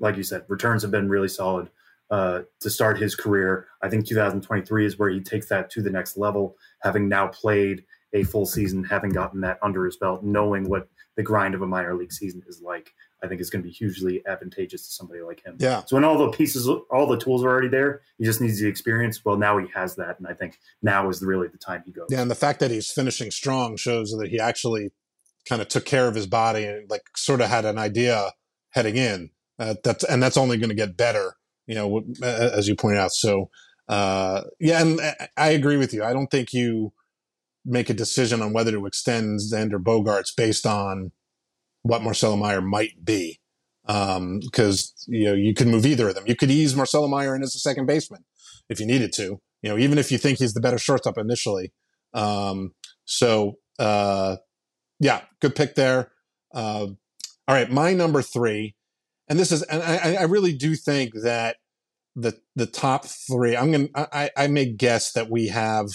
like 0.00 0.16
you 0.16 0.22
said, 0.22 0.44
returns 0.48 0.82
have 0.82 0.90
been 0.90 1.08
really 1.08 1.28
solid 1.28 1.70
uh, 2.10 2.40
to 2.60 2.70
start 2.70 2.98
his 2.98 3.14
career. 3.14 3.68
I 3.82 3.88
think 3.88 4.06
2023 4.06 4.86
is 4.86 4.98
where 4.98 5.10
he 5.10 5.20
takes 5.20 5.46
that 5.46 5.70
to 5.70 5.82
the 5.82 5.90
next 5.90 6.16
level, 6.16 6.56
having 6.82 7.08
now 7.08 7.28
played 7.28 7.84
a 8.12 8.24
full 8.24 8.46
season, 8.46 8.82
having 8.82 9.10
gotten 9.10 9.40
that 9.42 9.58
under 9.62 9.84
his 9.84 9.96
belt, 9.96 10.24
knowing 10.24 10.68
what 10.68 10.88
the 11.16 11.22
grind 11.22 11.54
of 11.54 11.62
a 11.62 11.66
minor 11.66 11.94
league 11.94 12.12
season 12.12 12.42
is 12.48 12.60
like. 12.62 12.92
I 13.22 13.28
think 13.28 13.42
is 13.42 13.50
going 13.50 13.62
to 13.62 13.68
be 13.68 13.74
hugely 13.74 14.22
advantageous 14.26 14.86
to 14.86 14.92
somebody 14.94 15.20
like 15.20 15.44
him. 15.44 15.56
Yeah. 15.58 15.82
So 15.84 15.96
when 15.96 16.04
all 16.04 16.16
the 16.16 16.30
pieces, 16.30 16.66
all 16.66 17.06
the 17.06 17.18
tools 17.18 17.44
are 17.44 17.50
already 17.50 17.68
there, 17.68 18.00
he 18.16 18.24
just 18.24 18.40
needs 18.40 18.58
the 18.58 18.66
experience. 18.66 19.22
Well, 19.22 19.36
now 19.36 19.58
he 19.58 19.66
has 19.74 19.96
that, 19.96 20.18
and 20.18 20.26
I 20.26 20.32
think 20.32 20.58
now 20.80 21.06
is 21.10 21.20
really 21.20 21.46
the 21.48 21.58
time 21.58 21.82
he 21.84 21.92
goes. 21.92 22.06
Yeah, 22.08 22.22
and 22.22 22.30
the 22.30 22.34
fact 22.34 22.60
that 22.60 22.70
he's 22.70 22.90
finishing 22.90 23.30
strong 23.30 23.76
shows 23.76 24.10
that 24.12 24.30
he 24.30 24.40
actually 24.40 24.88
kind 25.46 25.60
of 25.60 25.68
took 25.68 25.84
care 25.84 26.08
of 26.08 26.14
his 26.14 26.26
body 26.26 26.64
and 26.64 26.88
like 26.88 27.02
sort 27.14 27.42
of 27.42 27.50
had 27.50 27.66
an 27.66 27.76
idea 27.76 28.32
heading 28.70 28.96
in. 28.96 29.28
Uh, 29.58 29.74
that's 29.84 30.02
and 30.04 30.22
that's 30.22 30.38
only 30.38 30.56
going 30.56 30.70
to 30.70 30.74
get 30.74 30.96
better, 30.96 31.34
you 31.66 31.74
know, 31.74 32.02
as 32.22 32.68
you 32.68 32.74
point 32.74 32.96
out. 32.96 33.10
So, 33.12 33.50
uh, 33.86 34.44
yeah, 34.58 34.80
and 34.80 34.98
I 35.36 35.50
agree 35.50 35.76
with 35.76 35.92
you. 35.92 36.04
I 36.04 36.14
don't 36.14 36.30
think 36.30 36.54
you 36.54 36.94
make 37.64 37.90
a 37.90 37.94
decision 37.94 38.42
on 38.42 38.52
whether 38.52 38.72
to 38.72 38.86
extend 38.86 39.40
Xander 39.40 39.82
Bogaerts 39.82 40.34
based 40.36 40.66
on 40.66 41.12
what 41.82 42.02
Marcelo 42.02 42.36
Meyer 42.36 42.60
might 42.60 43.04
be. 43.04 43.40
Because 43.86 44.92
um, 45.06 45.14
you 45.14 45.24
know 45.24 45.34
you 45.34 45.54
could 45.54 45.66
move 45.66 45.86
either 45.86 46.08
of 46.08 46.14
them. 46.14 46.24
You 46.26 46.36
could 46.36 46.50
ease 46.50 46.76
Marcelo 46.76 47.08
Meyer 47.08 47.34
in 47.34 47.42
as 47.42 47.54
a 47.54 47.58
second 47.58 47.86
baseman 47.86 48.24
if 48.68 48.78
you 48.78 48.86
needed 48.86 49.12
to. 49.14 49.40
You 49.62 49.70
know, 49.70 49.78
even 49.78 49.98
if 49.98 50.12
you 50.12 50.18
think 50.18 50.38
he's 50.38 50.54
the 50.54 50.60
better 50.60 50.78
shortstop 50.78 51.18
initially. 51.18 51.72
Um, 52.14 52.74
so 53.04 53.56
uh, 53.78 54.36
yeah, 55.00 55.22
good 55.40 55.56
pick 55.56 55.74
there. 55.74 56.12
Uh, 56.52 56.88
all 57.48 57.56
right, 57.56 57.70
my 57.70 57.94
number 57.94 58.22
three, 58.22 58.76
and 59.28 59.38
this 59.38 59.50
is, 59.50 59.62
and 59.62 59.82
I, 59.82 60.14
I 60.14 60.22
really 60.24 60.52
do 60.52 60.76
think 60.76 61.14
that 61.22 61.56
the 62.14 62.38
the 62.54 62.66
top 62.66 63.06
three. 63.06 63.56
I'm 63.56 63.72
gonna, 63.72 63.88
I, 63.94 64.30
I 64.36 64.46
may 64.48 64.70
guess 64.70 65.12
that 65.12 65.30
we 65.30 65.48
have 65.48 65.88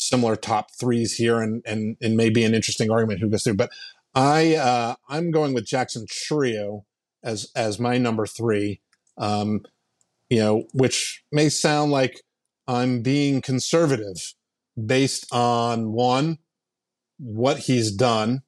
similar 0.00 0.36
top 0.36 0.70
threes 0.78 1.14
here, 1.14 1.40
and 1.40 1.62
and 1.66 1.96
and 2.00 2.16
maybe 2.16 2.44
an 2.44 2.54
interesting 2.54 2.90
argument 2.90 3.20
who 3.20 3.28
goes 3.28 3.44
through. 3.44 3.54
But 3.54 3.70
I 4.14 4.56
uh, 4.56 4.94
I'm 5.08 5.30
going 5.30 5.54
with 5.54 5.66
Jackson 5.66 6.06
Chourio 6.06 6.84
as 7.22 7.50
as 7.54 7.78
my 7.78 7.98
number 7.98 8.26
three. 8.26 8.80
Um, 9.18 9.62
you 10.28 10.38
know, 10.38 10.64
which 10.72 11.24
may 11.32 11.48
sound 11.48 11.90
like 11.90 12.22
I'm 12.66 13.02
being 13.02 13.42
conservative 13.42 14.34
based 14.86 15.26
on 15.32 15.92
one 15.92 16.38
what 17.18 17.58
he's 17.58 17.92
done 17.92 18.42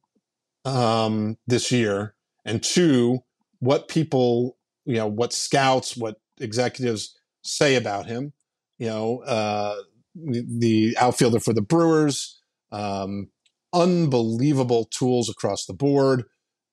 um, 0.65 1.37
this 1.47 1.71
year, 1.71 2.15
and 2.45 2.63
two 2.63 3.21
what 3.59 3.89
people 3.89 4.57
you 4.85 4.97
know 4.97 5.07
what 5.07 5.33
scouts 5.33 5.97
what 5.97 6.17
executives 6.39 7.17
say 7.43 7.77
about 7.77 8.07
him. 8.07 8.33
You 8.79 8.89
know, 8.89 9.19
uh, 9.21 9.77
the, 10.15 10.97
outfielder 10.99 11.41
for 11.41 11.53
the 11.53 11.63
Brewers. 11.63 12.41
Um, 12.71 13.29
unbelievable 13.73 14.85
tools 14.87 15.29
across 15.29 15.65
the 15.67 15.75
board. 15.75 16.25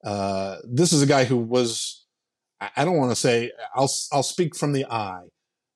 Uh, 0.03 0.57
this 0.63 0.93
is 0.93 1.01
a 1.01 1.05
guy 1.05 1.25
who 1.25 1.37
was, 1.37 2.05
I 2.75 2.85
don't 2.85 2.97
want 2.97 3.11
to 3.11 3.15
say, 3.15 3.51
I'll, 3.75 3.89
I'll 4.11 4.23
speak 4.23 4.55
from 4.55 4.73
the 4.73 4.85
eye. 4.85 5.27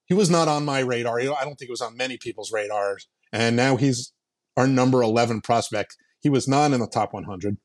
He 0.06 0.14
was 0.14 0.28
not 0.28 0.48
on 0.48 0.64
my 0.64 0.80
radar. 0.80 1.18
I 1.18 1.24
don't 1.24 1.56
think 1.56 1.68
it 1.68 1.70
was 1.70 1.80
on 1.80 1.96
many 1.96 2.18
people's 2.18 2.52
radars. 2.52 3.08
And 3.32 3.56
now 3.56 3.76
he's 3.76 4.12
our 4.56 4.66
number 4.66 5.02
11 5.02 5.40
prospect. 5.40 5.96
He 6.20 6.28
was 6.28 6.46
not 6.46 6.72
in 6.72 6.80
the 6.80 6.86
top 6.86 7.12
100 7.12 7.56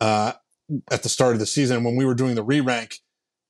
uh, 0.00 0.32
at 0.90 1.02
the 1.02 1.08
start 1.08 1.34
of 1.34 1.40
the 1.40 1.46
season. 1.46 1.84
When 1.84 1.96
we 1.96 2.04
were 2.04 2.14
doing 2.14 2.34
the 2.34 2.42
re 2.42 2.60
rank, 2.60 2.96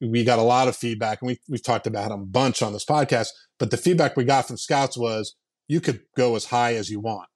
we 0.00 0.24
got 0.24 0.38
a 0.38 0.42
lot 0.42 0.68
of 0.68 0.76
feedback, 0.76 1.20
and 1.20 1.28
we, 1.28 1.38
we've 1.48 1.62
talked 1.62 1.86
about 1.86 2.10
him 2.10 2.20
a 2.20 2.26
bunch 2.26 2.62
on 2.62 2.72
this 2.72 2.84
podcast. 2.84 3.28
But 3.58 3.70
the 3.70 3.76
feedback 3.76 4.16
we 4.16 4.24
got 4.24 4.46
from 4.46 4.56
scouts 4.56 4.96
was 4.96 5.34
you 5.68 5.80
could 5.80 6.00
go 6.16 6.36
as 6.36 6.46
high 6.46 6.74
as 6.74 6.90
you 6.90 7.00
want 7.00 7.28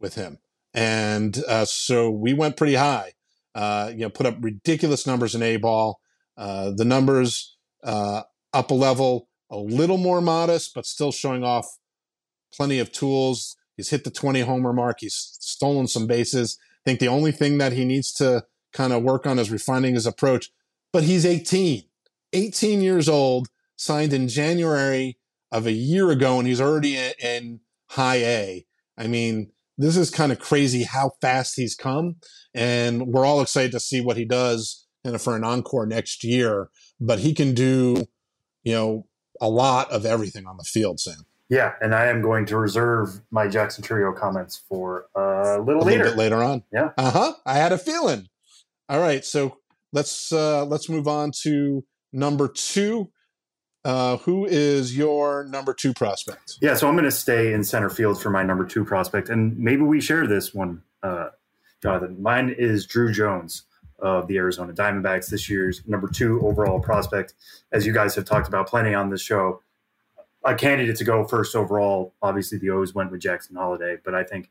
with 0.00 0.14
him. 0.14 0.38
And 0.74 1.42
uh, 1.48 1.64
so 1.64 2.10
we 2.10 2.32
went 2.32 2.56
pretty 2.56 2.74
high. 2.74 3.12
Uh, 3.54 3.90
you 3.92 4.00
know, 4.00 4.10
put 4.10 4.26
up 4.26 4.36
ridiculous 4.40 5.06
numbers 5.06 5.34
in 5.34 5.42
A 5.42 5.56
ball. 5.56 6.00
Uh, 6.36 6.70
the 6.74 6.84
numbers 6.84 7.56
uh, 7.82 8.22
up 8.52 8.70
a 8.70 8.74
level, 8.74 9.28
a 9.50 9.56
little 9.56 9.96
more 9.96 10.20
modest, 10.20 10.74
but 10.74 10.86
still 10.86 11.10
showing 11.10 11.42
off 11.42 11.66
plenty 12.52 12.78
of 12.78 12.92
tools. 12.92 13.56
He's 13.76 13.90
hit 13.90 14.04
the 14.04 14.10
20 14.10 14.42
homer 14.42 14.72
mark. 14.72 14.98
He's 15.00 15.36
stolen 15.40 15.88
some 15.88 16.06
bases. 16.06 16.58
I 16.60 16.90
think 16.90 17.00
the 17.00 17.08
only 17.08 17.32
thing 17.32 17.58
that 17.58 17.72
he 17.72 17.84
needs 17.84 18.12
to 18.14 18.44
kind 18.72 18.92
of 18.92 19.02
work 19.02 19.26
on 19.26 19.38
is 19.38 19.50
refining 19.50 19.94
his 19.94 20.06
approach. 20.06 20.50
But 20.92 21.04
he's 21.04 21.26
18, 21.26 21.84
18 22.32 22.80
years 22.80 23.08
old, 23.08 23.48
signed 23.76 24.12
in 24.12 24.28
January 24.28 25.18
of 25.50 25.66
a 25.66 25.72
year 25.72 26.10
ago, 26.10 26.38
and 26.38 26.46
he's 26.46 26.60
already 26.60 26.96
in 27.20 27.60
high 27.86 28.16
A. 28.16 28.66
I 28.96 29.06
mean, 29.06 29.50
this 29.78 29.96
is 29.96 30.10
kind 30.10 30.32
of 30.32 30.38
crazy 30.38 30.82
how 30.82 31.12
fast 31.20 31.54
he's 31.56 31.74
come. 31.74 32.16
And 32.54 33.06
we're 33.06 33.24
all 33.24 33.40
excited 33.40 33.72
to 33.72 33.80
see 33.80 34.00
what 34.00 34.16
he 34.16 34.24
does 34.24 34.86
kind 35.04 35.14
of 35.14 35.22
for 35.22 35.36
an 35.36 35.44
encore 35.44 35.86
next 35.86 36.24
year. 36.24 36.68
But 37.00 37.20
he 37.20 37.32
can 37.32 37.54
do, 37.54 38.04
you 38.64 38.74
know, 38.74 39.06
a 39.40 39.48
lot 39.48 39.90
of 39.92 40.04
everything 40.04 40.46
on 40.46 40.56
the 40.56 40.64
field, 40.64 40.98
Sam. 40.98 41.24
Yeah, 41.48 41.74
and 41.80 41.94
I 41.94 42.06
am 42.06 42.20
going 42.20 42.44
to 42.46 42.58
reserve 42.58 43.22
my 43.30 43.48
Jackson 43.48 43.82
Chourio 43.82 44.14
comments 44.14 44.62
for 44.68 45.06
a 45.14 45.58
little 45.58 45.82
a 45.82 45.84
later. 45.84 46.04
Little 46.04 46.18
later 46.18 46.42
on. 46.42 46.62
Yeah. 46.72 46.90
Uh 46.98 47.10
huh. 47.10 47.32
I 47.46 47.54
had 47.54 47.72
a 47.72 47.78
feeling. 47.78 48.28
All 48.88 49.00
right, 49.00 49.24
so 49.24 49.58
let's 49.92 50.32
uh, 50.32 50.66
let's 50.66 50.88
move 50.90 51.08
on 51.08 51.30
to 51.42 51.84
number 52.12 52.48
two. 52.48 53.10
Uh, 53.84 54.16
who 54.18 54.44
is 54.44 54.96
your 54.96 55.44
number 55.44 55.72
two 55.72 55.94
prospect? 55.94 56.54
Yeah, 56.60 56.74
so 56.74 56.88
I'm 56.88 56.94
going 56.94 57.04
to 57.04 57.10
stay 57.10 57.52
in 57.52 57.62
center 57.64 57.88
field 57.88 58.20
for 58.20 58.28
my 58.28 58.42
number 58.42 58.66
two 58.66 58.84
prospect, 58.84 59.28
and 59.28 59.56
maybe 59.56 59.82
we 59.82 60.00
share 60.00 60.26
this 60.26 60.52
one, 60.52 60.82
uh, 61.02 61.28
Jonathan. 61.82 62.20
Mine 62.20 62.54
is 62.58 62.86
Drew 62.86 63.12
Jones 63.12 63.62
of 64.00 64.26
the 64.26 64.36
Arizona 64.36 64.72
Diamondbacks, 64.72 65.28
this 65.28 65.48
year's 65.48 65.82
number 65.86 66.08
two 66.08 66.40
overall 66.46 66.80
prospect. 66.80 67.34
As 67.72 67.86
you 67.86 67.92
guys 67.92 68.14
have 68.16 68.24
talked 68.24 68.48
about 68.48 68.66
plenty 68.68 68.94
on 68.94 69.10
this 69.10 69.22
show, 69.22 69.62
a 70.44 70.54
candidate 70.54 70.96
to 70.96 71.04
go 71.04 71.24
first 71.24 71.56
overall. 71.56 72.14
Obviously, 72.22 72.58
the 72.58 72.70
O's 72.70 72.94
went 72.94 73.10
with 73.10 73.20
Jackson 73.20 73.56
Holliday, 73.56 73.98
but 74.04 74.14
I 74.14 74.24
think 74.24 74.50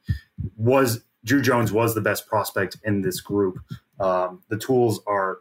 was 0.55 1.03
Drew 1.24 1.41
Jones 1.41 1.72
was 1.72 1.95
the 1.95 2.01
best 2.01 2.28
prospect 2.28 2.78
in 2.84 3.01
this 3.01 3.22
group. 3.22 3.60
Um, 3.99 4.41
the 4.49 4.58
tools 4.58 4.99
are 5.08 5.39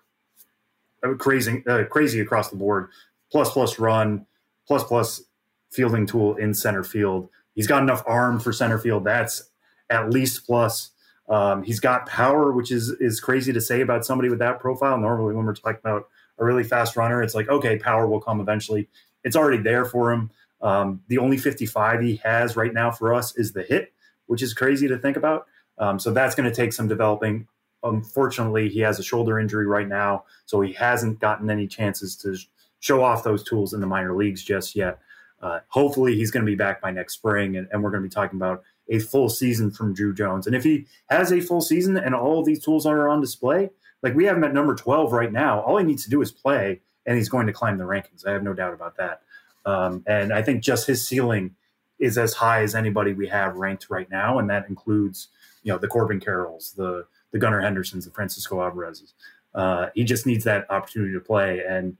crazy, 1.18 1.62
uh, 1.66 1.84
crazy 1.84 2.20
across 2.20 2.50
the 2.50 2.56
board 2.56 2.88
plus 3.30 3.50
plus 3.50 3.78
run, 3.78 4.26
plus 4.66 4.84
plus 4.84 5.22
fielding 5.70 6.06
tool 6.06 6.36
in 6.36 6.54
center 6.54 6.84
field. 6.84 7.28
He's 7.54 7.66
got 7.66 7.82
enough 7.82 8.02
arm 8.06 8.38
for 8.40 8.52
center 8.52 8.78
field. 8.78 9.04
That's 9.04 9.50
at 9.90 10.10
least 10.10 10.46
plus. 10.46 10.90
Um, 11.28 11.62
he's 11.62 11.80
got 11.80 12.06
power, 12.06 12.52
which 12.52 12.70
is 12.70 12.90
is 13.00 13.20
crazy 13.20 13.52
to 13.52 13.60
say 13.60 13.80
about 13.80 14.04
somebody 14.04 14.28
with 14.28 14.38
that 14.38 14.60
profile. 14.60 14.98
Normally, 14.98 15.34
when 15.34 15.44
we're 15.44 15.54
talking 15.54 15.80
about 15.82 16.08
a 16.38 16.44
really 16.44 16.64
fast 16.64 16.96
runner, 16.96 17.22
it's 17.22 17.34
like 17.34 17.48
okay, 17.48 17.78
power 17.78 18.06
will 18.06 18.20
come 18.20 18.40
eventually. 18.40 18.88
It's 19.24 19.36
already 19.36 19.62
there 19.62 19.84
for 19.84 20.12
him. 20.12 20.30
Um, 20.62 21.02
the 21.08 21.18
only 21.18 21.36
55 21.36 22.00
he 22.00 22.16
has 22.24 22.56
right 22.56 22.72
now 22.72 22.90
for 22.90 23.12
us 23.12 23.36
is 23.36 23.52
the 23.52 23.62
hit, 23.62 23.92
which 24.26 24.42
is 24.42 24.54
crazy 24.54 24.88
to 24.88 24.96
think 24.96 25.16
about. 25.16 25.46
Um, 25.78 25.98
so 25.98 26.12
that's 26.12 26.34
going 26.34 26.48
to 26.48 26.54
take 26.54 26.72
some 26.72 26.88
developing. 26.88 27.48
Unfortunately, 27.88 28.68
he 28.68 28.80
has 28.80 28.98
a 28.98 29.02
shoulder 29.02 29.38
injury 29.38 29.66
right 29.66 29.88
now, 29.88 30.24
so 30.44 30.60
he 30.60 30.72
hasn't 30.72 31.20
gotten 31.20 31.50
any 31.50 31.66
chances 31.66 32.16
to 32.16 32.36
show 32.80 33.02
off 33.02 33.24
those 33.24 33.42
tools 33.42 33.72
in 33.72 33.80
the 33.80 33.86
minor 33.86 34.16
leagues 34.16 34.42
just 34.42 34.76
yet. 34.76 34.98
Uh, 35.42 35.60
hopefully, 35.68 36.14
he's 36.14 36.30
going 36.30 36.44
to 36.44 36.50
be 36.50 36.56
back 36.56 36.80
by 36.80 36.90
next 36.90 37.14
spring, 37.14 37.56
and, 37.56 37.68
and 37.70 37.82
we're 37.82 37.90
going 37.90 38.02
to 38.02 38.08
be 38.08 38.12
talking 38.12 38.38
about 38.38 38.62
a 38.88 38.98
full 38.98 39.28
season 39.28 39.70
from 39.70 39.92
Drew 39.92 40.14
Jones. 40.14 40.46
And 40.46 40.54
if 40.54 40.64
he 40.64 40.86
has 41.08 41.32
a 41.32 41.40
full 41.40 41.60
season 41.60 41.96
and 41.96 42.14
all 42.14 42.42
these 42.42 42.64
tools 42.64 42.86
are 42.86 43.08
on 43.08 43.20
display, 43.20 43.70
like 44.02 44.14
we 44.14 44.24
have 44.26 44.36
him 44.36 44.44
at 44.44 44.54
number 44.54 44.74
12 44.74 45.12
right 45.12 45.32
now, 45.32 45.60
all 45.60 45.78
he 45.78 45.84
needs 45.84 46.04
to 46.04 46.10
do 46.10 46.22
is 46.22 46.30
play, 46.30 46.80
and 47.04 47.16
he's 47.16 47.28
going 47.28 47.46
to 47.46 47.52
climb 47.52 47.78
the 47.78 47.84
rankings. 47.84 48.26
I 48.26 48.32
have 48.32 48.42
no 48.42 48.54
doubt 48.54 48.74
about 48.74 48.96
that. 48.96 49.22
Um, 49.64 50.04
and 50.06 50.32
I 50.32 50.42
think 50.42 50.62
just 50.62 50.86
his 50.86 51.06
ceiling 51.06 51.56
is 51.98 52.18
as 52.18 52.34
high 52.34 52.62
as 52.62 52.74
anybody 52.74 53.12
we 53.12 53.26
have 53.28 53.56
ranked 53.56 53.90
right 53.90 54.08
now, 54.10 54.38
and 54.38 54.48
that 54.50 54.68
includes 54.68 55.28
you 55.62 55.72
know 55.72 55.78
the 55.78 55.88
Corbin 55.88 56.20
Carrolls, 56.20 56.74
the 56.74 57.06
the 57.36 57.40
Gunnar 57.40 57.60
Hendersons, 57.60 58.06
the 58.06 58.10
Francisco 58.10 58.62
Alvarez's. 58.62 59.12
Uh, 59.54 59.88
he 59.94 60.04
just 60.04 60.26
needs 60.26 60.44
that 60.44 60.70
opportunity 60.70 61.12
to 61.12 61.20
play, 61.20 61.62
and 61.68 61.96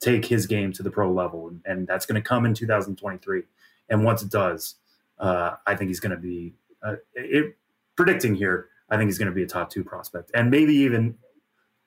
take 0.00 0.24
his 0.24 0.46
game 0.46 0.72
to 0.72 0.82
the 0.82 0.90
pro 0.90 1.12
level, 1.12 1.48
and, 1.48 1.60
and 1.66 1.86
that's 1.86 2.06
going 2.06 2.20
to 2.20 2.26
come 2.26 2.46
in 2.46 2.54
2023. 2.54 3.42
And 3.90 4.04
once 4.04 4.22
it 4.22 4.30
does, 4.30 4.76
uh, 5.18 5.56
I 5.66 5.74
think 5.74 5.88
he's 5.88 6.00
going 6.00 6.12
to 6.12 6.16
be. 6.16 6.54
Uh, 6.82 6.96
it 7.14 7.56
predicting 7.96 8.34
here, 8.34 8.68
I 8.88 8.96
think 8.96 9.08
he's 9.08 9.18
going 9.18 9.28
to 9.28 9.34
be 9.34 9.42
a 9.42 9.46
top 9.46 9.70
two 9.70 9.84
prospect, 9.84 10.30
and 10.34 10.50
maybe 10.50 10.74
even, 10.74 11.16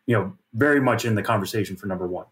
you 0.06 0.16
know, 0.16 0.34
very 0.54 0.82
much 0.82 1.06
in 1.06 1.16
the 1.16 1.24
conversation 1.24 1.76
for 1.76 1.88
number 1.88 2.08
one. 2.08 2.26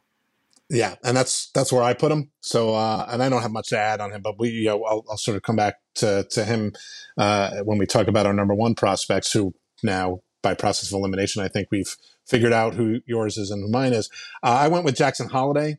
Yeah, 0.70 0.96
and 1.04 1.18
that's 1.18 1.50
that's 1.52 1.74
where 1.74 1.82
I 1.82 1.94
put 1.94 2.12
him. 2.12 2.30
So, 2.42 2.76
uh, 2.76 3.08
and 3.10 3.24
I 3.24 3.30
don't 3.30 3.42
have 3.42 3.52
much 3.52 3.70
to 3.70 3.80
add 3.80 4.02
on 4.02 4.12
him, 4.12 4.22
but 4.22 4.38
we, 4.38 4.50
you 4.50 4.66
know, 4.66 4.84
I'll, 4.84 5.04
I'll 5.10 5.18
sort 5.18 5.36
of 5.36 5.42
come 5.42 5.56
back 5.56 5.76
to 5.96 6.28
to 6.32 6.46
him 6.46 6.74
uh, 7.18 7.62
when 7.64 7.80
we 7.80 7.88
talk 7.88 8.08
about 8.08 8.28
our 8.28 8.34
number 8.34 8.54
one 8.54 8.76
prospects, 8.76 9.32
who 9.32 9.54
now 9.82 10.20
by 10.42 10.54
process 10.54 10.92
of 10.92 10.98
elimination, 10.98 11.42
I 11.42 11.48
think 11.48 11.68
we've 11.72 11.96
figured 12.28 12.54
out 12.54 12.76
who 12.76 13.02
yours 13.06 13.38
is 13.38 13.52
and 13.52 13.64
who 13.64 13.72
mine 13.72 13.94
is. 13.94 14.10
Uh, 14.44 14.58
I 14.62 14.68
went 14.68 14.86
with 14.86 14.96
Jackson 14.96 15.30
Holliday 15.30 15.78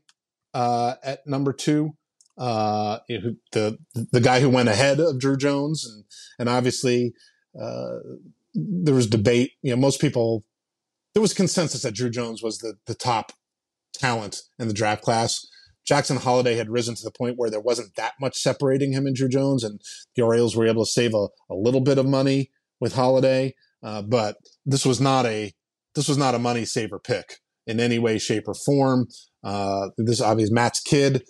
uh, 0.55 0.95
at 1.03 1.27
number 1.27 1.53
two. 1.53 1.95
Uh, 2.39 2.99
the 3.53 3.79
the 4.13 4.21
guy 4.21 4.41
who 4.41 4.49
went 4.49 4.69
ahead 4.69 4.99
of 4.99 5.19
Drew 5.19 5.37
Jones, 5.37 5.85
and 5.85 6.05
and 6.39 6.49
obviously 6.49 7.13
uh, 7.61 7.99
there 8.55 8.95
was 8.95 9.07
debate. 9.07 9.53
You 9.63 9.71
know, 9.73 9.77
most 9.77 10.01
people 10.01 10.45
there 11.15 11.21
was 11.21 11.35
consensus 11.35 11.83
that 11.83 11.95
Drew 11.95 12.11
Jones 12.11 12.43
was 12.43 12.59
the 12.59 12.79
the 12.87 12.95
top 12.95 13.33
talent 13.93 14.43
in 14.59 14.69
the 14.69 14.75
draft 14.75 15.03
class. 15.03 15.47
Jackson 15.85 16.19
Holliday 16.19 16.57
had 16.57 16.71
risen 16.71 16.95
to 16.95 17.03
the 17.03 17.11
point 17.11 17.37
where 17.37 17.51
there 17.51 17.61
wasn't 17.61 17.97
that 17.97 18.13
much 18.21 18.39
separating 18.39 18.93
him 18.93 19.07
and 19.07 19.17
Drew 19.17 19.29
Jones, 19.29 19.65
and 19.65 19.81
the 20.15 20.23
Orioles 20.23 20.57
were 20.57 20.67
able 20.67 20.85
to 20.85 20.91
save 20.91 21.15
a, 21.15 21.29
a 21.51 21.55
little 21.55 21.81
bit 21.81 21.99
of 21.99 22.07
money 22.07 22.51
with 22.81 22.95
Holliday. 22.95 23.55
Uh, 23.83 24.03
but 24.03 24.37
this 24.67 24.85
was 24.85 25.01
not 25.01 25.27
a 25.27 25.53
this 25.95 26.09
was 26.09 26.19
not 26.19 26.35
a 26.35 26.39
money 26.39 26.65
saver 26.65 26.99
pick 26.99 27.39
in 27.67 27.81
any 27.81 27.99
way, 27.99 28.19
shape, 28.19 28.45
or 28.47 28.55
form. 28.55 29.09
Uh, 29.43 29.89
this 29.97 30.21
obviously 30.21 30.55
Matt's 30.55 30.81
kid. 30.81 31.23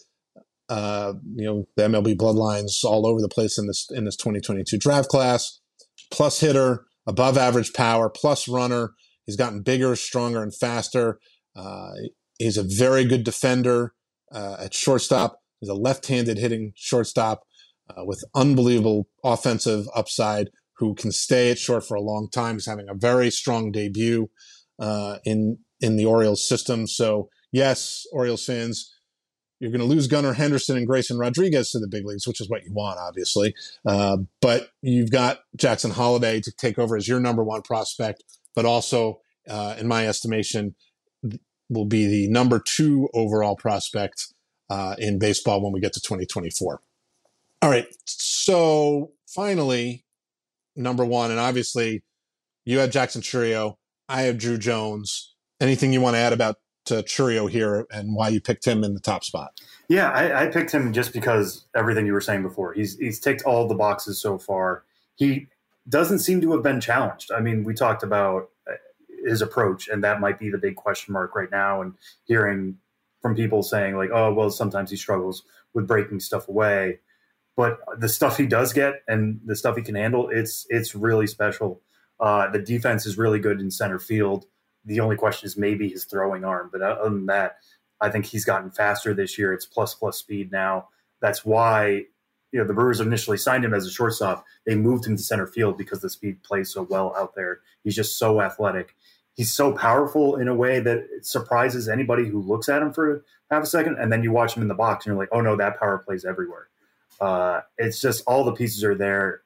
Uh, 0.69 1.15
you 1.35 1.45
know 1.45 1.65
the 1.77 1.83
MLB 1.83 2.17
bloodlines 2.17 2.85
all 2.85 3.07
over 3.07 3.21
the 3.21 3.29
place 3.29 3.59
in 3.59 3.67
this 3.67 3.89
in 3.91 4.05
this 4.05 4.17
2022 4.17 4.79
draft 4.79 5.09
class. 5.09 5.61
Plus 6.11 6.41
hitter, 6.41 6.87
above 7.07 7.39
average 7.39 7.73
power, 7.73 8.09
plus 8.09 8.49
runner. 8.49 8.93
He's 9.27 9.37
gotten 9.37 9.63
bigger, 9.63 9.95
stronger, 9.95 10.43
and 10.43 10.55
faster. 10.55 11.21
Uh, 11.55 11.91
he's 12.39 12.57
a 12.57 12.65
very 12.65 13.05
good 13.05 13.23
defender 13.23 13.95
uh, 14.33 14.57
at 14.59 14.75
shortstop. 14.75 15.39
He's 15.61 15.69
a 15.69 15.75
left-handed 15.75 16.39
hitting 16.39 16.73
shortstop 16.75 17.43
uh, 17.91 18.05
with 18.05 18.25
unbelievable 18.35 19.09
offensive 19.23 19.87
upside 19.95 20.51
who 20.81 20.95
can 20.95 21.13
stay 21.13 21.51
at 21.51 21.59
short 21.59 21.87
for 21.87 21.95
a 21.95 22.01
long 22.01 22.29
time. 22.31 22.57
He's 22.57 22.67
having 22.67 22.89
a 22.89 22.95
very 22.95 23.31
strong 23.31 23.71
debut 23.71 24.31
uh, 24.81 25.19
in 25.25 25.59
in 25.81 25.97
the 25.97 26.07
Orioles 26.07 26.47
system. 26.47 26.87
So 26.87 27.29
yes, 27.53 28.07
Orioles 28.13 28.45
fans, 28.45 28.93
you're 29.61 29.71
going 29.71 29.81
to 29.81 29.87
lose 29.87 30.07
Gunnar 30.07 30.33
Henderson 30.33 30.79
and 30.79 30.87
Grayson 30.87 31.19
Rodriguez 31.19 31.71
to 31.73 31.79
the 31.79 31.87
big 31.87 32.07
leagues, 32.07 32.27
which 32.27 32.41
is 32.41 32.49
what 32.49 32.65
you 32.65 32.73
want, 32.73 32.99
obviously. 32.99 33.55
Uh, 33.87 34.19
but 34.41 34.71
you've 34.81 35.11
got 35.11 35.41
Jackson 35.55 35.91
Holliday 35.91 36.41
to 36.41 36.53
take 36.53 36.79
over 36.79 36.97
as 36.97 37.07
your 37.07 37.21
number 37.21 37.45
one 37.45 37.61
prospect, 37.61 38.25
but 38.55 38.65
also, 38.65 39.21
uh, 39.49 39.77
in 39.79 39.87
my 39.87 40.09
estimation, 40.09 40.75
will 41.69 41.85
be 41.85 42.07
the 42.07 42.29
number 42.29 42.59
two 42.59 43.09
overall 43.15 43.55
prospect 43.55 44.33
uh, 44.71 44.97
in 44.99 45.19
baseball 45.19 45.63
when 45.63 45.73
we 45.73 45.81
get 45.81 45.93
to 45.93 46.01
2024. 46.01 46.81
All 47.63 47.71
right. 47.71 47.87
So 48.07 49.13
finally, 49.27 50.05
number 50.77 51.05
one, 51.05 51.31
and 51.31 51.41
obviously 51.41 52.03
you 52.65 52.79
had 52.79 52.93
Jackson 52.93 53.23
Chourio. 53.23 53.75
I 54.09 54.23
have 54.23 54.39
Drew 54.39 54.59
Jones. 54.59 55.35
Anything 55.61 55.93
you 55.93 56.01
want 56.01 56.15
to 56.15 56.21
add 56.21 56.33
about 56.33 56.57
uh, 56.91 57.03
Chourio 57.03 57.49
here 57.49 57.87
and 57.91 58.15
why 58.15 58.29
you 58.29 58.41
picked 58.41 58.67
him 58.67 58.83
in 58.85 58.95
the 58.95 59.01
top 59.01 59.25
spot? 59.25 59.53
Yeah, 59.89 60.11
I, 60.11 60.45
I, 60.45 60.47
picked 60.49 60.73
him 60.73 60.93
just 60.93 61.13
because 61.13 61.67
everything 61.77 62.07
you 62.07 62.13
were 62.13 62.21
saying 62.21 62.43
before. 62.43 62.73
He's 62.73 62.97
he's 62.99 63.21
ticked 63.21 63.43
all 63.43 63.69
the 63.69 63.75
boxes 63.75 64.21
so 64.21 64.39
far. 64.39 64.85
He 65.17 65.49
doesn't 65.89 66.21
seem 66.21 66.41
to 66.41 66.53
have 66.53 66.63
been 66.63 66.81
challenged. 66.81 67.31
I 67.33 67.41
mean, 67.41 67.65
we 67.65 67.75
talked 67.75 68.03
about 68.03 68.51
uh, 68.69 68.75
his 69.27 69.43
approach, 69.43 69.89
and 69.89 70.03
that 70.05 70.21
might 70.21 70.39
be 70.39 70.51
the 70.51 70.59
big 70.59 70.77
question 70.77 71.13
mark 71.13 71.35
right 71.35 71.51
now. 71.51 71.83
And 71.83 71.95
hearing 72.25 72.77
from 73.21 73.35
people 73.35 73.63
saying 73.63 73.97
like, 73.97 74.11
"Oh, 74.13 74.33
well, 74.33 74.51
sometimes 74.51 74.91
he 74.91 74.97
struggles 74.97 75.43
with 75.75 75.87
breaking 75.87 76.21
stuff 76.21 76.49
away," 76.49 77.01
but 77.61 77.79
the 78.01 78.09
stuff 78.09 78.39
he 78.39 78.47
does 78.47 78.73
get 78.73 79.03
and 79.07 79.39
the 79.45 79.55
stuff 79.55 79.77
he 79.77 79.83
can 79.83 79.95
handle, 79.95 80.31
it's 80.31 80.67
it's 80.71 80.95
really 80.95 81.27
special. 81.27 81.83
Uh, 82.19 82.49
the 82.51 82.59
defense 82.59 83.05
is 83.05 83.19
really 83.19 83.39
good 83.39 83.61
in 83.61 83.71
center 83.71 83.99
field. 83.99 84.47
The 84.87 85.01
only 85.01 85.17
question 85.17 85.47
is 85.47 85.59
maybe 85.59 85.87
his 85.87 86.07
throwing 86.07 86.43
arm, 86.43 86.71
but 86.73 86.81
other 86.81 87.11
than 87.11 87.27
that, 87.27 87.57
I 88.01 88.09
think 88.09 88.25
he's 88.25 88.47
gotten 88.47 88.71
faster 88.71 89.13
this 89.13 89.37
year. 89.37 89.53
It's 89.53 89.67
plus 89.67 89.93
plus 89.93 90.17
speed 90.17 90.51
now. 90.51 90.89
That's 91.21 91.45
why 91.45 92.07
you 92.51 92.59
know 92.59 92.65
the 92.65 92.73
Brewers 92.73 92.99
initially 92.99 93.37
signed 93.37 93.63
him 93.63 93.75
as 93.75 93.87
a 93.87 93.91
shortstop. 93.91 94.43
They 94.65 94.75
moved 94.75 95.07
him 95.07 95.19
to 95.19 95.23
center 95.23 95.47
field 95.47 95.77
because 95.77 96.01
the 96.01 96.09
speed 96.09 96.43
plays 96.43 96.73
so 96.73 96.87
well 96.89 97.15
out 97.15 97.35
there. 97.35 97.61
He's 97.85 97.95
just 97.95 98.19
so 98.19 98.41
athletic. 98.41 98.97
He's 99.35 99.53
so 99.53 99.73
powerful 99.73 100.37
in 100.37 100.49
a 100.49 100.55
way 100.55 100.81
that 100.81 100.97
it 100.97 101.27
surprises 101.27 101.91
anybody 101.91 102.27
who 102.27 102.41
looks 102.41 102.71
at 102.71 102.81
him 102.81 102.95
for 102.95 103.23
half 103.51 103.65
a 103.65 103.67
second, 103.67 103.99
and 103.99 104.11
then 104.11 104.23
you 104.23 104.33
watch 104.33 104.57
him 104.57 104.63
in 104.63 104.69
the 104.69 104.75
box 104.75 105.05
and 105.05 105.13
you're 105.13 105.23
like, 105.23 105.29
oh 105.31 105.43
no, 105.43 105.57
that 105.57 105.79
power 105.79 105.99
plays 105.99 106.25
everywhere. 106.25 106.70
Uh, 107.21 107.61
it's 107.79 108.01
just 108.01 108.23
all 108.27 108.45
the 108.45 108.53
pieces 108.53 108.83
are 108.85 108.95
there. 108.95 109.43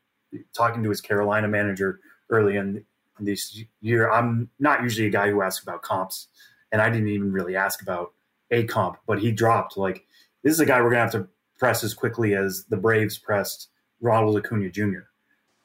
Talking 0.53 0.83
to 0.83 0.91
his 0.91 1.01
Carolina 1.01 1.49
manager 1.49 2.01
early 2.31 2.57
in 2.57 2.85
this 3.21 3.63
year, 3.81 4.11
I'm 4.11 4.51
not 4.59 4.83
usually 4.83 5.07
a 5.07 5.11
guy 5.11 5.31
who 5.31 5.43
asks 5.43 5.63
about 5.63 5.83
comps, 5.83 6.29
and 6.73 6.83
I 6.83 6.91
didn't 6.91 7.09
even 7.09 7.33
really 7.33 7.57
ask 7.57 7.83
about 7.83 8.13
a 8.51 8.65
comp, 8.65 8.99
but 9.07 9.21
he 9.21 9.33
dropped 9.33 9.77
like 9.77 10.07
this 10.43 10.53
is 10.53 10.61
a 10.61 10.67
guy 10.67 10.81
we're 10.81 10.91
gonna 10.91 11.03
have 11.03 11.13
to 11.13 11.29
press 11.59 11.85
as 11.85 11.95
quickly 11.95 12.35
as 12.35 12.65
the 12.69 12.77
Braves 12.77 13.19
pressed 13.19 13.69
Ronald 14.01 14.37
Acuna 14.37 14.71
Jr. 14.71 15.07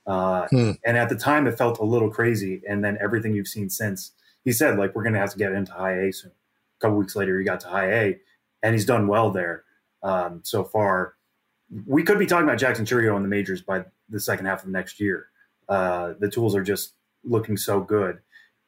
Uh, 0.06 0.48
hmm. 0.48 0.72
And 0.86 0.98
at 0.98 1.10
the 1.10 1.16
time, 1.16 1.46
it 1.46 1.58
felt 1.58 1.80
a 1.80 1.84
little 1.84 2.10
crazy. 2.10 2.62
And 2.68 2.84
then 2.84 2.98
everything 3.02 3.34
you've 3.34 3.48
seen 3.48 3.70
since, 3.70 4.12
he 4.44 4.52
said 4.52 4.78
like 4.78 4.96
we're 4.96 5.04
gonna 5.04 5.20
have 5.20 5.32
to 5.32 5.38
get 5.38 5.52
into 5.52 5.72
high 5.72 6.00
A 6.00 6.14
soon. 6.14 6.32
A 6.32 6.80
couple 6.80 6.98
weeks 6.98 7.16
later, 7.16 7.38
he 7.38 7.46
got 7.46 7.60
to 7.62 7.68
high 7.68 7.92
A, 7.92 8.20
and 8.64 8.74
he's 8.74 8.86
done 8.86 9.08
well 9.08 9.32
there 9.32 9.64
um, 10.04 10.42
so 10.44 10.64
far 10.64 11.16
we 11.86 12.04
could 12.04 12.20
be 12.20 12.26
talking 12.26 12.46
about 12.48 12.58
Jackson 12.58 12.86
Chourio 12.86 13.16
in 13.16 13.24
the 13.24 13.30
majors 13.30 13.62
by 13.62 13.86
the 14.10 14.20
second 14.20 14.46
half 14.46 14.64
of 14.64 14.70
next 14.70 15.00
year. 15.00 15.28
Uh, 15.68 16.14
the 16.20 16.30
tools 16.30 16.56
are 16.56 16.64
just 16.64 16.94
looking 17.24 17.58
so 17.58 17.80
good. 17.80 18.20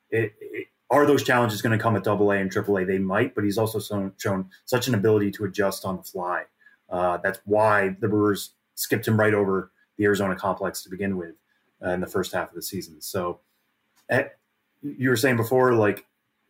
It, 0.09 0.33
it, 0.39 0.67
are 0.89 1.05
those 1.05 1.23
challenges 1.23 1.61
going 1.61 1.77
to 1.77 1.81
come 1.81 1.95
at 1.95 2.03
Double 2.03 2.31
A 2.31 2.37
and 2.37 2.51
Triple 2.51 2.77
A? 2.77 2.85
They 2.85 2.99
might, 2.99 3.33
but 3.33 3.43
he's 3.43 3.57
also 3.57 3.79
shown, 3.79 4.13
shown 4.17 4.49
such 4.65 4.87
an 4.87 4.93
ability 4.93 5.31
to 5.31 5.45
adjust 5.45 5.85
on 5.85 5.97
the 5.97 6.03
fly. 6.03 6.43
Uh, 6.89 7.17
that's 7.17 7.39
why 7.45 7.95
the 7.99 8.07
Brewers 8.07 8.51
skipped 8.75 9.07
him 9.07 9.19
right 9.19 9.33
over 9.33 9.71
the 9.97 10.03
Arizona 10.03 10.35
complex 10.35 10.83
to 10.83 10.89
begin 10.89 11.17
with 11.17 11.35
uh, 11.83 11.91
in 11.91 12.01
the 12.01 12.07
first 12.07 12.33
half 12.33 12.49
of 12.49 12.55
the 12.55 12.61
season. 12.61 12.99
So, 13.01 13.39
at, 14.09 14.25
eh, 14.25 14.29
you 14.83 15.09
were 15.09 15.15
saying 15.15 15.37
before, 15.37 15.73
like 15.73 16.05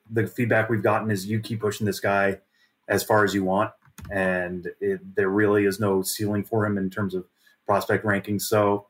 the 0.09 0.25
feedback 0.25 0.69
we've 0.69 0.81
gotten 0.81 1.11
is 1.11 1.27
you 1.27 1.39
keep 1.39 1.61
pushing 1.61 1.85
this 1.85 1.99
guy 1.99 2.39
as 2.87 3.03
far 3.03 3.23
as 3.23 3.35
you 3.35 3.43
want 3.43 3.71
and 4.09 4.67
it, 4.79 5.15
there 5.15 5.29
really 5.29 5.65
is 5.65 5.79
no 5.79 6.01
ceiling 6.01 6.43
for 6.43 6.65
him 6.65 6.77
in 6.77 6.89
terms 6.89 7.13
of 7.13 7.25
prospect 7.65 8.05
rankings. 8.05 8.41
So 8.41 8.87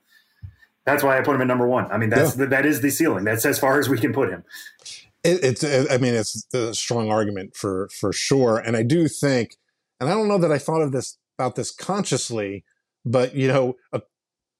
that's 0.85 1.03
why 1.03 1.17
I 1.17 1.21
put 1.21 1.35
him 1.35 1.41
at 1.41 1.47
number 1.47 1.67
one. 1.67 1.91
I 1.91 1.97
mean, 1.97 2.09
that's 2.09 2.37
yeah. 2.37 2.45
that 2.45 2.65
is 2.65 2.81
the 2.81 2.89
ceiling. 2.89 3.23
That's 3.23 3.45
as 3.45 3.59
far 3.59 3.79
as 3.79 3.87
we 3.87 3.97
can 3.97 4.13
put 4.13 4.29
him. 4.29 4.43
It, 5.23 5.43
it's, 5.43 5.63
I 5.63 5.97
mean, 5.97 6.15
it's 6.15 6.47
a 6.53 6.73
strong 6.73 7.11
argument 7.11 7.55
for 7.55 7.89
for 7.99 8.11
sure, 8.11 8.57
and 8.57 8.75
I 8.75 8.83
do 8.83 9.07
think, 9.07 9.57
and 9.99 10.09
I 10.09 10.13
don't 10.13 10.27
know 10.27 10.39
that 10.39 10.51
I 10.51 10.57
thought 10.57 10.81
of 10.81 10.91
this 10.91 11.17
about 11.37 11.55
this 11.55 11.71
consciously, 11.71 12.65
but 13.05 13.35
you 13.35 13.47
know, 13.47 13.75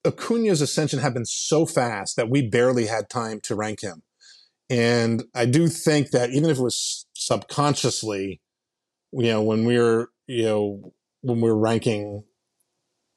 Acuna's 0.06 0.62
ascension 0.62 1.00
happened 1.00 1.28
so 1.28 1.66
fast 1.66 2.16
that 2.16 2.30
we 2.30 2.48
barely 2.48 2.86
had 2.86 3.10
time 3.10 3.40
to 3.42 3.56
rank 3.56 3.82
him, 3.82 4.04
and 4.70 5.24
I 5.34 5.48
do 5.48 5.68
think 5.68 6.12
that 6.12 6.30
even 6.30 6.52
if 6.52 6.60
it 6.60 6.64
was 6.64 7.08
subconsciously, 7.16 8.40
you 9.12 9.24
know, 9.24 9.42
when 9.42 9.66
we 9.66 9.80
were 9.80 10.11
you 10.28 10.44
know, 10.44 10.94
when 11.22 11.42
we 11.42 11.50
are 11.50 11.58
ranking 11.58 12.24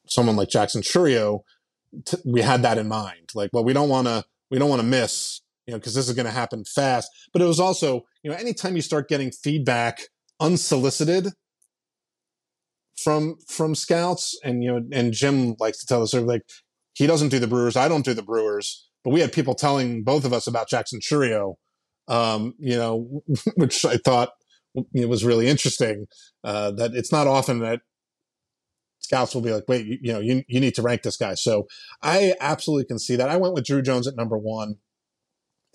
someone 0.07 0.37
like 0.37 0.49
Jackson 0.49 0.83
Chourio, 0.83 1.41
t- 2.05 2.19
we 2.25 2.43
had 2.43 2.63
that 2.63 2.79
in 2.79 2.89
mind. 2.89 3.31
Like, 3.35 3.51
well, 3.53 3.65
we 3.65 3.73
don't 3.73 3.89
want 3.89 4.07
to, 4.07 4.25
we 4.51 4.59
don't 4.59 4.69
want 4.69 4.83
to 4.83 4.87
miss, 4.87 5.41
you 5.67 5.73
know, 5.73 5.79
because 5.79 5.95
this 5.95 6.09
is 6.09 6.15
going 6.15 6.27
to 6.27 6.33
happen 6.33 6.65
fast. 6.65 7.11
But 7.33 7.43
it 7.43 7.47
was 7.47 7.61
also, 7.61 8.03
you 8.23 8.31
know, 8.31 8.37
anytime 8.37 8.77
you 8.77 8.83
start 8.83 9.09
getting 9.09 9.31
feedback 9.31 10.03
unsolicited 10.41 11.29
from 13.03 13.37
from 13.49 13.75
scouts, 13.75 14.39
and 14.45 14.63
you 14.63 14.73
know, 14.73 14.87
and 14.93 15.13
Jim 15.13 15.57
likes 15.59 15.79
to 15.79 15.87
tell 15.87 16.03
us, 16.03 16.13
sort 16.13 16.23
of 16.23 16.29
like, 16.29 16.43
he 16.95 17.07
doesn't 17.07 17.31
do 17.31 17.39
the 17.39 17.47
Brewers, 17.47 17.77
I 17.77 17.89
don't 17.89 18.05
do 18.05 18.15
the 18.15 18.23
Brewers, 18.23 18.89
but 19.03 19.11
we 19.11 19.21
had 19.21 19.33
people 19.33 19.55
telling 19.55 20.05
both 20.05 20.25
of 20.25 20.33
us 20.33 20.47
about 20.47 20.69
Jackson 20.69 21.01
Chourio, 21.01 21.55
um, 22.09 22.55
you 22.59 22.77
know, 22.77 23.23
which 23.57 23.85
I 23.85 23.97
thought 23.97 24.31
it 24.93 25.09
was 25.09 25.25
really 25.25 25.49
interesting 25.49 26.07
uh, 26.43 26.71
that 26.73 26.95
it's 26.95 27.13
not 27.13 27.27
often 27.27 27.61
that 27.61 27.81
scouts 28.99 29.35
will 29.35 29.43
be 29.43 29.53
like, 29.53 29.65
wait, 29.69 29.87
you, 29.87 29.99
you, 30.01 30.13
know, 30.13 30.21
you, 30.21 30.43
you 30.49 30.61
need 30.61 30.75
to 30.75 30.83
rank 30.83 31.03
this 31.03 31.17
guy. 31.17 31.35
So 31.35 31.67
I 32.03 32.35
absolutely 32.41 32.87
can 32.87 32.99
see 32.99 33.17
that. 33.17 33.29
I 33.29 33.37
went 33.37 33.55
with 33.55 33.65
Drew 33.65 33.83
Jones 33.83 34.09
at 34.09 34.17
number 34.17 34.39
one, 34.39 34.77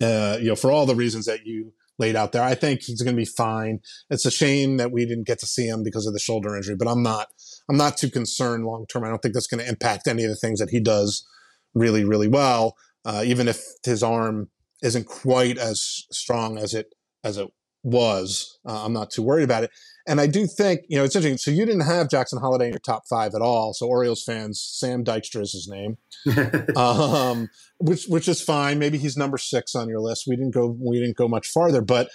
uh, 0.02 0.38
you 0.40 0.48
know, 0.48 0.56
for 0.56 0.70
all 0.70 0.86
the 0.86 0.94
reasons 0.94 1.26
that 1.26 1.46
you 1.46 1.72
laid 1.98 2.16
out 2.16 2.32
there. 2.32 2.42
I 2.42 2.54
think 2.54 2.82
he's 2.82 3.02
going 3.02 3.14
to 3.14 3.20
be 3.20 3.26
fine. 3.26 3.80
It's 4.08 4.26
a 4.26 4.30
shame 4.30 4.78
that 4.78 4.90
we 4.90 5.06
didn't 5.06 5.26
get 5.26 5.38
to 5.40 5.46
see 5.46 5.66
him 5.68 5.82
because 5.84 6.06
of 6.06 6.12
the 6.12 6.18
shoulder 6.18 6.56
injury, 6.56 6.74
but 6.74 6.88
I'm 6.88 7.02
not, 7.02 7.28
I'm 7.68 7.76
not 7.76 7.96
too 7.96 8.10
concerned 8.10 8.64
long 8.64 8.86
term. 8.86 9.04
I 9.04 9.08
don't 9.08 9.20
think 9.20 9.34
that's 9.34 9.46
going 9.46 9.62
to 9.62 9.68
impact 9.68 10.08
any 10.08 10.24
of 10.24 10.30
the 10.30 10.36
things 10.36 10.58
that 10.60 10.70
he 10.70 10.80
does 10.80 11.26
really, 11.74 12.04
really 12.04 12.28
well. 12.28 12.74
uh, 13.04 13.22
even 13.24 13.48
if 13.48 13.62
his 13.84 14.02
arm 14.02 14.50
isn't 14.82 15.06
quite 15.06 15.58
as 15.58 16.06
strong 16.10 16.58
as 16.58 16.74
it 16.74 16.94
as 17.24 17.36
it 17.36 17.48
was. 17.82 18.58
Uh, 18.66 18.84
I'm 18.84 18.92
not 18.92 19.10
too 19.10 19.22
worried 19.22 19.44
about 19.44 19.64
it. 19.64 19.70
And 20.06 20.20
I 20.20 20.26
do 20.26 20.46
think, 20.46 20.80
you 20.88 20.96
know, 20.96 21.04
it's 21.04 21.14
interesting. 21.14 21.38
So 21.38 21.50
you 21.50 21.64
didn't 21.64 21.86
have 21.86 22.08
Jackson 22.08 22.40
Holliday 22.40 22.66
in 22.66 22.72
your 22.72 22.80
top 22.80 23.02
five 23.08 23.34
at 23.34 23.42
all. 23.42 23.72
So 23.74 23.86
Orioles 23.86 24.22
fans, 24.24 24.60
Sam 24.60 25.04
Dykstra 25.04 25.42
is 25.42 25.52
his 25.52 25.68
name, 25.68 25.98
um, 26.76 27.48
which 27.78 28.06
which 28.06 28.28
is 28.28 28.42
fine. 28.42 28.78
Maybe 28.78 28.98
he's 28.98 29.16
number 29.16 29.38
six 29.38 29.74
on 29.74 29.88
your 29.88 30.00
list. 30.00 30.24
We 30.26 30.36
didn't 30.36 30.54
go 30.54 30.76
we 30.80 30.98
didn't 30.98 31.16
go 31.16 31.28
much 31.28 31.48
farther, 31.48 31.80
but 31.80 32.08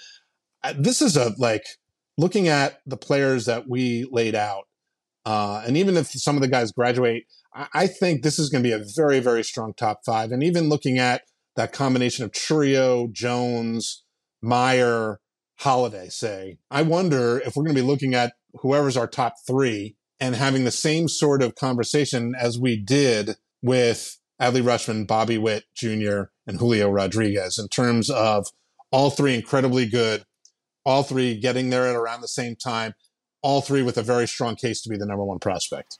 uh, 0.62 0.74
this 0.78 1.00
is 1.00 1.16
a 1.16 1.32
like 1.38 1.64
looking 2.18 2.48
at 2.48 2.80
the 2.86 2.96
players 2.96 3.46
that 3.46 3.68
we 3.68 4.06
laid 4.10 4.34
out, 4.34 4.64
uh, 5.24 5.62
and 5.66 5.76
even 5.76 5.96
if 5.96 6.08
some 6.08 6.36
of 6.36 6.42
the 6.42 6.48
guys 6.48 6.72
graduate, 6.72 7.24
I, 7.54 7.68
I 7.72 7.86
think 7.86 8.22
this 8.22 8.38
is 8.38 8.50
going 8.50 8.62
to 8.62 8.68
be 8.68 8.74
a 8.74 8.84
very 8.96 9.20
very 9.20 9.44
strong 9.44 9.74
top 9.74 10.00
five. 10.04 10.32
And 10.32 10.42
even 10.42 10.68
looking 10.68 10.98
at 10.98 11.22
that 11.54 11.72
combination 11.72 12.24
of 12.24 12.32
Chourio, 12.32 13.10
Jones, 13.10 14.04
Meyer 14.42 15.20
Holliday, 15.58 16.08
say. 16.08 16.58
I 16.70 16.82
wonder 16.82 17.40
if 17.44 17.56
we're 17.56 17.64
going 17.64 17.74
to 17.74 17.82
be 17.82 17.86
looking 17.86 18.14
at 18.14 18.34
whoever's 18.60 18.96
our 18.96 19.06
top 19.06 19.34
three 19.46 19.96
and 20.20 20.34
having 20.34 20.64
the 20.64 20.70
same 20.70 21.08
sort 21.08 21.42
of 21.42 21.54
conversation 21.54 22.34
as 22.38 22.58
we 22.58 22.76
did 22.76 23.36
with 23.62 24.18
Adley 24.40 24.62
Rutschman, 24.62 25.06
Bobby 25.06 25.38
Witt 25.38 25.64
Jr., 25.74 26.24
and 26.46 26.58
Julio 26.58 26.88
Rodriguez 26.90 27.58
in 27.58 27.68
terms 27.68 28.08
of 28.10 28.46
all 28.90 29.10
three 29.10 29.34
incredibly 29.34 29.86
good, 29.86 30.24
all 30.84 31.02
three 31.02 31.38
getting 31.38 31.70
there 31.70 31.86
at 31.86 31.96
around 31.96 32.20
the 32.20 32.28
same 32.28 32.54
time, 32.54 32.94
all 33.42 33.60
three 33.60 33.82
with 33.82 33.98
a 33.98 34.02
very 34.02 34.28
strong 34.28 34.56
case 34.56 34.80
to 34.82 34.88
be 34.88 34.96
the 34.96 35.06
number 35.06 35.24
one 35.24 35.38
prospect. 35.38 35.98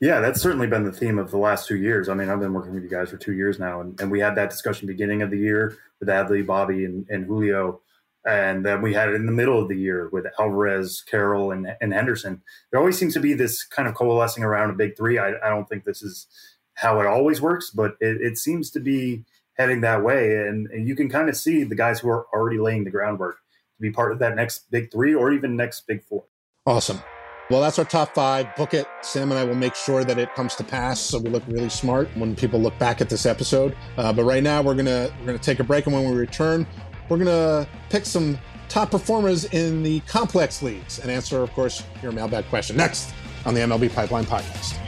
Yeah, 0.00 0.20
that's 0.20 0.40
certainly 0.40 0.68
been 0.68 0.84
the 0.84 0.92
theme 0.92 1.18
of 1.18 1.30
the 1.30 1.38
last 1.38 1.66
two 1.66 1.76
years. 1.76 2.08
I 2.08 2.14
mean, 2.14 2.28
I've 2.28 2.38
been 2.38 2.52
working 2.52 2.72
with 2.72 2.84
you 2.84 2.88
guys 2.88 3.10
for 3.10 3.16
two 3.16 3.32
years 3.32 3.58
now, 3.58 3.80
and, 3.80 4.00
and 4.00 4.10
we 4.10 4.20
had 4.20 4.36
that 4.36 4.50
discussion 4.50 4.86
beginning 4.86 5.22
of 5.22 5.30
the 5.30 5.38
year 5.38 5.76
with 5.98 6.08
Adley, 6.08 6.46
Bobby, 6.46 6.84
and, 6.84 7.04
and 7.08 7.26
Julio 7.26 7.80
and 8.28 8.64
then 8.64 8.82
we 8.82 8.92
had 8.92 9.08
it 9.08 9.14
in 9.14 9.24
the 9.24 9.32
middle 9.32 9.60
of 9.60 9.68
the 9.68 9.76
year 9.76 10.10
with 10.12 10.26
Alvarez, 10.38 11.02
Carroll, 11.10 11.50
and, 11.50 11.74
and 11.80 11.94
Henderson. 11.94 12.42
There 12.70 12.78
always 12.78 12.98
seems 12.98 13.14
to 13.14 13.20
be 13.20 13.32
this 13.32 13.64
kind 13.64 13.88
of 13.88 13.94
coalescing 13.94 14.44
around 14.44 14.68
a 14.68 14.74
big 14.74 14.98
three. 14.98 15.18
I, 15.18 15.32
I 15.42 15.48
don't 15.48 15.66
think 15.66 15.84
this 15.84 16.02
is 16.02 16.26
how 16.74 17.00
it 17.00 17.06
always 17.06 17.40
works, 17.40 17.70
but 17.70 17.96
it, 18.00 18.20
it 18.20 18.36
seems 18.36 18.70
to 18.72 18.80
be 18.80 19.24
heading 19.54 19.80
that 19.80 20.04
way. 20.04 20.36
And, 20.46 20.66
and, 20.70 20.86
you 20.86 20.94
can 20.94 21.08
kind 21.08 21.30
of 21.30 21.36
see 21.36 21.64
the 21.64 21.74
guys 21.74 22.00
who 22.00 22.10
are 22.10 22.26
already 22.32 22.58
laying 22.58 22.84
the 22.84 22.90
groundwork 22.90 23.38
to 23.76 23.80
be 23.80 23.90
part 23.90 24.12
of 24.12 24.18
that 24.18 24.36
next 24.36 24.70
big 24.70 24.92
three 24.92 25.14
or 25.14 25.32
even 25.32 25.56
next 25.56 25.86
big 25.86 26.04
four. 26.04 26.24
Awesome. 26.66 27.00
Well, 27.50 27.62
that's 27.62 27.78
our 27.78 27.86
top 27.86 28.14
five. 28.14 28.54
Book 28.56 28.74
it. 28.74 28.86
Sam 29.00 29.30
and 29.30 29.38
I 29.38 29.44
will 29.44 29.54
make 29.54 29.74
sure 29.74 30.04
that 30.04 30.18
it 30.18 30.34
comes 30.34 30.54
to 30.56 30.64
pass, 30.64 31.00
so 31.00 31.18
we 31.18 31.30
look 31.30 31.42
really 31.48 31.70
smart 31.70 32.10
when 32.14 32.36
people 32.36 32.60
look 32.60 32.78
back 32.78 33.00
at 33.00 33.08
this 33.08 33.24
episode. 33.24 33.74
Uh, 33.96 34.12
but 34.12 34.24
right 34.24 34.42
now, 34.42 34.60
we're 34.60 34.74
gonna 34.74 35.10
we're 35.18 35.26
gonna 35.26 35.38
take 35.38 35.58
a 35.58 35.64
break, 35.64 35.86
and 35.86 35.94
when 35.94 36.10
we 36.10 36.14
return, 36.14 36.66
we're 37.08 37.18
going 37.18 37.26
to 37.26 37.68
pick 37.90 38.04
some 38.04 38.38
top 38.68 38.90
performers 38.90 39.46
in 39.46 39.82
the 39.82 40.00
complex 40.00 40.62
leagues 40.62 40.98
and 40.98 41.10
answer, 41.10 41.42
of 41.42 41.52
course, 41.52 41.84
your 42.02 42.12
mailbag 42.12 42.46
question 42.46 42.76
next 42.76 43.12
on 43.44 43.54
the 43.54 43.60
MLB 43.60 43.94
Pipeline 43.94 44.24
Podcast. 44.24 44.87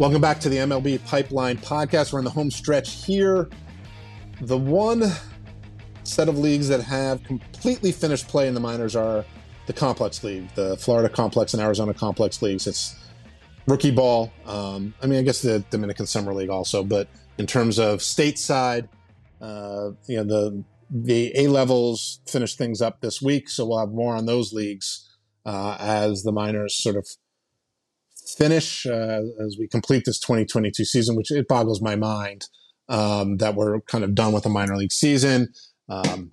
Welcome 0.00 0.20
back 0.20 0.40
to 0.40 0.48
the 0.48 0.56
MLB 0.56 1.04
Pipeline 1.04 1.56
Podcast. 1.56 2.12
We're 2.12 2.18
in 2.18 2.24
the 2.24 2.30
home 2.30 2.50
stretch 2.50 3.04
here. 3.04 3.48
The 4.40 4.58
one 4.58 5.04
set 6.02 6.28
of 6.28 6.36
leagues 6.36 6.66
that 6.66 6.80
have 6.80 7.22
completely 7.22 7.92
finished 7.92 8.26
play 8.26 8.48
in 8.48 8.54
the 8.54 8.60
minors 8.60 8.96
are 8.96 9.24
the 9.66 9.72
Complex 9.72 10.24
League, 10.24 10.52
the 10.56 10.76
Florida 10.78 11.08
Complex 11.08 11.54
and 11.54 11.62
Arizona 11.62 11.94
Complex 11.94 12.42
Leagues. 12.42 12.66
It's 12.66 12.96
rookie 13.68 13.92
ball. 13.92 14.32
Um, 14.46 14.94
I 15.00 15.06
mean, 15.06 15.20
I 15.20 15.22
guess 15.22 15.42
the 15.42 15.60
Dominican 15.70 16.06
Summer 16.06 16.34
League 16.34 16.50
also, 16.50 16.82
but 16.82 17.06
in 17.38 17.46
terms 17.46 17.78
of 17.78 18.00
stateside, 18.00 18.88
uh, 19.40 19.90
you 20.08 20.16
know, 20.16 20.24
the 20.24 20.64
the 20.90 21.32
A 21.36 21.46
levels 21.46 22.20
finished 22.26 22.58
things 22.58 22.82
up 22.82 23.00
this 23.00 23.22
week, 23.22 23.48
so 23.48 23.64
we'll 23.64 23.78
have 23.78 23.92
more 23.92 24.16
on 24.16 24.26
those 24.26 24.52
leagues 24.52 25.08
uh, 25.46 25.76
as 25.78 26.24
the 26.24 26.32
minors 26.32 26.74
sort 26.74 26.96
of 26.96 27.06
finish 28.26 28.86
uh, 28.86 29.22
as 29.44 29.56
we 29.58 29.68
complete 29.68 30.04
this 30.06 30.18
2022 30.18 30.84
season, 30.84 31.16
which 31.16 31.30
it 31.30 31.48
boggles 31.48 31.80
my 31.80 31.96
mind 31.96 32.46
um, 32.88 33.38
that 33.38 33.54
we're 33.54 33.80
kind 33.82 34.04
of 34.04 34.14
done 34.14 34.32
with 34.32 34.46
a 34.46 34.48
minor 34.48 34.76
league 34.76 34.92
season. 34.92 35.48
Um, 35.88 36.32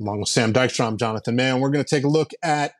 along 0.00 0.20
with 0.20 0.28
Sam 0.28 0.52
Dykstra, 0.52 0.98
Jonathan 0.98 1.36
Mayo, 1.36 1.58
we're 1.58 1.70
going 1.70 1.84
to 1.84 1.96
take 1.96 2.04
a 2.04 2.08
look 2.08 2.30
at 2.42 2.72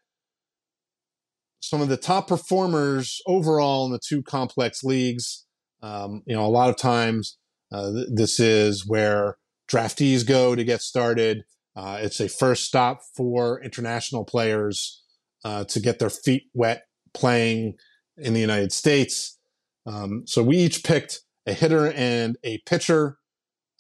some 1.61 1.81
of 1.81 1.89
the 1.89 1.97
top 1.97 2.29
performers 2.29 3.21
overall 3.27 3.87
in 3.87 3.93
the 3.93 3.99
two 3.99 4.23
complex 4.23 4.83
leagues. 4.83 5.45
Um, 5.83 6.23
you 6.27 6.35
know, 6.35 6.45
a 6.45 6.49
lot 6.49 6.71
of 6.71 6.77
times 6.77 7.37
uh, 7.73 7.91
th- 7.93 8.09
this 8.15 8.41
is 8.41 8.87
where 8.87 9.37
draftees 9.71 10.27
go 10.27 10.55
to 10.55 10.65
get 10.65 10.81
started. 10.81 11.45
Uh, 11.77 11.99
it's 12.01 12.21
a 12.21 12.29
first 12.29 12.65
stop 12.65 13.01
for 13.15 13.63
international 13.63 14.25
players 14.25 15.03
uh, 15.45 15.65
to 15.65 15.79
get 15.79 15.99
their 15.99 16.11
feet 16.11 16.45
wet 16.55 16.85
playing 17.15 17.75
in 18.19 18.35
the 18.35 18.41
United 18.41 18.73
States. 18.73 19.39
Um, 19.87 20.25
so 20.27 20.43
we 20.43 20.59
each 20.59 20.85
picked 20.85 21.21
a 21.47 21.53
hitter 21.53 21.93
and 21.93 22.37
a 22.45 22.59
pitcher 22.67 23.19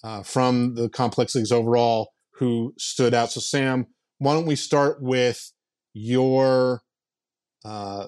uh, 0.02 0.22
from 0.22 0.74
the 0.74 0.88
complex 0.88 1.34
leagues 1.34 1.52
overall 1.52 2.12
who 2.34 2.72
stood 2.78 3.14
out. 3.14 3.30
So 3.30 3.40
Sam, 3.40 3.86
why 4.18 4.34
don't 4.34 4.46
we 4.46 4.56
start 4.56 5.02
with 5.02 5.52
your 5.92 6.82
uh, 7.64 8.06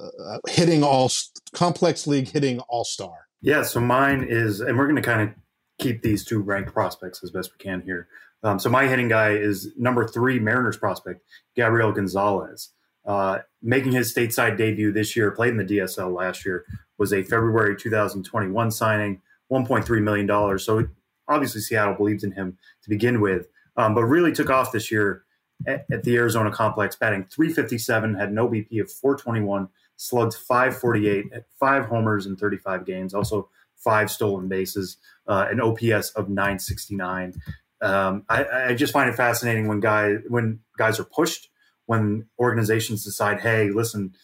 hitting 0.49 0.83
all 0.83 1.11
complex 1.53 2.07
league 2.07 2.29
hitting 2.29 2.61
all 2.69 2.85
star? 2.85 3.27
Yeah, 3.43 3.63
so 3.63 3.81
mine 3.81 4.27
is, 4.29 4.61
and 4.61 4.79
we're 4.79 4.87
going 4.87 4.97
to 4.97 5.03
kind 5.03 5.29
of 5.29 5.35
keep 5.79 6.03
these 6.03 6.25
two 6.25 6.41
ranked 6.41 6.73
prospects 6.73 7.25
as 7.25 7.31
best 7.31 7.51
we 7.53 7.63
can 7.63 7.81
here. 7.81 8.09
Um, 8.43 8.59
so 8.59 8.71
my 8.71 8.87
hitting 8.87 9.09
guy 9.09 9.31
is 9.31 9.73
number 9.77 10.07
three 10.07 10.39
Mariners 10.39 10.77
prospect 10.77 11.23
Gabriel 11.57 11.93
Gonzalez 11.93 12.71
uh, 13.07 13.39
making 13.63 13.93
his 13.93 14.15
stateside 14.15 14.57
debut 14.57 14.93
this 14.93 15.17
year, 15.17 15.31
played 15.31 15.51
in 15.51 15.57
the 15.57 15.65
DSL 15.65 16.15
last 16.15 16.45
year, 16.45 16.65
was 16.99 17.13
a 17.13 17.23
February 17.23 17.77
2021 17.77 18.71
signing, 18.71 19.23
$1.3 19.51 20.03
million. 20.03 20.59
So 20.59 20.87
obviously 21.29 21.61
Seattle 21.61 21.95
believed 21.95 22.25
in 22.25 22.33
him 22.33 22.59
to 22.83 22.91
begin 22.91 23.21
with, 23.21 23.49
um, 23.77 23.95
but 23.95 24.05
really 24.05 24.33
took 24.33 24.51
off 24.51 24.73
this 24.73 24.91
year 24.91 25.25
at, 25.67 25.87
at, 25.91 26.05
the 26.05 26.17
Arizona 26.17 26.51
complex, 26.51 26.97
batting 26.97 27.25
357, 27.25 28.15
had 28.15 28.31
an 28.31 28.37
OBP 28.37 28.81
of 28.81 28.91
421, 28.91 29.69
slugged 29.97 30.35
548 30.35 31.33
at 31.33 31.45
five 31.59 31.87
homers 31.87 32.27
in 32.27 32.37
35 32.37 32.87
games, 32.87 33.15
also 33.15 33.49
five 33.77 34.11
stolen 34.11 34.49
bases, 34.49 34.99
uh, 35.27 35.47
an 35.51 35.61
OPS 35.61 36.11
of 36.11 36.29
969. 36.29 37.35
Um, 37.83 38.25
I, 38.29 38.45
I, 38.45 38.75
just 38.75 38.93
find 38.93 39.09
it 39.09 39.17
fascinating 39.17 39.67
when 39.67 39.81
guys 39.81 40.19
when 40.29 40.61
guys 40.77 41.01
are 41.01 41.05
pushed 41.05 41.49
when 41.91 42.25
organizations 42.39 43.03
decide, 43.03 43.41
hey, 43.41 43.71
listen, 43.71 44.15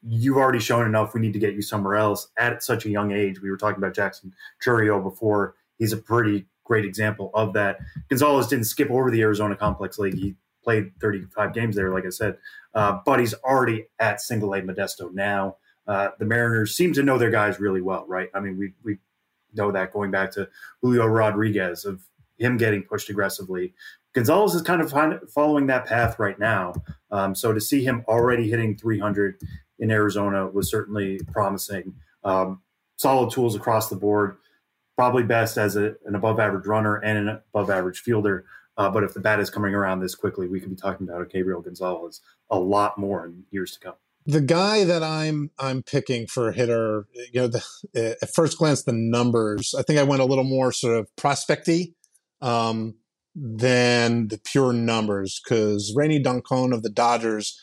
you've 0.00 0.38
already 0.38 0.58
shown 0.58 0.86
enough. 0.86 1.12
We 1.12 1.20
need 1.20 1.34
to 1.34 1.38
get 1.38 1.52
you 1.52 1.60
somewhere 1.60 1.96
else 1.96 2.28
at 2.38 2.62
such 2.62 2.86
a 2.86 2.88
young 2.88 3.12
age. 3.12 3.42
We 3.42 3.50
were 3.50 3.58
talking 3.58 3.76
about 3.76 3.94
Jackson 3.94 4.32
Chourio 4.64 5.02
before. 5.02 5.54
He's 5.76 5.92
a 5.92 5.98
pretty 5.98 6.46
great 6.64 6.86
example 6.86 7.30
of 7.34 7.52
that. 7.52 7.76
Gonzalez 8.08 8.46
didn't 8.46 8.64
skip 8.64 8.90
over 8.90 9.10
the 9.10 9.20
Arizona 9.20 9.54
Complex 9.54 9.98
League. 9.98 10.14
He 10.14 10.34
played 10.64 10.92
35 10.98 11.52
games 11.52 11.76
there, 11.76 11.92
like 11.92 12.06
I 12.06 12.08
said, 12.08 12.38
uh, 12.74 13.00
but 13.04 13.20
he's 13.20 13.34
already 13.34 13.88
at 13.98 14.22
single 14.22 14.54
A 14.54 14.62
Modesto 14.62 15.12
now. 15.12 15.56
Uh, 15.86 16.08
the 16.18 16.24
Mariners 16.24 16.74
seem 16.74 16.94
to 16.94 17.02
know 17.02 17.18
their 17.18 17.30
guys 17.30 17.60
really 17.60 17.82
well, 17.82 18.06
right? 18.08 18.30
I 18.34 18.40
mean, 18.40 18.56
we 18.56 18.72
we 18.82 18.96
know 19.52 19.72
that 19.72 19.92
going 19.92 20.10
back 20.10 20.30
to 20.32 20.48
Julio 20.80 21.04
Rodriguez 21.04 21.84
of 21.84 22.00
him 22.40 22.56
getting 22.56 22.82
pushed 22.82 23.10
aggressively. 23.10 23.74
Gonzalez 24.14 24.54
is 24.54 24.62
kind 24.62 24.80
of 24.80 24.92
following 25.30 25.66
that 25.66 25.86
path 25.86 26.18
right 26.18 26.38
now. 26.38 26.74
Um, 27.10 27.34
so 27.34 27.52
to 27.52 27.60
see 27.60 27.84
him 27.84 28.04
already 28.08 28.48
hitting 28.48 28.76
300 28.76 29.40
in 29.78 29.90
Arizona 29.90 30.48
was 30.48 30.70
certainly 30.70 31.20
promising. 31.32 31.94
Um, 32.24 32.62
solid 32.96 33.30
tools 33.30 33.54
across 33.54 33.88
the 33.88 33.96
board. 33.96 34.36
Probably 34.96 35.22
best 35.22 35.56
as 35.56 35.76
a, 35.76 35.94
an 36.04 36.14
above 36.14 36.40
average 36.40 36.66
runner 36.66 36.96
and 36.96 37.28
an 37.28 37.40
above 37.54 37.70
average 37.70 38.00
fielder. 38.00 38.44
Uh, 38.76 38.90
but 38.90 39.04
if 39.04 39.14
the 39.14 39.20
bat 39.20 39.40
is 39.40 39.50
coming 39.50 39.74
around 39.74 40.00
this 40.00 40.14
quickly, 40.14 40.48
we 40.48 40.60
could 40.60 40.70
be 40.70 40.76
talking 40.76 41.08
about 41.08 41.28
Gabriel 41.30 41.60
Gonzalez 41.60 42.20
a 42.50 42.58
lot 42.58 42.98
more 42.98 43.26
in 43.26 43.44
years 43.50 43.72
to 43.72 43.80
come. 43.80 43.94
The 44.26 44.40
guy 44.40 44.84
that 44.84 45.02
I'm 45.02 45.50
I'm 45.58 45.82
picking 45.82 46.26
for 46.26 46.52
hitter, 46.52 47.06
you 47.32 47.40
know, 47.40 47.48
the, 47.48 48.18
at 48.22 48.34
first 48.34 48.58
glance, 48.58 48.82
the 48.82 48.92
numbers. 48.92 49.74
I 49.76 49.82
think 49.82 49.98
I 49.98 50.02
went 50.02 50.20
a 50.20 50.26
little 50.26 50.44
more 50.44 50.72
sort 50.72 50.96
of 50.96 51.14
prospecty 51.16 51.94
um, 52.40 52.94
than 53.34 54.28
the 54.28 54.38
pure 54.38 54.72
numbers 54.72 55.40
because 55.42 55.92
Rainy 55.96 56.22
Doncon 56.22 56.74
of 56.74 56.82
the 56.82 56.90
Dodgers 56.90 57.60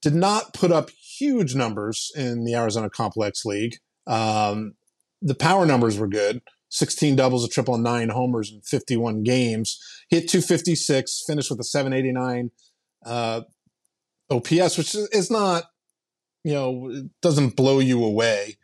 did 0.00 0.14
not 0.14 0.54
put 0.54 0.72
up 0.72 0.90
huge 0.90 1.54
numbers 1.54 2.10
in 2.14 2.44
the 2.44 2.54
Arizona 2.54 2.90
Complex 2.90 3.44
League. 3.44 3.76
Um, 4.06 4.74
the 5.20 5.34
power 5.34 5.64
numbers 5.64 5.98
were 5.98 6.08
good 6.08 6.42
16 6.72 7.16
doubles, 7.16 7.44
a 7.44 7.48
triple, 7.48 7.76
nine 7.76 8.08
homers 8.08 8.50
in 8.50 8.62
51 8.62 9.22
games. 9.22 9.78
Hit 10.08 10.28
256, 10.28 11.24
finished 11.26 11.50
with 11.50 11.60
a 11.60 11.64
789 11.64 12.50
uh, 13.04 13.42
OPS, 14.30 14.78
which 14.78 14.94
is 14.94 15.30
not, 15.30 15.64
you 16.44 16.54
know, 16.54 17.08
doesn't 17.20 17.56
blow 17.56 17.78
you 17.78 18.02
away. 18.02 18.56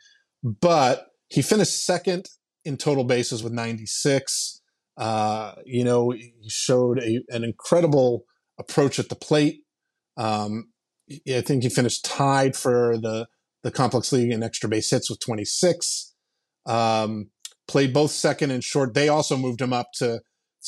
But 0.42 1.08
he 1.28 1.42
finished 1.42 1.84
second 1.84 2.30
in 2.64 2.78
total 2.78 3.04
bases 3.04 3.42
with 3.42 3.52
96. 3.52 4.57
Uh, 4.98 5.54
you 5.64 5.84
know, 5.84 6.10
he 6.10 6.34
showed 6.48 6.98
a, 6.98 7.20
an 7.28 7.44
incredible 7.44 8.24
approach 8.58 8.98
at 8.98 9.08
the 9.08 9.14
plate. 9.14 9.60
Um, 10.16 10.72
I 11.10 11.40
think 11.40 11.62
he 11.62 11.68
finished 11.68 12.04
tied 12.04 12.56
for 12.56 12.98
the 12.98 13.26
the 13.62 13.70
complex 13.70 14.12
league 14.12 14.30
in 14.30 14.42
extra 14.42 14.68
base 14.68 14.90
hits 14.90 15.10
with 15.10 15.20
26. 15.20 16.14
Um, 16.66 17.30
played 17.66 17.92
both 17.92 18.10
second 18.10 18.50
and 18.50 18.62
short. 18.62 18.94
They 18.94 19.08
also 19.08 19.36
moved 19.36 19.60
him 19.60 19.72
up 19.72 19.88
to 19.94 20.20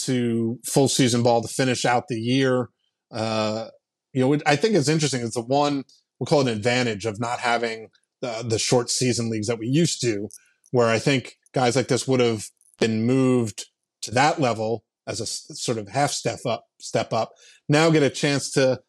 to 0.04 0.58
full 0.64 0.88
season 0.88 1.22
ball 1.22 1.42
to 1.42 1.48
finish 1.48 1.84
out 1.84 2.08
the 2.08 2.20
year. 2.20 2.68
Uh, 3.12 3.66
you 4.12 4.20
know, 4.20 4.38
I 4.46 4.56
think 4.56 4.74
it's 4.76 4.88
interesting. 4.88 5.22
It's 5.22 5.34
the 5.34 5.42
one 5.42 5.84
we'll 6.18 6.26
call 6.26 6.40
it 6.40 6.48
an 6.48 6.56
advantage 6.56 7.06
of 7.06 7.18
not 7.18 7.40
having 7.40 7.88
the, 8.20 8.44
the 8.46 8.58
short 8.58 8.90
season 8.90 9.30
leagues 9.30 9.48
that 9.48 9.58
we 9.58 9.66
used 9.66 10.00
to, 10.02 10.28
where 10.70 10.88
I 10.88 10.98
think 10.98 11.36
guys 11.52 11.74
like 11.74 11.88
this 11.88 12.06
would 12.06 12.20
have 12.20 12.44
been 12.78 13.04
moved 13.04 13.66
to 14.02 14.10
that 14.12 14.40
level 14.40 14.84
as 15.06 15.20
a 15.20 15.26
sort 15.26 15.78
of 15.78 15.88
half 15.88 16.10
step 16.10 16.40
up, 16.46 16.66
step 16.78 17.12
up. 17.12 17.32
Now 17.68 17.90
get 17.90 18.02
a 18.02 18.10
chance 18.10 18.50
to 18.52 18.80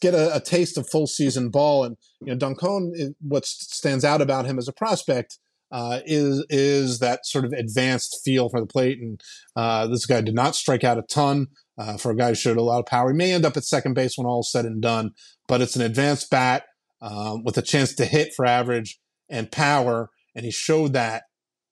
get 0.00 0.14
a, 0.14 0.36
a, 0.36 0.40
taste 0.40 0.76
of 0.76 0.88
full 0.88 1.06
season 1.06 1.50
ball. 1.50 1.84
And 1.84 1.96
you 2.20 2.34
know, 2.34 2.36
Doncon, 2.36 3.14
what 3.20 3.46
stands 3.46 4.04
out 4.04 4.20
about 4.20 4.46
him 4.46 4.58
as 4.58 4.68
a 4.68 4.72
prospect 4.72 5.38
uh, 5.72 6.00
is 6.04 6.44
is 6.50 6.98
that 6.98 7.24
sort 7.24 7.44
of 7.44 7.52
advanced 7.52 8.20
feel 8.24 8.48
for 8.48 8.60
the 8.60 8.66
plate. 8.66 8.98
And 9.00 9.20
uh, 9.56 9.86
this 9.86 10.06
guy 10.06 10.20
did 10.20 10.34
not 10.34 10.56
strike 10.56 10.84
out 10.84 10.98
a 10.98 11.02
ton. 11.02 11.48
Uh, 11.78 11.96
for 11.96 12.10
a 12.10 12.16
guy 12.16 12.28
who 12.28 12.34
showed 12.34 12.58
a 12.58 12.62
lot 12.62 12.78
of 12.78 12.84
power, 12.84 13.10
he 13.10 13.16
may 13.16 13.32
end 13.32 13.46
up 13.46 13.56
at 13.56 13.64
second 13.64 13.94
base 13.94 14.18
when 14.18 14.26
all 14.26 14.40
is 14.40 14.52
said 14.52 14.66
and 14.66 14.82
done. 14.82 15.12
But 15.48 15.62
it's 15.62 15.76
an 15.76 15.82
advanced 15.82 16.28
bat 16.28 16.64
um, 17.00 17.42
with 17.42 17.56
a 17.56 17.62
chance 17.62 17.94
to 17.94 18.04
hit 18.04 18.34
for 18.34 18.44
average 18.44 19.00
and 19.30 19.50
power, 19.50 20.10
and 20.34 20.44
he 20.44 20.50
showed 20.50 20.92
that 20.92 21.22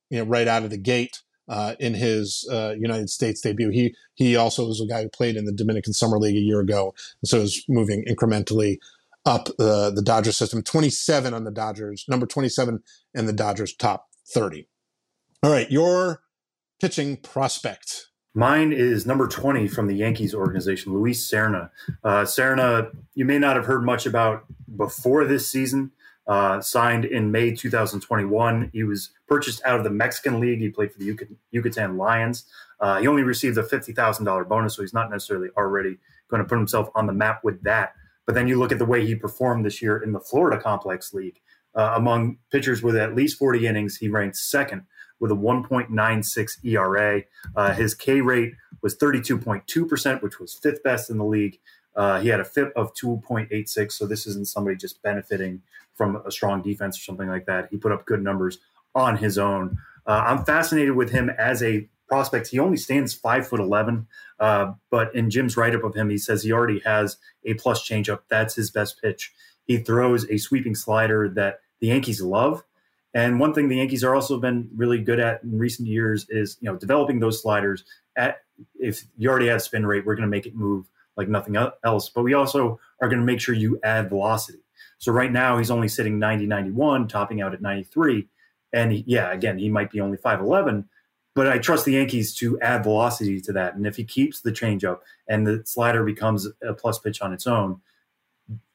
you 0.08 0.18
know 0.18 0.24
right 0.24 0.48
out 0.48 0.62
of 0.62 0.70
the 0.70 0.78
gate 0.78 1.18
uh, 1.48 1.74
in 1.78 1.94
his 1.94 2.48
uh, 2.50 2.74
United 2.78 3.10
States 3.10 3.40
debut. 3.40 3.70
He 3.70 3.94
he 4.14 4.36
also 4.36 4.66
was 4.66 4.80
a 4.80 4.86
guy 4.86 5.02
who 5.02 5.08
played 5.08 5.36
in 5.36 5.44
the 5.44 5.52
Dominican 5.52 5.92
Summer 5.92 6.18
League 6.18 6.36
a 6.36 6.40
year 6.40 6.60
ago, 6.60 6.94
so 7.24 7.38
is 7.38 7.64
moving 7.68 8.04
incrementally 8.08 8.78
up 9.24 9.46
the 9.58 9.90
the 9.94 10.02
Dodger 10.02 10.32
system. 10.32 10.62
Twenty 10.62 10.90
seven 10.90 11.34
on 11.34 11.44
the 11.44 11.50
Dodgers, 11.50 12.04
number 12.08 12.26
twenty 12.26 12.48
seven 12.48 12.80
in 13.14 13.26
the 13.26 13.32
Dodgers 13.32 13.74
top 13.74 14.08
thirty. 14.26 14.68
All 15.42 15.50
right, 15.50 15.70
your 15.70 16.22
pitching 16.80 17.16
prospect. 17.16 18.06
Mine 18.34 18.72
is 18.72 19.04
number 19.04 19.26
20 19.26 19.66
from 19.66 19.88
the 19.88 19.96
Yankees 19.96 20.32
organization, 20.32 20.92
Luis 20.92 21.28
Serna. 21.28 21.70
Uh, 22.04 22.22
Serna, 22.22 22.94
you 23.14 23.24
may 23.24 23.38
not 23.38 23.56
have 23.56 23.64
heard 23.64 23.84
much 23.84 24.06
about 24.06 24.44
before 24.76 25.24
this 25.24 25.50
season 25.50 25.90
uh, 26.28 26.60
signed 26.60 27.06
in 27.06 27.32
May 27.32 27.54
2021. 27.54 28.70
He 28.72 28.84
was 28.84 29.10
purchased 29.26 29.62
out 29.64 29.78
of 29.78 29.84
the 29.84 29.90
Mexican 29.90 30.38
League. 30.40 30.60
He 30.60 30.68
played 30.68 30.92
for 30.92 30.98
the 30.98 31.16
Yucatan 31.50 31.96
Lions. 31.96 32.44
Uh, 32.80 33.00
he 33.00 33.08
only 33.08 33.22
received 33.22 33.58
a 33.58 33.62
$50,000 33.62 34.48
bonus, 34.48 34.76
so 34.76 34.82
he's 34.82 34.94
not 34.94 35.10
necessarily 35.10 35.48
already 35.56 35.96
going 36.28 36.42
to 36.42 36.48
put 36.48 36.58
himself 36.58 36.90
on 36.94 37.06
the 37.06 37.12
map 37.12 37.42
with 37.42 37.62
that. 37.62 37.94
But 38.26 38.34
then 38.34 38.46
you 38.46 38.58
look 38.58 38.72
at 38.72 38.78
the 38.78 38.84
way 38.84 39.06
he 39.06 39.14
performed 39.14 39.64
this 39.64 39.80
year 39.80 39.96
in 39.98 40.12
the 40.12 40.20
Florida 40.20 40.60
Complex 40.60 41.14
League. 41.14 41.40
Uh, 41.74 41.94
among 41.96 42.38
pitchers 42.50 42.82
with 42.82 42.96
at 42.96 43.14
least 43.14 43.38
40 43.38 43.66
innings, 43.66 43.96
he 43.96 44.08
ranked 44.08 44.36
second 44.36 44.82
with 45.20 45.30
a 45.30 45.34
1.96 45.34 46.64
ERA. 46.64 47.22
Uh, 47.56 47.72
his 47.72 47.94
K 47.94 48.20
rate 48.20 48.52
was 48.82 48.96
32.2%, 48.96 50.22
which 50.22 50.38
was 50.38 50.54
fifth 50.54 50.82
best 50.82 51.10
in 51.10 51.18
the 51.18 51.24
league. 51.24 51.58
Uh, 51.98 52.20
he 52.20 52.28
had 52.28 52.38
a 52.38 52.44
FIP 52.44 52.72
of 52.76 52.94
2.86, 52.94 53.92
so 53.92 54.06
this 54.06 54.24
isn't 54.24 54.46
somebody 54.46 54.76
just 54.76 55.02
benefiting 55.02 55.60
from 55.94 56.22
a 56.24 56.30
strong 56.30 56.62
defense 56.62 56.96
or 56.96 57.02
something 57.02 57.28
like 57.28 57.44
that. 57.46 57.68
He 57.72 57.76
put 57.76 57.90
up 57.90 58.06
good 58.06 58.22
numbers 58.22 58.58
on 58.94 59.16
his 59.16 59.36
own. 59.36 59.78
Uh, 60.06 60.22
I'm 60.26 60.44
fascinated 60.44 60.94
with 60.94 61.10
him 61.10 61.28
as 61.28 61.60
a 61.60 61.88
prospect. 62.06 62.48
He 62.48 62.60
only 62.60 62.76
stands 62.76 63.12
five 63.12 63.48
foot 63.48 63.58
eleven, 63.58 64.06
uh, 64.38 64.74
but 64.90 65.12
in 65.12 65.28
Jim's 65.28 65.56
write 65.56 65.74
up 65.74 65.82
of 65.82 65.94
him, 65.94 66.08
he 66.08 66.18
says 66.18 66.42
he 66.44 66.52
already 66.52 66.78
has 66.84 67.16
a 67.44 67.54
plus 67.54 67.86
changeup. 67.86 68.20
That's 68.30 68.54
his 68.54 68.70
best 68.70 69.02
pitch. 69.02 69.34
He 69.64 69.78
throws 69.78 70.24
a 70.30 70.38
sweeping 70.38 70.76
slider 70.76 71.28
that 71.30 71.60
the 71.80 71.88
Yankees 71.88 72.22
love. 72.22 72.62
And 73.12 73.40
one 73.40 73.52
thing 73.52 73.68
the 73.68 73.76
Yankees 73.76 74.04
are 74.04 74.14
also 74.14 74.38
been 74.38 74.70
really 74.76 74.98
good 74.98 75.18
at 75.18 75.42
in 75.42 75.58
recent 75.58 75.88
years 75.88 76.26
is 76.28 76.58
you 76.60 76.70
know 76.70 76.78
developing 76.78 77.18
those 77.18 77.42
sliders. 77.42 77.84
At 78.16 78.38
if 78.78 79.04
you 79.16 79.28
already 79.28 79.48
have 79.48 79.62
spin 79.62 79.84
rate, 79.84 80.06
we're 80.06 80.14
going 80.14 80.28
to 80.28 80.30
make 80.30 80.46
it 80.46 80.54
move 80.54 80.86
like 81.18 81.28
nothing 81.28 81.56
else. 81.84 82.08
But 82.08 82.22
we 82.22 82.32
also 82.32 82.80
are 83.02 83.08
going 83.08 83.20
to 83.20 83.26
make 83.26 83.40
sure 83.40 83.54
you 83.54 83.78
add 83.82 84.08
velocity. 84.08 84.60
So 84.98 85.12
right 85.12 85.30
now 85.30 85.58
he's 85.58 85.70
only 85.70 85.88
sitting 85.88 86.18
90, 86.18 86.46
91, 86.46 87.08
topping 87.08 87.42
out 87.42 87.52
at 87.52 87.60
93. 87.60 88.26
And 88.72 88.92
he, 88.92 89.04
yeah, 89.06 89.32
again, 89.32 89.58
he 89.58 89.68
might 89.68 89.90
be 89.90 90.00
only 90.00 90.16
5'11, 90.16 90.84
but 91.34 91.48
I 91.48 91.58
trust 91.58 91.84
the 91.84 91.92
Yankees 91.92 92.34
to 92.36 92.60
add 92.60 92.84
velocity 92.84 93.40
to 93.42 93.52
that. 93.52 93.74
And 93.74 93.86
if 93.86 93.96
he 93.96 94.04
keeps 94.04 94.40
the 94.40 94.52
changeup 94.52 95.00
and 95.28 95.46
the 95.46 95.62
slider 95.64 96.04
becomes 96.04 96.46
a 96.66 96.74
plus 96.74 96.98
pitch 96.98 97.20
on 97.20 97.32
its 97.32 97.46
own, 97.46 97.80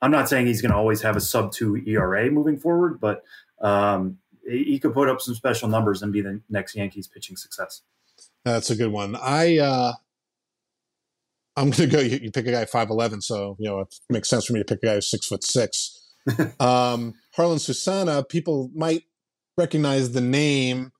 I'm 0.01 0.11
not 0.11 0.29
saying 0.29 0.47
he's 0.47 0.61
going 0.61 0.71
to 0.71 0.77
always 0.77 1.01
have 1.01 1.15
a 1.15 1.21
sub 1.21 1.51
two 1.51 1.77
ERA 1.87 2.29
moving 2.29 2.57
forward, 2.57 2.99
but 2.99 3.23
um, 3.61 4.17
he 4.47 4.77
could 4.79 4.93
put 4.93 5.09
up 5.09 5.21
some 5.21 5.35
special 5.35 5.69
numbers 5.69 6.01
and 6.01 6.11
be 6.11 6.21
the 6.21 6.41
next 6.49 6.75
Yankees 6.75 7.07
pitching 7.07 7.37
success. 7.37 7.81
That's 8.43 8.69
a 8.69 8.75
good 8.75 8.91
one. 8.91 9.15
I 9.15 9.59
uh, 9.59 9.93
I'm 11.55 11.69
going 11.69 11.89
to 11.89 11.95
go. 11.95 11.99
You, 11.99 12.19
you, 12.21 12.31
pick 12.31 12.47
a 12.47 12.51
guy 12.51 12.65
five 12.65 12.89
eleven, 12.89 13.21
so 13.21 13.55
you 13.59 13.69
know 13.69 13.81
it 13.81 13.95
makes 14.09 14.29
sense 14.29 14.45
for 14.45 14.53
me 14.53 14.59
to 14.59 14.65
pick 14.65 14.79
a 14.83 14.85
guy 14.85 14.93
who's 14.95 15.09
six 15.09 15.27
foot 15.27 15.43
six. 15.43 15.99
um, 16.59 17.13
Jarlin 17.37 17.59
Susana, 17.59 18.23
people 18.23 18.71
might 18.73 19.03
recognize 19.57 20.11
the 20.11 20.21
name 20.21 20.91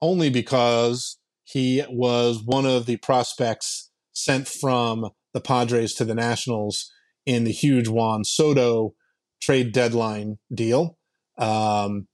only 0.00 0.30
because 0.30 1.18
he 1.44 1.82
was 1.90 2.42
one 2.44 2.66
of 2.66 2.86
the 2.86 2.96
prospects 2.98 3.90
sent 4.12 4.48
from 4.48 5.08
the 5.34 5.40
Padres 5.40 5.94
to 5.94 6.04
the 6.04 6.14
Nationals 6.14 6.90
in 7.26 7.44
the 7.44 7.52
huge 7.52 7.88
Juan 7.88 8.24
Soto 8.24 8.94
trade 9.40 9.72
deadline 9.72 10.38
deal. 10.52 10.98
Um, 11.36 12.08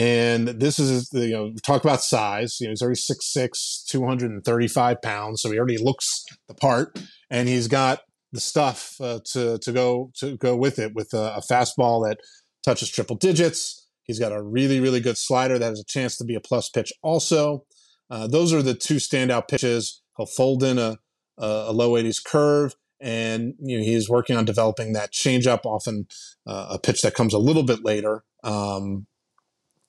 and 0.00 0.48
this 0.48 0.78
is, 0.78 1.10
you 1.12 1.32
know, 1.32 1.52
talk 1.62 1.84
about 1.84 2.02
size. 2.02 2.56
You 2.58 2.68
know, 2.68 2.70
he's 2.70 2.80
already 2.80 2.98
6'6, 2.98 3.84
235 3.86 5.02
pounds. 5.02 5.42
So 5.42 5.50
he 5.50 5.58
already 5.58 5.76
looks 5.76 6.24
the 6.48 6.54
part. 6.54 6.98
And 7.28 7.50
he's 7.50 7.68
got 7.68 8.00
the 8.32 8.40
stuff 8.40 8.94
uh, 8.98 9.20
to 9.32 9.58
to 9.58 9.72
go 9.72 10.10
to 10.20 10.38
go 10.38 10.56
with 10.56 10.78
it 10.78 10.94
with 10.94 11.12
a, 11.12 11.36
a, 11.36 11.42
fastball 11.50 12.08
that 12.08 12.16
touches 12.64 12.88
triple 12.88 13.16
digits. 13.16 13.88
He's 14.04 14.18
got 14.18 14.32
a 14.32 14.42
really 14.42 14.80
really 14.80 15.00
good 15.00 15.18
slider 15.18 15.58
that 15.58 15.68
has 15.68 15.80
a 15.80 15.84
chance 15.84 16.16
to 16.16 16.24
be 16.24 16.34
a 16.34 16.40
plus 16.40 16.70
pitch. 16.70 16.92
Also, 17.02 17.66
uh, 18.08 18.26
those 18.26 18.54
are 18.54 18.62
the 18.62 18.74
two 18.74 18.96
standout 18.96 19.48
pitches. 19.48 20.00
He'll 20.16 20.26
fold 20.26 20.62
in 20.62 20.78
a, 20.78 20.96
a, 21.36 21.72
low 21.72 21.92
80s 21.92 22.24
curve 22.24 22.74
and 23.00 23.54
you 23.58 23.78
know 23.78 23.84
he's 23.84 24.08
working 24.08 24.36
on 24.36 24.44
developing 24.44 24.92
that 24.94 25.12
changeup, 25.12 25.66
often 25.66 26.06
uh, 26.46 26.68
a 26.70 26.78
pitch 26.78 27.02
that 27.02 27.14
comes 27.14 27.34
a 27.34 27.38
little 27.38 27.64
bit 27.64 27.84
later. 27.84 28.24
Um, 28.44 29.06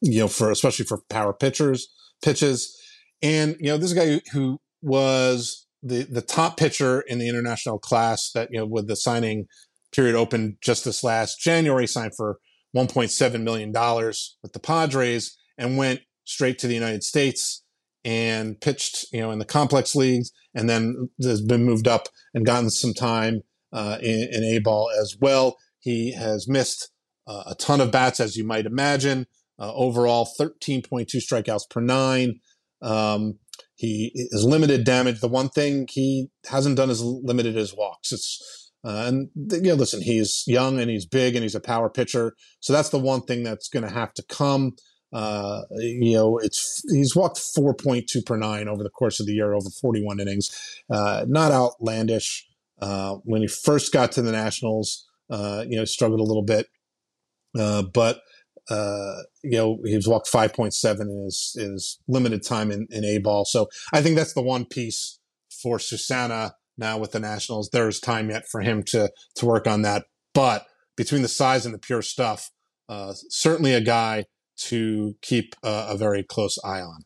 you 0.02 0.20
know, 0.20 0.28
for 0.28 0.52
especially 0.52 0.86
for 0.86 1.00
power 1.10 1.34
pitchers 1.34 1.88
pitches, 2.22 2.78
and 3.22 3.56
you 3.60 3.68
know 3.68 3.78
this 3.78 3.94
guy 3.94 4.22
who, 4.32 4.60
was 4.84 5.68
the 5.84 6.04
the 6.04 6.24
top 6.24 6.58
pitcher 6.58 7.02
in 7.02 7.20
the 7.20 7.30
international 7.30 7.78
class 7.78 8.32
that 8.32 8.50
you 8.52 8.60
know 8.60 8.66
with 8.66 8.88
the 8.88 8.96
signing 8.96 9.46
period 9.92 10.16
open 10.16 10.58
just 10.62 10.86
this 10.86 11.04
last 11.04 11.40
January, 11.40 11.86
signed 11.86 12.16
for 12.16 12.40
1.7 12.76 13.44
million 13.44 13.72
dollars 13.72 14.38
with 14.42 14.54
the 14.54 14.60
Padres, 14.60 15.38
and 15.58 15.78
went 15.78 16.02
straight 16.26 16.58
to 16.60 16.68
the 16.68 16.74
United 16.74 17.04
States 17.04 17.64
and 18.04 18.60
pitched, 18.60 19.06
you 19.12 19.20
know, 19.20 19.30
in 19.30 19.38
the 19.38 19.46
complex 19.46 19.96
leagues, 19.96 20.32
and 20.56 20.70
then 20.70 21.10
has 21.22 21.42
been 21.42 21.64
moved 21.64 21.88
up 21.88 22.08
and 22.34 22.46
gotten 22.46 22.70
some 22.70 22.94
time 22.94 23.42
uh, 23.74 23.98
in, 24.02 24.30
in 24.32 24.44
A 24.44 24.60
ball 24.60 24.90
as 25.00 25.16
well. 25.20 25.58
He 25.80 26.14
has 26.14 26.48
missed 26.48 26.90
uh, 27.28 27.44
a 27.48 27.56
ton 27.56 27.82
of 27.82 27.92
bats, 27.92 28.20
as 28.20 28.36
you 28.36 28.44
might 28.44 28.66
imagine. 28.66 29.28
Uh, 29.62 29.72
overall, 29.76 30.28
13.2 30.40 31.06
strikeouts 31.18 31.70
per 31.70 31.82
nine. 31.82 32.40
Um, 32.82 33.38
he 33.76 34.12
is 34.16 34.44
limited 34.44 34.84
damage. 34.84 35.20
The 35.20 35.28
one 35.28 35.50
thing 35.50 35.88
he 35.88 36.30
hasn't 36.50 36.78
done 36.78 36.90
is 36.90 37.04
limited 37.04 37.54
his 37.54 37.76
walks. 37.76 38.12
It's 38.12 38.72
uh, 38.84 39.04
and 39.06 39.30
you 39.36 39.62
know, 39.62 39.76
listen, 39.76 40.02
he's 40.02 40.44
young 40.48 40.80
and 40.80 40.90
he's 40.90 41.06
big 41.06 41.36
and 41.36 41.44
he's 41.44 41.54
a 41.54 41.60
power 41.60 41.88
pitcher, 41.88 42.34
so 42.60 42.74
that's 42.74 42.90
the 42.90 42.98
one 42.98 43.22
thing 43.22 43.44
that's 43.44 43.70
going 43.70 43.84
to 43.84 43.94
have 43.94 44.12
to 44.16 44.24
come. 44.24 44.72
Uh, 45.14 45.62
you 45.78 46.16
know, 46.16 46.40
it's 46.40 46.82
he's 46.92 47.16
walked 47.16 47.38
4.2 47.38 48.26
per 48.26 48.38
nine 48.38 48.68
over 48.68 48.82
the 48.82 48.90
course 48.90 49.20
of 49.20 49.28
the 49.28 49.34
year, 49.34 49.54
over 49.54 49.70
41 49.70 50.20
innings. 50.20 50.50
Uh, 50.90 51.26
not 51.28 51.52
outlandish. 51.52 52.48
Uh, 52.82 53.18
when 53.24 53.42
he 53.42 53.48
first 53.48 53.94
got 53.94 54.12
to 54.14 54.24
the 54.24 54.32
Nationals, 54.32 55.08
uh, 55.30 55.64
you 55.68 55.76
know, 55.76 55.86
struggled 55.86 56.20
a 56.20 56.24
little 56.24 56.42
bit, 56.42 56.66
uh, 57.60 57.84
but 57.84 58.22
uh, 58.72 59.24
you 59.44 59.58
know, 59.58 59.80
he's 59.84 60.08
walked 60.08 60.32
5.7 60.32 61.02
in 61.02 61.24
his, 61.26 61.56
his 61.58 62.00
limited 62.08 62.44
time 62.44 62.72
in, 62.72 62.88
in 62.90 63.04
A 63.04 63.18
ball. 63.18 63.46
So 63.46 63.68
I 63.92 64.02
think 64.02 64.16
that's 64.16 64.34
the 64.34 64.42
one 64.42 64.66
piece 64.66 65.20
for 65.62 65.80
Susana 65.80 66.54
now 66.78 66.98
with 66.98 67.12
the 67.12 67.20
Nationals. 67.20 67.70
There's 67.72 68.00
time 68.00 68.30
yet 68.30 68.44
for 68.50 68.62
him 68.62 68.84
to 68.88 69.12
to 69.36 69.46
work 69.46 69.68
on 69.68 69.82
that, 69.82 70.06
but 70.34 70.66
between 70.96 71.22
the 71.22 71.28
size 71.28 71.66
and 71.66 71.74
the 71.74 71.80
pure 71.80 72.02
stuff, 72.02 72.50
certainly 73.30 73.74
a 73.74 73.82
guy 73.82 74.26
to 74.58 75.16
keep 75.22 75.56
a, 75.64 75.88
a 75.90 75.98
very 75.98 76.24
close 76.24 76.58
eye 76.64 76.82
on. 76.82 77.04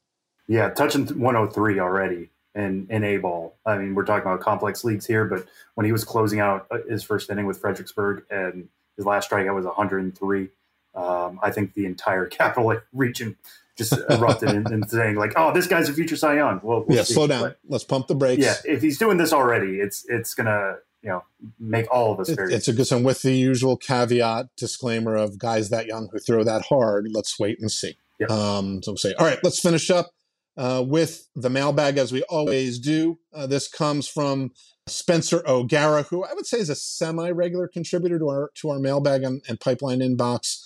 Yeah, 0.47 0.69
touching 0.69 1.07
103 1.07 1.79
already 1.79 2.29
in, 2.53 2.87
in 2.89 3.03
A 3.03 3.17
ball. 3.17 3.57
I 3.65 3.77
mean, 3.77 3.95
we're 3.95 4.05
talking 4.05 4.29
about 4.29 4.41
complex 4.41 4.83
leagues 4.83 5.05
here, 5.05 5.25
but 5.25 5.45
when 5.75 5.85
he 5.85 5.91
was 5.91 6.03
closing 6.03 6.39
out 6.39 6.67
uh, 6.71 6.77
his 6.87 7.03
first 7.03 7.29
inning 7.29 7.45
with 7.45 7.59
Fredericksburg 7.59 8.23
and 8.29 8.69
his 8.95 9.05
last 9.05 9.29
strikeout 9.29 9.55
was 9.55 9.65
103, 9.65 10.49
um, 10.95 11.39
I 11.41 11.51
think 11.51 11.73
the 11.73 11.85
entire 11.85 12.25
capital 12.25 12.79
region 12.93 13.37
just 13.77 13.93
erupted 14.09 14.49
in, 14.49 14.71
in, 14.71 14.87
saying 14.87 15.15
like, 15.15 15.33
"Oh, 15.35 15.53
this 15.53 15.67
guy's 15.67 15.89
a 15.89 15.93
future 15.93 16.15
Cy 16.15 16.37
Young." 16.37 16.61
Well, 16.63 16.85
we'll 16.87 16.97
yeah, 16.97 17.03
see. 17.03 17.13
slow 17.13 17.27
down. 17.27 17.41
But, 17.41 17.59
Let's 17.67 17.83
pump 17.83 18.07
the 18.07 18.15
brakes. 18.15 18.41
Yeah, 18.41 18.55
if 18.63 18.81
he's 18.81 18.97
doing 18.97 19.17
this 19.17 19.33
already, 19.33 19.79
it's 19.79 20.05
it's 20.07 20.33
gonna 20.33 20.75
you 21.01 21.09
know 21.09 21.23
make 21.59 21.91
all 21.91 22.13
of 22.13 22.19
us 22.19 22.29
it, 22.29 22.35
very. 22.35 22.53
It's 22.53 22.67
a 22.67 22.73
good 22.73 22.89
one 22.89 23.03
with 23.03 23.21
the 23.21 23.33
usual 23.33 23.77
caveat 23.77 24.47
disclaimer 24.55 25.15
of 25.15 25.37
guys 25.37 25.69
that 25.69 25.87
young 25.87 26.09
who 26.11 26.19
throw 26.19 26.43
that 26.43 26.63
hard. 26.67 27.07
Let's 27.11 27.37
wait 27.39 27.59
and 27.59 27.71
see. 27.71 27.97
Yep. 28.19 28.31
Um, 28.31 28.81
so 28.81 28.91
we'll 28.91 28.97
say, 28.97 29.13
all 29.15 29.25
right, 29.25 29.39
let's 29.43 29.59
finish 29.59 29.89
up 29.89 30.11
uh, 30.57 30.83
with 30.85 31.27
the 31.35 31.49
mailbag 31.49 31.97
as 31.97 32.11
we 32.11 32.23
always 32.23 32.79
do. 32.79 33.19
Uh, 33.33 33.45
this 33.45 33.67
comes 33.67 34.07
from 34.07 34.51
Spencer 34.87 35.43
O'Gara, 35.47 36.03
who 36.03 36.23
I 36.23 36.33
would 36.33 36.45
say 36.45 36.59
is 36.59 36.69
a 36.69 36.75
semi-regular 36.75 37.67
contributor 37.67 38.19
to 38.19 38.27
our 38.29 38.51
to 38.55 38.69
our 38.69 38.79
mailbag 38.79 39.23
and, 39.23 39.43
and 39.47 39.59
pipeline 39.59 39.99
inbox. 39.99 40.61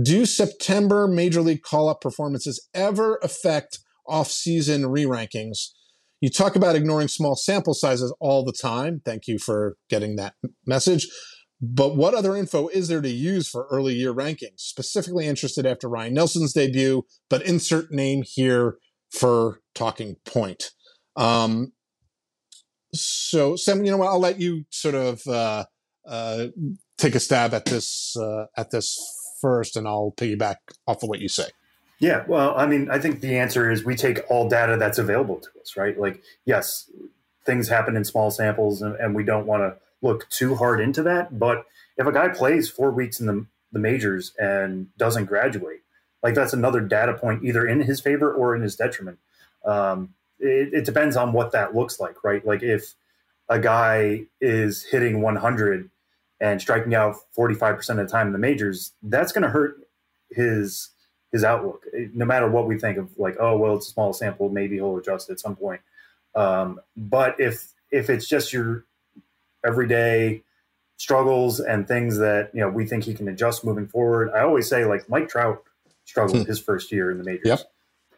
Do 0.00 0.26
September 0.26 1.06
major 1.06 1.40
league 1.40 1.62
call-up 1.62 2.00
performances 2.00 2.68
ever 2.74 3.18
affect 3.22 3.78
off-season 4.06 4.86
re-rankings? 4.86 5.68
You 6.20 6.30
talk 6.30 6.56
about 6.56 6.74
ignoring 6.74 7.08
small 7.08 7.36
sample 7.36 7.74
sizes 7.74 8.14
all 8.18 8.44
the 8.44 8.52
time. 8.52 9.02
Thank 9.04 9.26
you 9.26 9.38
for 9.38 9.76
getting 9.88 10.16
that 10.16 10.34
message. 10.66 11.06
But 11.60 11.96
what 11.96 12.14
other 12.14 12.34
info 12.34 12.68
is 12.68 12.88
there 12.88 13.00
to 13.00 13.08
use 13.08 13.48
for 13.48 13.66
early 13.70 13.94
year 13.94 14.12
rankings? 14.12 14.58
Specifically 14.58 15.26
interested 15.26 15.64
after 15.64 15.88
Ryne 15.88 16.14
Nelson's 16.14 16.52
debut, 16.52 17.04
but 17.30 17.42
insert 17.42 17.92
name 17.92 18.22
here 18.24 18.78
for 19.10 19.60
talking 19.74 20.16
point. 20.26 20.70
Um, 21.16 21.72
so, 22.92 23.56
Sam, 23.56 23.84
you 23.84 23.90
know 23.90 23.98
what? 23.98 24.08
I'll 24.08 24.20
let 24.20 24.40
you 24.40 24.64
sort 24.70 24.94
of 24.94 25.20
uh, 25.26 25.64
uh, 26.06 26.46
take 26.98 27.14
a 27.14 27.20
stab 27.20 27.54
at 27.54 27.66
this 27.66 28.16
uh, 28.16 28.46
at 28.56 28.70
this 28.70 28.98
first, 29.44 29.76
and 29.76 29.86
I'll 29.86 30.14
piggyback 30.16 30.56
off 30.86 31.02
of 31.02 31.10
what 31.10 31.20
you 31.20 31.28
say. 31.28 31.48
Yeah, 31.98 32.24
well, 32.26 32.54
I 32.56 32.64
mean, 32.64 32.88
I 32.90 32.98
think 32.98 33.20
the 33.20 33.36
answer 33.36 33.70
is 33.70 33.84
we 33.84 33.94
take 33.94 34.20
all 34.30 34.48
data 34.48 34.78
that's 34.78 34.98
available 34.98 35.36
to 35.36 35.48
us, 35.60 35.76
right? 35.76 36.00
Like, 36.00 36.22
yes, 36.46 36.90
things 37.44 37.68
happen 37.68 37.94
in 37.94 38.06
small 38.06 38.30
samples, 38.30 38.80
and, 38.80 38.96
and 38.96 39.14
we 39.14 39.22
don't 39.22 39.46
want 39.46 39.62
to 39.62 39.76
look 40.00 40.26
too 40.30 40.54
hard 40.54 40.80
into 40.80 41.02
that. 41.02 41.38
But 41.38 41.66
if 41.98 42.06
a 42.06 42.12
guy 42.12 42.28
plays 42.28 42.70
four 42.70 42.90
weeks 42.90 43.20
in 43.20 43.26
the, 43.26 43.46
the 43.70 43.78
majors 43.78 44.32
and 44.38 44.88
doesn't 44.96 45.26
graduate, 45.26 45.82
like 46.22 46.34
that's 46.34 46.54
another 46.54 46.80
data 46.80 47.12
point 47.12 47.44
either 47.44 47.66
in 47.66 47.82
his 47.82 48.00
favor 48.00 48.32
or 48.32 48.56
in 48.56 48.62
his 48.62 48.76
detriment. 48.76 49.18
Um, 49.62 50.14
it, 50.38 50.72
it 50.72 50.84
depends 50.86 51.16
on 51.16 51.34
what 51.34 51.52
that 51.52 51.74
looks 51.74 52.00
like, 52.00 52.24
right? 52.24 52.44
Like 52.46 52.62
if 52.62 52.94
a 53.50 53.58
guy 53.58 54.24
is 54.40 54.84
hitting 54.84 55.20
100 55.20 55.90
and 56.40 56.60
striking 56.60 56.94
out 56.94 57.16
45% 57.36 57.90
of 57.90 57.96
the 57.96 58.06
time 58.06 58.28
in 58.28 58.32
the 58.32 58.38
majors, 58.38 58.92
that's 59.02 59.32
going 59.32 59.42
to 59.42 59.48
hurt 59.48 59.86
his 60.30 60.90
his 61.32 61.42
outlook. 61.42 61.84
No 62.14 62.24
matter 62.24 62.48
what 62.48 62.68
we 62.68 62.78
think 62.78 62.96
of, 62.96 63.10
like, 63.18 63.36
oh 63.40 63.56
well, 63.56 63.76
it's 63.76 63.88
a 63.88 63.90
small 63.90 64.12
sample, 64.12 64.48
maybe 64.48 64.76
he'll 64.76 64.96
adjust 64.96 65.30
at 65.30 65.40
some 65.40 65.56
point. 65.56 65.80
Um, 66.34 66.80
but 66.96 67.40
if 67.40 67.72
if 67.90 68.10
it's 68.10 68.28
just 68.28 68.52
your 68.52 68.84
everyday 69.64 70.42
struggles 70.96 71.60
and 71.60 71.88
things 71.88 72.18
that 72.18 72.50
you 72.54 72.60
know 72.60 72.68
we 72.68 72.86
think 72.86 73.04
he 73.04 73.14
can 73.14 73.28
adjust 73.28 73.64
moving 73.64 73.86
forward, 73.86 74.30
I 74.30 74.40
always 74.40 74.68
say 74.68 74.84
like 74.84 75.08
Mike 75.08 75.28
Trout 75.28 75.62
struggled 76.04 76.42
hmm. 76.42 76.48
his 76.48 76.60
first 76.60 76.92
year 76.92 77.10
in 77.10 77.18
the 77.18 77.24
majors, 77.24 77.46
yep. 77.46 77.60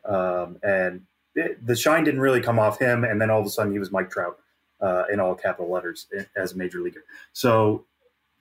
um, 0.05 0.59
and 0.63 1.03
it, 1.35 1.65
the 1.65 1.77
shine 1.77 2.05
didn't 2.05 2.21
really 2.21 2.41
come 2.41 2.59
off 2.59 2.79
him, 2.79 3.05
and 3.05 3.21
then 3.21 3.31
all 3.31 3.41
of 3.41 3.47
a 3.47 3.51
sudden 3.51 3.73
he 3.73 3.79
was 3.79 3.91
Mike 3.91 4.11
Trout 4.11 4.39
uh, 4.81 5.05
in 5.13 5.21
all 5.21 5.35
capital 5.35 5.71
letters 5.71 6.07
as 6.35 6.53
a 6.53 6.57
major 6.57 6.81
leaguer. 6.81 7.05
So 7.33 7.85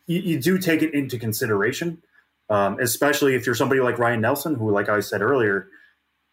you, 0.07 0.19
you 0.19 0.39
do 0.39 0.57
take 0.57 0.81
it 0.81 0.93
into 0.93 1.17
consideration 1.17 2.01
um, 2.49 2.79
especially 2.79 3.35
if 3.35 3.45
you're 3.45 3.55
somebody 3.55 3.81
like 3.81 3.97
Ryne 3.97 4.21
Nelson, 4.21 4.55
who, 4.55 4.71
like 4.71 4.89
I 4.89 4.99
said 4.99 5.21
earlier, 5.21 5.69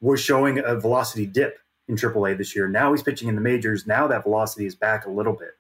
was 0.00 0.20
showing 0.20 0.58
a 0.58 0.74
velocity 0.76 1.26
dip 1.26 1.58
in 1.88 1.96
AAA 1.96 2.36
this 2.38 2.54
year. 2.54 2.68
Now 2.68 2.92
he's 2.92 3.02
pitching 3.02 3.28
in 3.28 3.34
the 3.34 3.40
majors. 3.40 3.86
Now 3.86 4.06
that 4.08 4.24
velocity 4.24 4.66
is 4.66 4.74
back 4.74 5.06
a 5.06 5.10
little 5.10 5.32
bit. 5.32 5.52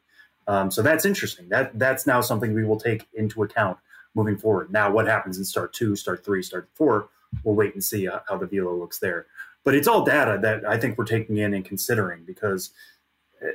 Um, 0.46 0.70
so 0.70 0.82
that's 0.82 1.04
interesting. 1.04 1.48
That 1.48 1.78
that's 1.78 2.06
now 2.06 2.20
something 2.20 2.52
we 2.52 2.64
will 2.64 2.78
take 2.78 3.06
into 3.14 3.42
account 3.42 3.78
moving 4.14 4.36
forward. 4.36 4.70
Now, 4.70 4.90
what 4.90 5.06
happens 5.06 5.38
in 5.38 5.44
start 5.44 5.72
two, 5.72 5.96
start 5.96 6.24
three, 6.24 6.42
start 6.42 6.68
four? 6.74 7.08
We'll 7.44 7.54
wait 7.54 7.74
and 7.74 7.82
see 7.82 8.08
uh, 8.08 8.20
how 8.28 8.36
the 8.36 8.46
velo 8.46 8.74
looks 8.74 8.98
there. 8.98 9.26
But 9.64 9.74
it's 9.74 9.86
all 9.86 10.04
data 10.04 10.38
that 10.42 10.64
I 10.66 10.76
think 10.76 10.98
we're 10.98 11.04
taking 11.04 11.38
in 11.38 11.54
and 11.54 11.64
considering 11.64 12.24
because 12.24 12.70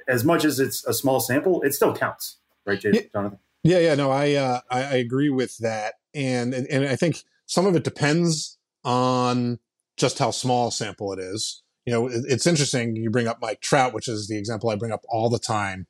as 0.07 0.23
much 0.23 0.45
as 0.45 0.59
it's 0.59 0.85
a 0.85 0.93
small 0.93 1.19
sample, 1.19 1.61
it 1.61 1.73
still 1.73 1.93
counts, 1.93 2.37
right, 2.65 2.79
Jonathan? 2.79 3.39
Yeah, 3.67 3.79
yeah, 3.79 3.95
no, 3.95 4.11
I, 4.11 4.33
uh, 4.35 4.61
I, 4.71 4.83
I 4.83 4.93
agree 4.93 5.29
with 5.29 5.57
that, 5.57 5.95
and, 6.15 6.53
and 6.53 6.65
and 6.67 6.87
I 6.87 6.95
think 6.95 7.23
some 7.47 7.65
of 7.65 7.75
it 7.75 7.83
depends 7.83 8.57
on 8.85 9.59
just 9.97 10.19
how 10.19 10.31
small 10.31 10.69
a 10.69 10.71
sample 10.71 11.11
it 11.11 11.19
is. 11.19 11.63
You 11.85 11.91
know, 11.91 12.07
it, 12.07 12.23
it's 12.29 12.47
interesting 12.47 12.95
you 12.95 13.09
bring 13.09 13.27
up 13.27 13.39
Mike 13.41 13.59
Trout, 13.59 13.93
which 13.93 14.07
is 14.07 14.29
the 14.29 14.37
example 14.37 14.69
I 14.69 14.77
bring 14.77 14.93
up 14.93 15.01
all 15.09 15.29
the 15.29 15.37
time. 15.37 15.85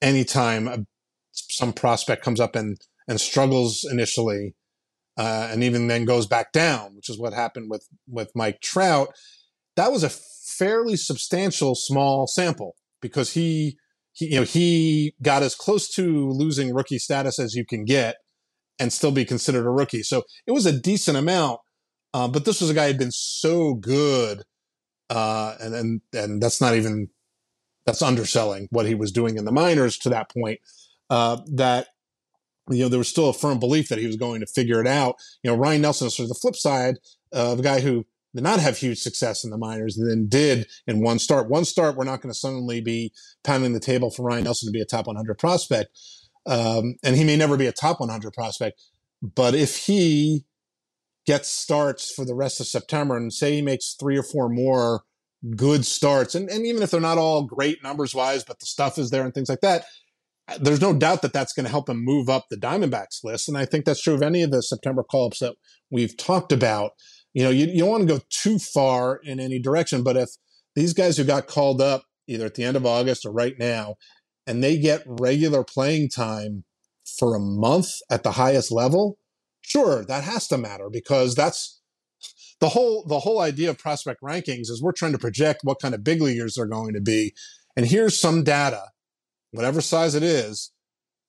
Anytime 0.00 0.68
a, 0.68 0.86
some 1.32 1.72
prospect 1.72 2.22
comes 2.22 2.38
up 2.38 2.54
and 2.54 2.80
and 3.08 3.20
struggles 3.20 3.84
initially, 3.90 4.54
uh, 5.16 5.48
and 5.50 5.64
even 5.64 5.88
then 5.88 6.04
goes 6.04 6.28
back 6.28 6.52
down, 6.52 6.94
which 6.94 7.10
is 7.10 7.18
what 7.18 7.32
happened 7.32 7.68
with 7.68 7.88
with 8.06 8.30
Mike 8.36 8.60
Trout. 8.60 9.08
That 9.74 9.90
was 9.90 10.04
a 10.04 10.08
fairly 10.08 10.94
substantial 10.94 11.74
small 11.74 12.28
sample 12.28 12.76
because 13.02 13.32
he 13.32 13.76
he, 14.18 14.32
you 14.32 14.40
know, 14.40 14.44
he 14.44 15.14
got 15.22 15.42
as 15.42 15.54
close 15.54 15.88
to 15.94 16.28
losing 16.30 16.74
rookie 16.74 16.98
status 16.98 17.38
as 17.38 17.54
you 17.54 17.64
can 17.64 17.84
get 17.84 18.16
and 18.78 18.92
still 18.92 19.12
be 19.12 19.24
considered 19.24 19.64
a 19.64 19.70
rookie. 19.70 20.02
So 20.02 20.24
it 20.46 20.52
was 20.52 20.66
a 20.66 20.78
decent 20.78 21.16
amount. 21.16 21.60
Uh, 22.12 22.26
but 22.26 22.44
this 22.44 22.60
was 22.60 22.70
a 22.70 22.74
guy 22.74 22.84
who 22.84 22.88
had 22.88 22.98
been 22.98 23.12
so 23.12 23.74
good, 23.74 24.42
uh, 25.10 25.54
and 25.60 25.74
and 25.74 26.00
and 26.14 26.42
that's 26.42 26.58
not 26.58 26.74
even 26.74 27.08
that's 27.84 28.00
underselling 28.00 28.66
what 28.70 28.86
he 28.86 28.94
was 28.94 29.12
doing 29.12 29.36
in 29.36 29.44
the 29.44 29.52
minors 29.52 29.98
to 29.98 30.08
that 30.08 30.30
point. 30.30 30.58
Uh, 31.10 31.38
that 31.54 31.88
you 32.70 32.82
know 32.82 32.88
there 32.88 32.98
was 32.98 33.08
still 33.08 33.28
a 33.28 33.34
firm 33.34 33.60
belief 33.60 33.88
that 33.88 33.98
he 33.98 34.06
was 34.06 34.16
going 34.16 34.40
to 34.40 34.46
figure 34.46 34.80
it 34.80 34.86
out. 34.86 35.16
You 35.42 35.50
know, 35.50 35.56
Ryne 35.58 35.82
Nelson 35.82 36.06
is 36.06 36.16
sort 36.16 36.24
of 36.24 36.30
the 36.30 36.40
flip 36.40 36.56
side 36.56 36.96
of 37.30 37.60
a 37.60 37.62
guy 37.62 37.80
who 37.80 38.06
did 38.34 38.44
not 38.44 38.60
have 38.60 38.76
huge 38.76 38.98
success 38.98 39.44
in 39.44 39.50
the 39.50 39.58
minors 39.58 39.96
and 39.96 40.08
then 40.08 40.28
did 40.28 40.66
in 40.86 41.00
one 41.00 41.18
start. 41.18 41.48
One 41.48 41.64
start, 41.64 41.96
we're 41.96 42.04
not 42.04 42.20
going 42.20 42.32
to 42.32 42.38
suddenly 42.38 42.80
be 42.80 43.12
pounding 43.42 43.72
the 43.72 43.80
table 43.80 44.10
for 44.10 44.22
Ryne 44.22 44.44
Nelson 44.44 44.68
to 44.68 44.72
be 44.72 44.80
a 44.80 44.84
top 44.84 45.06
100 45.06 45.38
prospect. 45.38 45.90
Um, 46.46 46.96
and 47.02 47.16
he 47.16 47.24
may 47.24 47.36
never 47.36 47.56
be 47.56 47.66
a 47.66 47.72
top 47.72 48.00
100 48.00 48.32
prospect, 48.32 48.80
but 49.22 49.54
if 49.54 49.86
he 49.86 50.44
gets 51.26 51.50
starts 51.50 52.10
for 52.10 52.24
the 52.24 52.34
rest 52.34 52.60
of 52.60 52.66
September 52.66 53.16
and 53.16 53.32
say 53.32 53.56
he 53.56 53.62
makes 53.62 53.94
three 54.00 54.16
or 54.16 54.22
four 54.22 54.48
more 54.48 55.02
good 55.56 55.84
starts, 55.84 56.34
and, 56.34 56.48
and 56.48 56.64
even 56.64 56.82
if 56.82 56.90
they're 56.90 57.00
not 57.00 57.18
all 57.18 57.44
great 57.44 57.82
numbers 57.82 58.14
wise, 58.14 58.44
but 58.44 58.60
the 58.60 58.66
stuff 58.66 58.98
is 58.98 59.10
there 59.10 59.24
and 59.24 59.34
things 59.34 59.50
like 59.50 59.60
that, 59.60 59.84
there's 60.60 60.80
no 60.80 60.94
doubt 60.94 61.22
that 61.22 61.32
that's 61.32 61.52
going 61.52 61.64
to 61.64 61.70
help 61.70 61.88
him 61.88 62.02
move 62.02 62.28
up 62.28 62.46
the 62.48 62.56
Diamondbacks 62.56 63.22
list. 63.22 63.48
And 63.48 63.58
I 63.58 63.66
think 63.66 63.84
that's 63.84 64.02
true 64.02 64.14
of 64.14 64.22
any 64.22 64.42
of 64.42 64.50
the 64.50 64.62
September 64.62 65.02
call 65.02 65.26
ups 65.26 65.40
that 65.40 65.54
we've 65.90 66.16
talked 66.16 66.52
about. 66.52 66.92
You 67.38 67.44
know, 67.44 67.50
you, 67.50 67.66
you 67.66 67.78
don't 67.78 67.90
want 67.90 68.08
to 68.08 68.14
go 68.16 68.20
too 68.30 68.58
far 68.58 69.20
in 69.22 69.38
any 69.38 69.60
direction, 69.60 70.02
but 70.02 70.16
if 70.16 70.30
these 70.74 70.92
guys 70.92 71.16
who 71.16 71.22
got 71.22 71.46
called 71.46 71.80
up 71.80 72.02
either 72.26 72.46
at 72.46 72.56
the 72.56 72.64
end 72.64 72.76
of 72.76 72.84
August 72.84 73.24
or 73.24 73.30
right 73.30 73.56
now, 73.56 73.94
and 74.48 74.60
they 74.60 74.76
get 74.76 75.04
regular 75.06 75.62
playing 75.62 76.08
time 76.08 76.64
for 77.16 77.36
a 77.36 77.38
month 77.38 77.90
at 78.10 78.24
the 78.24 78.32
highest 78.32 78.72
level, 78.72 79.18
sure, 79.60 80.04
that 80.06 80.24
has 80.24 80.48
to 80.48 80.58
matter 80.58 80.90
because 80.90 81.36
that's 81.36 81.80
the 82.58 82.70
whole 82.70 83.04
the 83.06 83.20
whole 83.20 83.38
idea 83.38 83.70
of 83.70 83.78
prospect 83.78 84.20
rankings 84.20 84.62
is 84.62 84.82
we're 84.82 84.90
trying 84.90 85.12
to 85.12 85.18
project 85.18 85.60
what 85.62 85.78
kind 85.80 85.94
of 85.94 86.02
big 86.02 86.20
leaguers 86.20 86.54
they're 86.56 86.66
going 86.66 86.94
to 86.94 87.00
be. 87.00 87.36
And 87.76 87.86
here's 87.86 88.18
some 88.18 88.42
data, 88.42 88.82
whatever 89.52 89.80
size 89.80 90.16
it 90.16 90.24
is, 90.24 90.72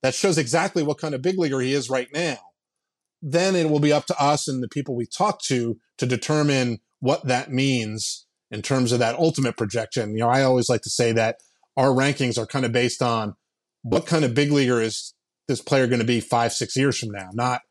that 0.01 0.16
shows 0.16 0.39
exactly 0.39 0.82
what 0.82 0.97
kind 0.97 1.14
of 1.14 1.22
big 1.22 1.38
leaguer 1.38 1.60
he 1.60 1.72
is 1.72 1.88
right 1.88 2.12
now. 2.12 2.39
Then 3.22 3.55
it 3.55 3.70
will 3.70 3.80
be 3.80 3.93
up 3.93 4.05
to 4.05 4.22
us 4.22 4.47
and 4.47 4.63
the 4.63 4.67
people 4.67 4.95
we 4.95 5.05
talk 5.05 5.41
to 5.43 5.78
to 5.97 6.05
determine 6.05 6.80
what 6.99 7.26
that 7.28 7.51
means 7.51 8.26
in 8.51 8.61
terms 8.61 8.91
of 8.91 8.99
that 8.99 9.15
ultimate 9.15 9.57
projection. 9.57 10.11
You 10.11 10.22
know, 10.22 10.30
I 10.30 10.43
always 10.43 10.70
like 10.70 10.82
to 10.82 10.89
say 10.89 11.11
that 11.13 11.38
our 11.78 11.89
rankings 11.89 12.38
are 12.38 12.47
kind 12.47 12.65
of 12.65 12.72
based 12.72 13.01
on 13.01 13.36
what 13.84 14.05
kind 14.05 14.26
of 14.26 14.34
big 14.34 14.51
leaguer 14.51 14.82
is 14.82 15.13
this 15.47 15.61
player 15.61 15.88
going 15.88 15.99
to 15.99 16.05
be 16.05 16.20
five, 16.20 16.53
six 16.53 16.76
years 16.76 16.97
from 16.97 17.09
now, 17.11 17.30
not 17.34 17.61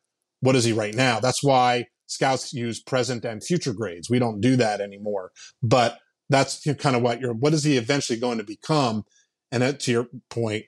what 0.40 0.57
is 0.57 0.64
he 0.64 0.72
right 0.72 0.94
now. 0.94 1.20
That's 1.20 1.42
why 1.42 1.86
scouts 2.07 2.53
use 2.53 2.80
present 2.82 3.24
and 3.24 3.42
future 3.42 3.72
grades. 3.72 4.09
We 4.09 4.18
don't 4.18 4.40
do 4.40 4.57
that 4.57 4.80
anymore. 4.80 5.30
But 5.62 5.99
that's 6.28 6.64
kind 6.78 6.96
of 6.96 7.03
what 7.03 7.20
you're, 7.20 7.34
what 7.34 7.55
is 7.55 7.64
he 7.64 7.76
eventually 7.76 8.18
going 8.18 8.38
to 8.38 8.44
become? 8.44 9.05
And 9.51 9.78
to 9.80 9.90
your 9.90 10.09
point, 10.30 10.64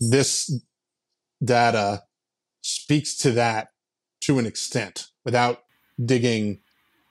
this 0.00 0.62
data 1.42 2.02
speaks 2.62 3.16
to 3.18 3.32
that 3.32 3.68
to 4.28 4.38
an 4.38 4.44
extent 4.44 5.08
without 5.24 5.62
digging 6.04 6.60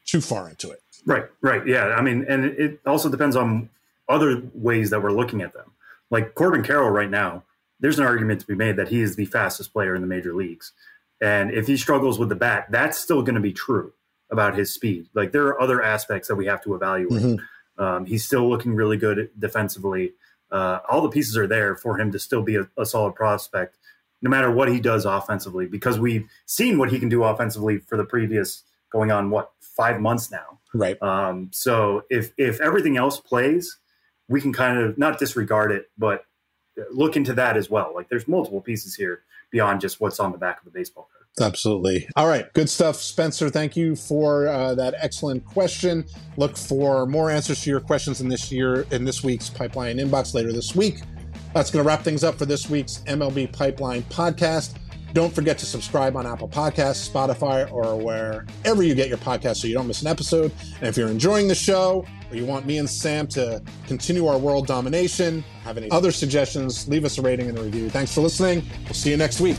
too 0.06 0.22
far 0.22 0.48
into 0.48 0.70
it. 0.70 0.84
Right, 1.08 1.26
right. 1.42 1.66
Yeah. 1.66 1.88
I 1.88 2.02
mean, 2.04 2.24
and 2.30 2.46
it 2.46 2.80
also 2.86 3.10
depends 3.10 3.36
on 3.36 3.72
other 4.08 4.44
ways 4.54 4.92
that 4.92 5.02
we're 5.02 5.12
looking 5.12 5.42
at 5.42 5.52
them. 5.54 5.72
Like 6.12 6.36
Corbin 6.36 6.62
Carroll 6.62 6.92
right 6.92 7.10
now, 7.10 7.44
there's 7.80 7.98
an 7.98 8.06
argument 8.06 8.42
to 8.42 8.46
be 8.46 8.54
made 8.54 8.76
that 8.76 8.90
he 8.90 9.02
is 9.02 9.16
the 9.16 9.26
fastest 9.26 9.74
player 9.74 9.96
in 9.96 10.02
the 10.02 10.08
major 10.08 10.36
leagues. 10.36 10.74
And 11.20 11.50
if 11.50 11.66
he 11.66 11.76
struggles 11.76 12.20
with 12.20 12.30
the 12.30 12.36
bat, 12.36 12.68
that's 12.70 13.00
still 13.00 13.24
going 13.24 13.34
to 13.34 13.42
be 13.42 13.52
true 13.52 13.94
about 14.30 14.56
his 14.56 14.72
speed. 14.72 15.08
Like 15.16 15.32
there 15.32 15.48
are 15.48 15.60
other 15.60 15.82
aspects 15.82 16.28
that 16.28 16.36
we 16.36 16.46
have 16.46 16.64
to 16.66 16.76
evaluate. 16.76 17.24
Mm-hmm. 17.24 17.84
Um, 17.84 18.06
he's 18.06 18.26
still 18.26 18.48
looking 18.48 18.76
really 18.76 18.98
good 18.98 19.32
defensively. 19.40 20.14
Uh, 20.52 20.82
all 20.88 21.02
the 21.02 21.10
pieces 21.10 21.36
are 21.36 21.48
there 21.48 21.76
for 21.76 22.00
him 22.00 22.12
to 22.12 22.20
still 22.20 22.44
be 22.44 22.58
a, 22.58 22.68
a, 22.78 22.86
solid 22.86 23.16
prospect, 23.16 23.78
no 24.22 24.30
matter 24.30 24.52
what 24.52 24.70
he 24.70 24.80
does 24.80 25.06
offensively, 25.06 25.68
because 25.68 26.00
we've 26.00 26.28
seen 26.46 26.78
what 26.78 26.92
he 26.92 27.00
can 27.00 27.10
do 27.10 27.24
offensively 27.24 27.78
for 27.80 27.98
the 27.98 28.06
previous 28.06 28.64
going 28.92 29.12
on 29.12 29.30
what 29.30 29.52
five 29.60 30.00
months 30.00 30.32
now. 30.32 30.60
Right. 30.74 31.02
Um, 31.02 31.50
so 31.52 32.04
if 32.10 32.32
if 32.38 32.60
everything 32.62 32.98
else 32.98 33.20
plays, 33.20 33.78
we 34.28 34.42
can 34.42 34.54
kind 34.54 34.78
of 34.80 34.98
not 34.98 35.20
disregard 35.20 35.72
it, 35.72 35.90
but 35.98 36.26
look 36.92 37.16
into 37.16 37.34
that 37.34 37.58
as 37.58 37.70
well. 37.70 37.92
Like 37.94 38.10
there's 38.10 38.28
multiple 38.28 38.62
pieces 38.62 38.96
here 38.96 39.24
beyond 39.52 39.82
just 39.82 40.02
what's 40.02 40.20
on 40.20 40.32
the 40.32 40.38
back 40.38 40.60
of 40.60 40.66
the 40.66 40.72
baseball 40.72 41.08
card. 41.12 41.18
Absolutely. 41.40 42.08
All 42.16 42.28
right. 42.28 42.52
Good 42.54 42.70
stuff, 42.70 42.96
Spencer. 42.96 43.50
Thank 43.50 43.78
you 43.78 43.96
for 43.96 44.48
uh, 44.48 44.74
that 44.76 44.96
excellent 44.98 45.46
question. 45.46 46.06
Look 46.36 46.58
for 46.58 47.06
more 47.06 47.30
answers 47.30 47.62
to 47.64 47.70
your 47.70 47.80
questions 47.80 48.22
in 48.22 48.28
this 48.28 48.52
year 48.52 48.86
in 48.92 49.06
this 49.06 49.24
week's 49.24 49.50
pipeline 49.50 49.98
inbox 49.98 50.34
later 50.34 50.52
this 50.52 50.76
week. 50.76 51.02
That's 51.58 51.72
going 51.72 51.84
to 51.84 51.88
wrap 51.88 52.04
things 52.04 52.24
up 52.24 52.36
for 52.36 52.46
this 52.46 52.70
week's 52.70 53.00
MLB 53.08 53.52
Pipeline 53.52 54.04
podcast. 54.04 54.78
Don't 55.14 55.34
forget 55.34 55.58
to 55.58 55.66
subscribe 55.66 56.16
on 56.16 56.28
Apple 56.28 56.48
Podcasts, 56.48 57.10
Spotify, 57.10 57.72
or 57.72 57.96
wherever 57.98 58.84
you 58.84 58.94
get 58.94 59.10
your 59.10 59.18
podcast 59.18 59.58
so 59.58 59.68
you 59.68 59.74
don't 59.74 59.88
miss 59.88 60.04
an 60.04 60.08
episode. 60.08 60.52
And 60.76 60.88
if 60.88 60.96
you're 60.96 61.10
enjoying 61.10 61.48
the 61.48 61.56
show 61.56 62.06
or 62.30 62.36
you 62.36 62.46
want 62.46 62.68
me 62.68 62.78
and 62.78 62.88
Sam 62.88 63.26
to 63.30 63.64
continue 63.88 64.28
our 64.28 64.38
world 64.38 64.68
domination, 64.68 65.44
have 65.64 65.78
any 65.78 65.90
other 65.90 66.12
suggestions, 66.12 66.88
leave 66.88 67.06
us 67.06 67.18
a 67.18 67.24
rating 67.24 67.50
and 67.50 67.58
a 67.58 67.64
review. 67.64 67.90
Thanks 67.90 68.14
for 68.14 68.22
listening. 68.22 68.64
We'll 68.84 68.94
see 68.94 69.10
you 69.10 69.18
next 69.18 69.42
week. 69.42 69.58